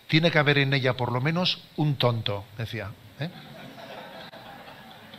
tiene 0.09 0.31
que 0.31 0.39
haber 0.39 0.59
en 0.59 0.75
ella 0.75 0.95
por 0.95 1.13
lo 1.13 1.21
menos 1.21 1.61
un 1.77 1.97
tonto, 1.97 2.45
decía. 2.57 2.91
¿eh? 3.21 3.31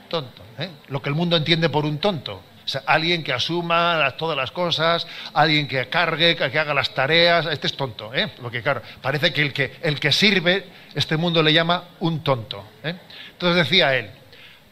tonto. 0.09 0.43
¿eh? 0.57 0.69
Lo 0.87 1.01
que 1.01 1.09
el 1.09 1.15
mundo 1.15 1.37
entiende 1.37 1.69
por 1.69 1.85
un 1.85 1.99
tonto. 1.99 2.43
Alguien 2.85 3.23
que 3.23 3.33
asuma 3.33 4.13
todas 4.17 4.37
las 4.37 4.51
cosas, 4.51 5.07
alguien 5.33 5.67
que 5.67 5.87
cargue, 5.87 6.35
que, 6.35 6.43
haga 6.43 6.73
las 6.73 6.93
tareas. 6.93 7.47
Este 7.47 7.67
es 7.67 7.75
tonto. 7.75 8.13
¿eh? 8.13 8.33
Lo 8.41 8.51
que, 8.51 8.61
claro, 8.61 8.81
parece 9.01 9.31
que 9.31 9.41
el, 9.41 9.53
que 9.53 9.77
el 9.81 9.99
que 9.99 10.11
sirve, 10.11 10.65
este 10.93 11.17
mundo 11.17 11.41
le 11.41 11.53
llama 11.53 11.85
un 12.01 12.23
tonto. 12.23 12.63
¿eh? 12.83 12.95
Entonces 13.31 13.55
decía 13.69 13.95
él, 13.95 14.11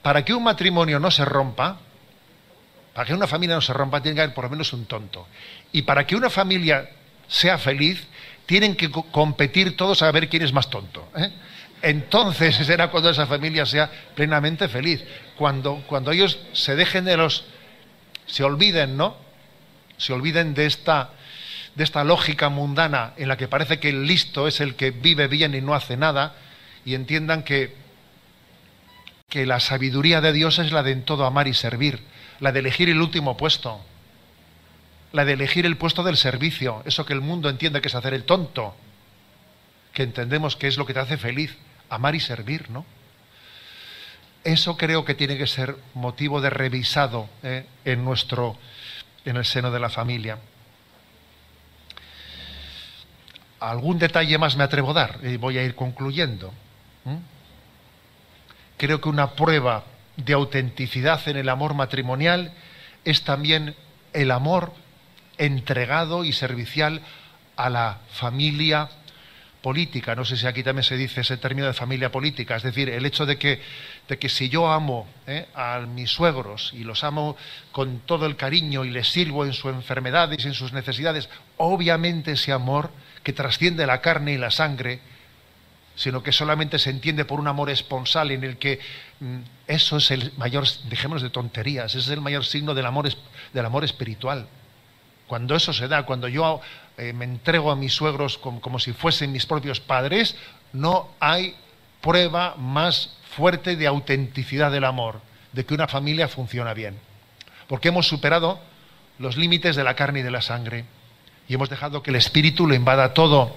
para 0.02 0.24
que 0.26 0.34
un 0.34 0.44
matrimonio 0.44 1.00
no 1.00 1.10
se 1.10 1.26
rompa, 1.26 1.80
para 2.94 3.08
que 3.08 3.14
una 3.14 3.28
familia 3.28 3.56
no 3.56 3.62
se 3.62 3.74
rompa, 3.74 4.02
tiene 4.02 4.16
que 4.16 4.22
haber 4.22 4.36
por 4.36 4.44
lo 4.44 4.50
menos 4.52 4.74
un 4.74 4.86
tonto. 4.86 5.28
Y 5.72 5.84
para 5.84 6.06
que 6.06 6.16
una 6.16 6.30
familia 6.30 6.90
sea 7.28 7.58
feliz, 7.58 8.08
tienen 8.48 8.76
que 8.76 8.90
competir 8.90 9.78
todos 9.78 10.02
a 10.02 10.12
ver 10.12 10.28
quién 10.30 10.42
es 10.42 10.52
más 10.52 10.72
tonto. 10.72 11.08
¿eh? 11.16 11.30
entonces 11.84 12.56
será 12.66 12.90
cuando 12.90 13.12
esa 13.12 13.28
familia 13.28 13.66
sea 13.68 13.92
plenamente 14.16 14.68
feliz. 14.68 15.04
Cuando, 15.38 15.84
cuando 15.86 16.12
ellos 16.12 16.40
se 16.54 16.76
dejen 16.76 17.06
de 17.06 17.18
los, 17.18 17.46
se 18.26 18.44
olviden, 18.44 18.98
¿no? 18.98 19.16
Se 19.98 20.14
olviden 20.14 20.54
de 20.54 20.66
esta, 20.66 21.12
de 21.76 21.84
esta 21.84 22.04
lógica 22.04 22.50
mundana 22.50 23.14
en 23.18 23.28
la 23.28 23.38
que 23.38 23.48
parece 23.48 23.80
que 23.80 23.90
el 23.90 24.08
listo 24.08 24.48
es 24.48 24.62
el 24.62 24.76
que 24.76 24.92
vive 24.92 25.28
bien 25.28 25.54
y 25.54 25.62
no 25.62 25.76
hace 25.76 25.98
nada, 25.98 26.36
y 26.86 26.96
entiendan 26.96 27.44
que, 27.44 27.76
que 29.28 29.46
la 29.46 29.60
sabiduría 29.60 30.22
de 30.22 30.34
Dios 30.34 30.60
es 30.60 30.72
la 30.72 30.84
de 30.84 30.92
en 30.92 31.04
todo 31.04 31.26
amar 31.26 31.48
y 31.48 31.54
servir, 31.54 32.00
la 32.40 32.52
de 32.52 32.60
elegir 32.60 32.90
el 32.90 33.02
último 33.02 33.36
puesto, 33.38 33.84
la 35.18 35.26
de 35.26 35.34
elegir 35.34 35.66
el 35.66 35.78
puesto 35.78 36.04
del 36.04 36.16
servicio, 36.16 36.84
eso 36.86 37.04
que 37.04 37.14
el 37.14 37.22
mundo 37.22 37.50
entiende 37.50 37.82
que 37.82 37.88
es 37.88 37.96
hacer 37.96 38.14
el 38.14 38.24
tonto, 38.24 38.76
que 39.92 40.04
entendemos 40.04 40.56
que 40.56 40.68
es 40.68 40.78
lo 40.78 40.86
que 40.86 40.94
te 40.94 41.00
hace 41.00 41.18
feliz 41.18 41.58
amar 41.90 42.14
y 42.14 42.20
servir, 42.20 42.70
¿no? 42.70 42.86
Eso 44.44 44.78
creo 44.78 45.04
que 45.06 45.16
tiene 45.16 45.36
que 45.36 45.48
ser 45.48 45.76
motivo 45.96 46.40
de 46.40 46.52
revisado 46.52 47.28
¿eh? 47.42 47.66
en 47.84 48.06
nuestro, 48.06 48.58
en 49.26 49.38
el 49.38 49.44
seno 49.44 49.72
de 49.72 49.80
la 49.80 49.90
familia. 49.90 50.38
Algún 53.60 53.98
detalle 53.98 54.38
más 54.38 54.56
me 54.56 54.64
atrevo 54.64 54.92
a 54.92 54.94
dar 54.94 55.20
y 55.24 55.38
voy 55.38 55.58
a 55.58 55.64
ir 55.64 55.74
concluyendo. 55.74 56.54
Creo 58.78 59.02
que 59.02 59.10
una 59.10 59.32
prueba 59.32 59.84
de 60.16 60.34
autenticidad 60.34 61.28
en 61.28 61.38
el 61.38 61.50
amor 61.50 61.74
matrimonial 61.74 62.54
es 63.04 63.24
también 63.24 63.76
el 64.14 64.30
amor 64.30 64.74
entregado 65.38 66.24
y 66.24 66.34
servicial 66.34 67.02
a 67.56 67.70
la 67.70 68.00
familia 68.12 68.90
política, 69.62 70.16
no 70.16 70.24
sé 70.24 70.38
si 70.38 70.48
aquí 70.48 70.64
también 70.64 70.84
se 70.84 70.96
dice 70.96 71.22
ese 71.22 71.38
término 71.38 71.68
de 71.68 71.74
familia 71.74 72.12
política, 72.12 72.56
es 72.56 72.64
decir, 72.64 72.90
el 72.90 73.06
hecho 73.06 73.26
de 73.26 73.38
que, 73.38 73.60
de 74.08 74.18
que 74.18 74.30
si 74.30 74.50
yo 74.50 74.72
amo 74.72 75.08
eh, 75.26 75.48
a 75.56 75.80
mis 75.80 76.12
suegros 76.12 76.72
y 76.74 76.84
los 76.84 77.04
amo 77.04 77.36
con 77.72 78.00
todo 78.00 78.28
el 78.28 78.36
cariño 78.36 78.86
y 78.86 78.92
les 78.92 79.10
sirvo 79.10 79.46
en 79.46 79.54
sus 79.54 79.74
enfermedades 79.74 80.46
y 80.46 80.48
en 80.48 80.54
sus 80.54 80.74
necesidades, 80.74 81.28
obviamente 81.58 82.34
ese 82.34 82.54
amor 82.54 82.92
que 83.24 83.34
trasciende 83.34 83.86
la 83.86 84.00
carne 84.00 84.34
y 84.34 84.38
la 84.38 84.52
sangre, 84.52 85.02
sino 85.96 86.22
que 86.22 86.32
solamente 86.32 86.78
se 86.80 86.92
entiende 86.92 87.26
por 87.26 87.40
un 87.40 87.48
amor 87.48 87.70
esponsal 87.70 88.32
en 88.32 88.44
el 88.44 88.58
que 88.58 88.80
mm, 89.20 89.40
eso 89.68 89.98
es 89.98 90.12
el 90.12 90.32
mayor, 90.38 90.66
dejémonos 90.88 91.24
de 91.24 91.32
tonterías, 91.32 91.88
ese 91.88 92.00
es 92.00 92.10
el 92.10 92.22
mayor 92.22 92.46
signo 92.46 92.74
del 92.74 92.86
amor, 92.86 93.10
del 93.52 93.66
amor 93.66 93.84
espiritual. 93.84 94.48
Cuando 95.28 95.56
eso 95.56 95.74
se 95.74 95.88
da, 95.88 96.04
cuando 96.04 96.28
yo 96.28 96.62
eh, 96.98 97.14
me 97.14 97.26
entrego 97.26 97.70
a 97.72 97.76
mis 97.76 97.94
suegros 97.94 98.38
como, 98.38 98.80
si 98.80 98.94
fuesen 98.94 99.32
mis 99.32 99.46
propios 99.46 99.80
padres, 99.80 100.36
no 100.74 101.10
hay 101.20 101.56
prueba 102.02 102.56
más 102.58 103.18
fuerte 103.36 103.76
de 103.76 103.88
autenticidad 103.88 104.72
del 104.72 104.86
amor, 104.86 105.22
de 105.52 105.66
que 105.66 105.74
una 105.74 105.88
familia 105.88 106.28
funciona 106.28 106.74
bien. 106.74 106.98
Porque 107.68 107.90
hemos 107.90 108.08
superado 108.08 108.60
los 109.20 109.36
límites 109.36 109.76
de 109.76 109.84
la 109.84 109.96
carne 109.96 110.20
y 110.20 110.24
de 110.24 110.32
la 110.32 110.42
sangre 110.42 110.86
y 111.48 111.54
hemos 111.54 111.70
dejado 111.70 112.04
que 112.04 112.12
el 112.12 112.16
espíritu 112.16 112.68
lo 112.68 112.76
invada 112.76 113.14
todo. 113.14 113.56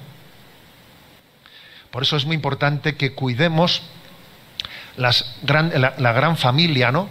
Por 1.91 2.03
eso 2.03 2.17
es 2.17 2.25
muy 2.25 2.37
importante 2.37 2.97
que 2.97 3.15
cuidemos 3.15 3.83
la, 4.97 5.15
la, 5.99 6.13
gran 6.13 6.37
familia, 6.37 6.93
¿no? 6.93 7.09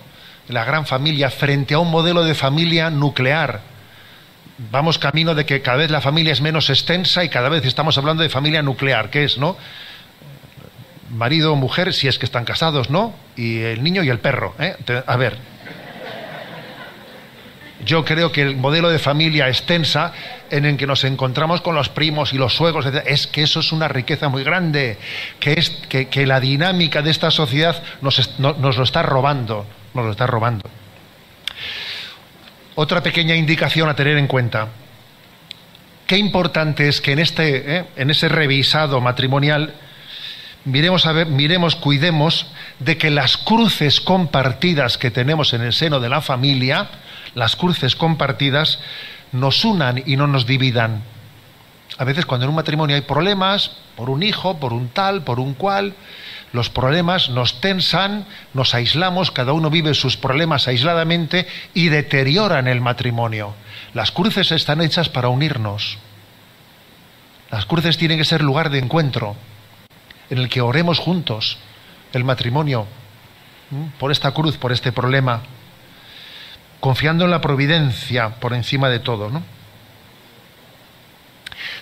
la 0.47 0.63
gran 0.63 0.85
familia, 0.85 1.29
frente 1.29 1.73
a 1.73 1.79
un 1.79 1.91
modelo 1.91 2.23
de 2.23 2.33
familia 2.33 2.89
nuclear. 2.89 3.61
Vamos 4.71 4.99
camino 4.99 5.35
de 5.35 5.45
que 5.45 5.61
cada 5.61 5.77
vez 5.77 5.89
la 5.89 6.01
familia 6.01 6.33
es 6.33 6.41
menos 6.41 6.69
extensa 6.69 7.23
y 7.23 7.29
cada 7.29 7.47
vez 7.47 7.65
estamos 7.65 7.97
hablando 7.97 8.23
de 8.23 8.29
familia 8.29 8.61
nuclear, 8.61 9.09
que 9.09 9.23
es, 9.23 9.37
¿no? 9.37 9.55
Marido 11.09 11.53
o 11.53 11.55
mujer, 11.55 11.93
si 11.93 12.09
es 12.09 12.19
que 12.19 12.25
están 12.25 12.43
casados, 12.43 12.89
¿no? 12.89 13.15
Y 13.37 13.61
el 13.61 13.81
niño 13.81 14.03
y 14.03 14.09
el 14.09 14.19
perro. 14.19 14.53
¿eh? 14.59 14.75
A 15.07 15.15
ver, 15.15 15.37
yo 17.85 18.03
creo 18.03 18.31
que 18.31 18.41
el 18.41 18.57
modelo 18.57 18.89
de 18.89 18.99
familia 18.99 19.47
extensa 19.47 20.11
en 20.49 20.65
el 20.65 20.77
que 20.77 20.85
nos 20.85 21.03
encontramos 21.05 21.61
con 21.61 21.75
los 21.75 21.89
primos 21.89 22.33
y 22.33 22.37
los 22.37 22.53
suegros, 22.53 22.85
es 23.05 23.27
que 23.27 23.43
eso 23.43 23.61
es 23.61 23.71
una 23.71 23.87
riqueza 23.87 24.27
muy 24.27 24.43
grande, 24.43 24.97
que, 25.39 25.53
es, 25.53 25.69
que, 25.87 26.25
la 26.25 26.39
dinámica 26.39 27.01
de 27.01 27.11
esta 27.11 27.31
sociedad 27.31 27.81
nos, 28.01 28.37
nos, 28.39 28.77
lo 28.77 28.83
está 28.83 29.03
robando, 29.03 29.65
nos 29.93 30.05
lo 30.05 30.11
está 30.11 30.27
robando. 30.27 30.69
Otra 32.81 33.03
pequeña 33.03 33.35
indicación 33.35 33.89
a 33.89 33.93
tener 33.93 34.17
en 34.17 34.27
cuenta. 34.27 34.69
Qué 36.07 36.17
importante 36.17 36.87
es 36.87 37.01
que 37.01 37.11
en, 37.11 37.19
este, 37.19 37.75
¿eh? 37.75 37.85
en 37.97 38.09
ese 38.09 38.29
revisado 38.29 39.01
matrimonial 39.01 39.73
miremos, 40.63 41.05
a 41.05 41.11
ver, 41.11 41.27
miremos, 41.27 41.75
cuidemos 41.75 42.45
de 42.79 42.97
que 42.97 43.09
las 43.09 43.35
cruces 43.35 43.99
compartidas 43.99 44.97
que 44.97 45.11
tenemos 45.11 45.51
en 45.51 45.59
el 45.63 45.73
seno 45.73 45.99
de 45.99 46.07
la 46.07 46.21
familia, 46.21 46.87
las 47.35 47.57
cruces 47.57 47.97
compartidas 47.97 48.79
nos 49.33 49.65
unan 49.65 50.01
y 50.05 50.15
no 50.15 50.27
nos 50.27 50.45
dividan. 50.45 51.03
A 51.97 52.05
veces 52.05 52.25
cuando 52.25 52.45
en 52.45 52.51
un 52.51 52.55
matrimonio 52.55 52.95
hay 52.95 53.01
problemas, 53.01 53.71
por 53.97 54.09
un 54.09 54.23
hijo, 54.23 54.57
por 54.57 54.71
un 54.71 54.87
tal, 54.87 55.25
por 55.25 55.41
un 55.41 55.53
cual, 55.53 55.95
los 56.51 56.69
problemas 56.69 57.29
nos 57.29 57.61
tensan, 57.61 58.25
nos 58.53 58.73
aislamos, 58.73 59.31
cada 59.31 59.53
uno 59.53 59.69
vive 59.69 59.93
sus 59.93 60.17
problemas 60.17 60.67
aisladamente 60.67 61.47
y 61.73 61.89
deterioran 61.89 62.67
el 62.67 62.81
matrimonio. 62.81 63.53
Las 63.93 64.11
cruces 64.11 64.51
están 64.51 64.81
hechas 64.81 65.09
para 65.09 65.29
unirnos. 65.29 65.97
Las 67.51 67.65
cruces 67.65 67.97
tienen 67.97 68.17
que 68.17 68.25
ser 68.25 68.41
lugar 68.41 68.69
de 68.69 68.79
encuentro, 68.79 69.35
en 70.29 70.37
el 70.39 70.49
que 70.49 70.61
oremos 70.61 70.99
juntos 70.99 71.57
el 72.13 72.23
matrimonio, 72.23 72.87
por 73.99 74.11
esta 74.11 74.31
cruz, 74.31 74.57
por 74.57 74.71
este 74.71 74.91
problema 74.91 75.41
confiando 76.79 77.25
en 77.25 77.31
la 77.31 77.41
providencia 77.41 78.29
por 78.35 78.53
encima 78.53 78.89
de 78.89 78.99
todo. 78.99 79.29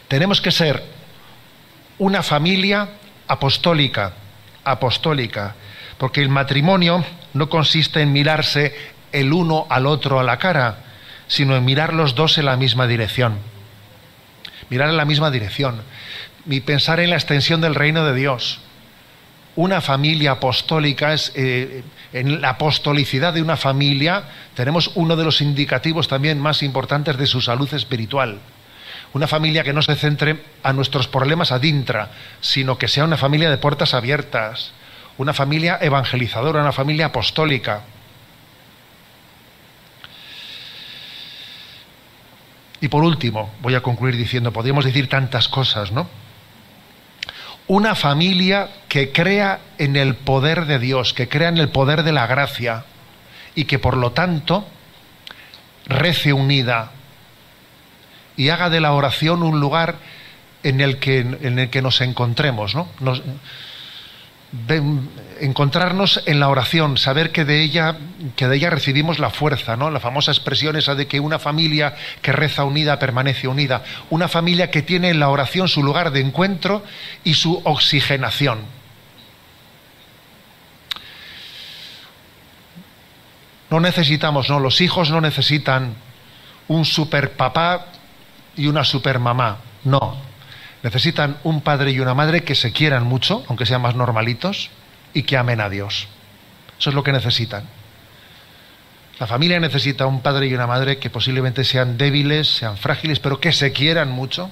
Tenemos 0.08 0.42
que 0.42 0.52
ser 0.52 0.84
una 2.00 2.24
familia 2.24 2.90
apostólica, 3.28 4.14
apostólica, 4.72 5.56
porque 5.98 6.22
el 6.22 6.30
matrimonio 6.30 7.04
no 7.34 7.50
consiste 7.50 8.02
en 8.02 8.14
mirarse 8.14 8.76
el 9.12 9.34
uno 9.34 9.68
al 9.70 9.86
otro 9.86 10.20
a 10.20 10.24
la 10.24 10.38
cara, 10.38 10.80
sino 11.28 11.56
en 11.56 11.66
mirar 11.66 11.94
los 11.94 12.16
dos 12.16 12.38
en 12.38 12.46
la 12.46 12.58
misma 12.58 12.88
dirección. 12.88 13.38
Mirar 14.70 14.90
en 14.90 14.98
la 14.98 15.06
misma 15.06 15.32
dirección. 15.32 15.82
Y 16.46 16.62
pensar 16.62 17.00
en 17.00 17.10
la 17.10 17.16
extensión 17.16 17.62
del 17.62 17.76
reino 17.76 18.06
de 18.06 18.14
Dios 18.14 18.62
una 19.58 19.82
familia 19.82 20.34
apostólica 20.34 21.14
es, 21.14 21.34
eh, 21.36 21.84
en 22.14 22.42
la 22.42 22.50
apostolicidad 22.52 23.34
de 23.34 23.42
una 23.42 23.58
familia 23.58 24.24
tenemos 24.54 24.92
uno 24.94 25.16
de 25.16 25.24
los 25.24 25.42
indicativos 25.42 26.08
también 26.08 26.40
más 26.40 26.62
importantes 26.62 27.18
de 27.18 27.26
su 27.26 27.42
salud 27.42 27.72
espiritual. 27.74 28.40
Una 29.14 29.28
familia 29.28 29.64
que 29.64 29.74
no 29.74 29.82
se 29.82 29.96
centre 29.96 30.44
a 30.64 30.74
nuestros 30.74 31.08
problemas 31.08 31.52
adintra, 31.52 32.12
sino 32.42 32.78
que 32.78 32.88
sea 32.88 33.04
una 33.04 33.18
familia 33.18 33.50
de 33.50 33.58
puertas 33.58 33.94
abiertas, 33.94 34.74
una 35.18 35.34
familia 35.34 35.78
evangelizadora, 35.82 36.62
una 36.62 36.72
familia 36.72 37.08
apostólica. 37.08 37.82
Y 42.80 42.90
por 42.90 43.04
último, 43.04 43.54
voy 43.62 43.76
a 43.76 43.82
concluir 43.82 44.16
diciendo, 44.16 44.52
podríamos 44.52 44.86
decir 44.86 45.10
tantas 45.10 45.48
cosas, 45.48 45.92
¿no? 45.92 46.08
una 47.68 47.96
familia 47.96 48.70
que 48.88 49.12
crea 49.12 49.60
en 49.78 49.96
el 49.96 50.16
poder 50.16 50.66
de 50.66 50.80
Dios, 50.80 51.14
que 51.14 51.28
crea 51.28 51.50
en 51.50 51.58
el 51.58 51.70
poder 51.70 52.04
de 52.04 52.14
la 52.14 52.26
gracia 52.26 52.86
y 53.56 53.66
que 53.66 53.78
por 53.78 53.98
lo 53.98 54.12
tanto 54.14 54.66
rece 55.86 56.32
unida 56.32 56.92
y 58.38 58.50
haga 58.50 58.70
de 58.70 58.80
la 58.80 58.94
oración 58.94 59.44
un 59.44 59.60
lugar 59.60 59.96
en 60.64 60.80
el 60.80 61.00
que, 61.00 61.20
en 61.20 61.60
el 61.60 61.70
que 61.70 61.82
nos 61.82 62.00
encontremos, 62.02 62.76
¿no? 62.76 62.88
encontrarnos 65.42 66.24
en 66.26 66.40
la 66.40 66.50
oración, 66.50 66.98
saber 66.98 67.32
que 67.32 67.44
de 67.44 67.62
ella, 67.62 67.98
que 68.36 68.48
de 68.48 68.56
ella 68.56 68.70
recibimos 68.70 69.20
la 69.20 69.30
fuerza, 69.30 69.76
¿no? 69.76 69.92
La 69.92 70.00
famosa 70.00 70.32
expresión 70.32 70.78
esa 70.78 70.96
de 70.96 71.06
que 71.06 71.20
una 71.20 71.38
familia 71.38 71.96
que 72.22 72.32
reza 72.32 72.64
unida 72.64 72.98
permanece 72.98 73.48
unida, 73.48 73.84
una 74.10 74.30
familia 74.30 74.72
que 74.72 74.82
tiene 74.82 75.10
en 75.10 75.20
la 75.20 75.30
oración 75.30 75.68
su 75.68 75.84
lugar 75.84 76.12
de 76.12 76.22
encuentro 76.22 76.84
y 77.26 77.34
su 77.34 77.62
oxigenación. 77.66 78.60
No 83.70 83.82
necesitamos, 83.82 84.50
no, 84.50 84.60
los 84.60 84.80
hijos 84.80 85.10
no 85.10 85.20
necesitan 85.20 85.94
un 86.70 86.86
super 86.86 87.34
papá 87.34 87.88
y 88.58 88.68
una 88.68 88.84
super 88.84 89.20
mamá, 89.20 89.58
no. 89.84 90.18
Necesitan 90.84 91.38
un 91.44 91.62
padre 91.62 91.92
y 91.92 92.00
una 92.00 92.14
madre 92.14 92.44
que 92.44 92.56
se 92.56 92.72
quieran 92.72 93.04
mucho, 93.04 93.44
aunque 93.48 93.66
sean 93.66 93.82
más 93.82 93.96
normalitos, 93.96 94.70
y 95.14 95.24
que 95.24 95.38
amen 95.38 95.62
a 95.62 95.70
Dios. 95.70 96.08
Eso 96.80 96.90
es 96.90 96.96
lo 96.96 97.04
que 97.04 97.12
necesitan. 97.12 97.64
La 99.20 99.26
familia 99.26 99.60
necesita 99.60 100.06
un 100.06 100.22
padre 100.22 100.48
y 100.48 100.54
una 100.54 100.68
madre 100.68 101.00
que 101.00 101.10
posiblemente 101.10 101.64
sean 101.64 101.98
débiles, 101.98 102.48
sean 102.48 102.78
frágiles, 102.78 103.20
pero 103.20 103.40
que 103.40 103.52
se 103.52 103.72
quieran 103.72 104.12
mucho, 104.12 104.52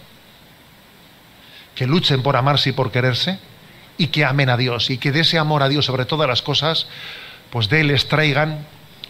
que 1.76 1.86
luchen 1.86 2.24
por 2.24 2.36
amarse 2.36 2.70
y 2.70 2.74
por 2.74 2.92
quererse, 2.92 3.38
y 3.98 4.08
que 4.08 4.26
amen 4.26 4.50
a 4.50 4.58
Dios, 4.58 4.90
y 4.90 4.98
que 4.98 5.12
de 5.12 5.22
ese 5.22 5.38
amor 5.38 5.62
a 5.62 5.70
Dios 5.70 5.86
sobre 5.86 6.06
todas 6.06 6.28
las 6.28 6.42
cosas, 6.42 6.88
pues 7.52 7.70
de 7.70 7.82
él 7.82 7.88
les 7.88 8.08
traigan 8.08 8.66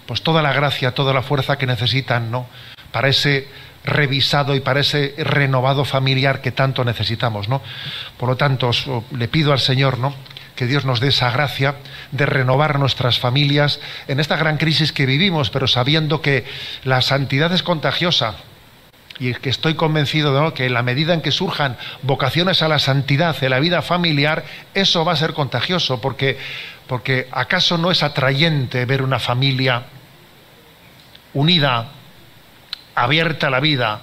pues 0.05 0.21
toda 0.21 0.41
la 0.41 0.53
gracia, 0.53 0.93
toda 0.93 1.13
la 1.13 1.21
fuerza 1.21 1.57
que 1.57 1.65
necesitan, 1.65 2.29
¿no? 2.29 2.47
Para 2.91 3.07
ese 3.07 3.47
revisado 3.85 4.55
y 4.55 4.59
para 4.59 4.81
ese 4.81 5.13
renovado 5.17 5.85
familiar 5.85 6.41
que 6.41 6.51
tanto 6.51 6.83
necesitamos, 6.83 7.47
¿no? 7.47 7.61
Por 8.17 8.29
lo 8.29 8.35
tanto, 8.35 8.71
le 9.11 9.27
pido 9.27 9.53
al 9.53 9.59
Señor, 9.59 9.99
¿no? 9.99 10.13
que 10.55 10.65
Dios 10.65 10.85
nos 10.85 10.99
dé 10.99 11.09
esa 11.09 11.31
gracia 11.31 11.75
de 12.11 12.25
renovar 12.25 12.79
nuestras 12.79 13.19
familias 13.19 13.79
en 14.07 14.19
esta 14.19 14.37
gran 14.37 14.57
crisis 14.57 14.91
que 14.91 15.05
vivimos, 15.05 15.49
pero 15.49 15.67
sabiendo 15.67 16.21
que 16.21 16.45
la 16.83 17.01
santidad 17.01 17.53
es 17.53 17.61
contagiosa. 17.61 18.35
Y 19.17 19.33
que 19.35 19.49
estoy 19.49 19.75
convencido 19.75 20.33
de 20.33 20.53
que 20.53 20.65
en 20.65 20.73
la 20.73 20.83
medida 20.83 21.13
en 21.13 21.21
que 21.21 21.31
surjan 21.31 21.77
vocaciones 22.01 22.61
a 22.61 22.67
la 22.67 22.79
santidad 22.79 23.35
en 23.41 23.49
la 23.49 23.59
vida 23.59 23.81
familiar, 23.81 24.43
eso 24.73 25.05
va 25.05 25.13
a 25.13 25.17
ser 25.17 25.33
contagioso, 25.33 26.01
porque, 26.01 26.37
porque 26.87 27.29
¿acaso 27.31 27.77
no 27.77 27.91
es 27.91 28.03
atrayente 28.03 28.85
ver 28.85 29.01
una 29.01 29.19
familia 29.19 29.83
unida, 31.33 31.91
abierta 32.95 33.49
la 33.49 33.59
vida, 33.59 34.01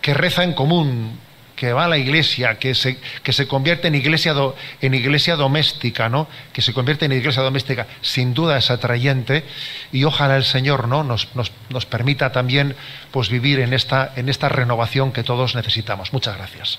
que 0.00 0.12
reza 0.14 0.44
en 0.44 0.52
común, 0.52 1.18
que 1.56 1.72
va 1.72 1.84
a 1.84 1.88
la 1.88 1.98
iglesia, 1.98 2.58
que 2.58 2.74
se, 2.74 2.98
que 3.22 3.32
se 3.32 3.46
convierte 3.46 3.88
en 3.88 3.94
iglesia, 3.94 4.34
en 4.80 4.94
iglesia 4.94 5.36
doméstica, 5.36 6.08
¿no? 6.08 6.28
Que 6.52 6.62
se 6.62 6.72
convierte 6.72 7.04
en 7.04 7.12
iglesia 7.12 7.42
doméstica, 7.42 7.86
sin 8.00 8.34
duda 8.34 8.58
es 8.58 8.70
atrayente 8.70 9.44
y 9.92 10.04
ojalá 10.04 10.36
el 10.36 10.44
Señor, 10.44 10.88
¿no? 10.88 11.04
Nos, 11.04 11.34
nos, 11.34 11.52
nos 11.70 11.86
permita 11.86 12.32
también 12.32 12.74
pues, 13.12 13.28
vivir 13.28 13.60
en 13.60 13.72
esta, 13.72 14.12
en 14.16 14.28
esta 14.28 14.48
renovación 14.48 15.12
que 15.12 15.22
todos 15.22 15.54
necesitamos. 15.54 16.12
Muchas 16.12 16.36
gracias. 16.36 16.78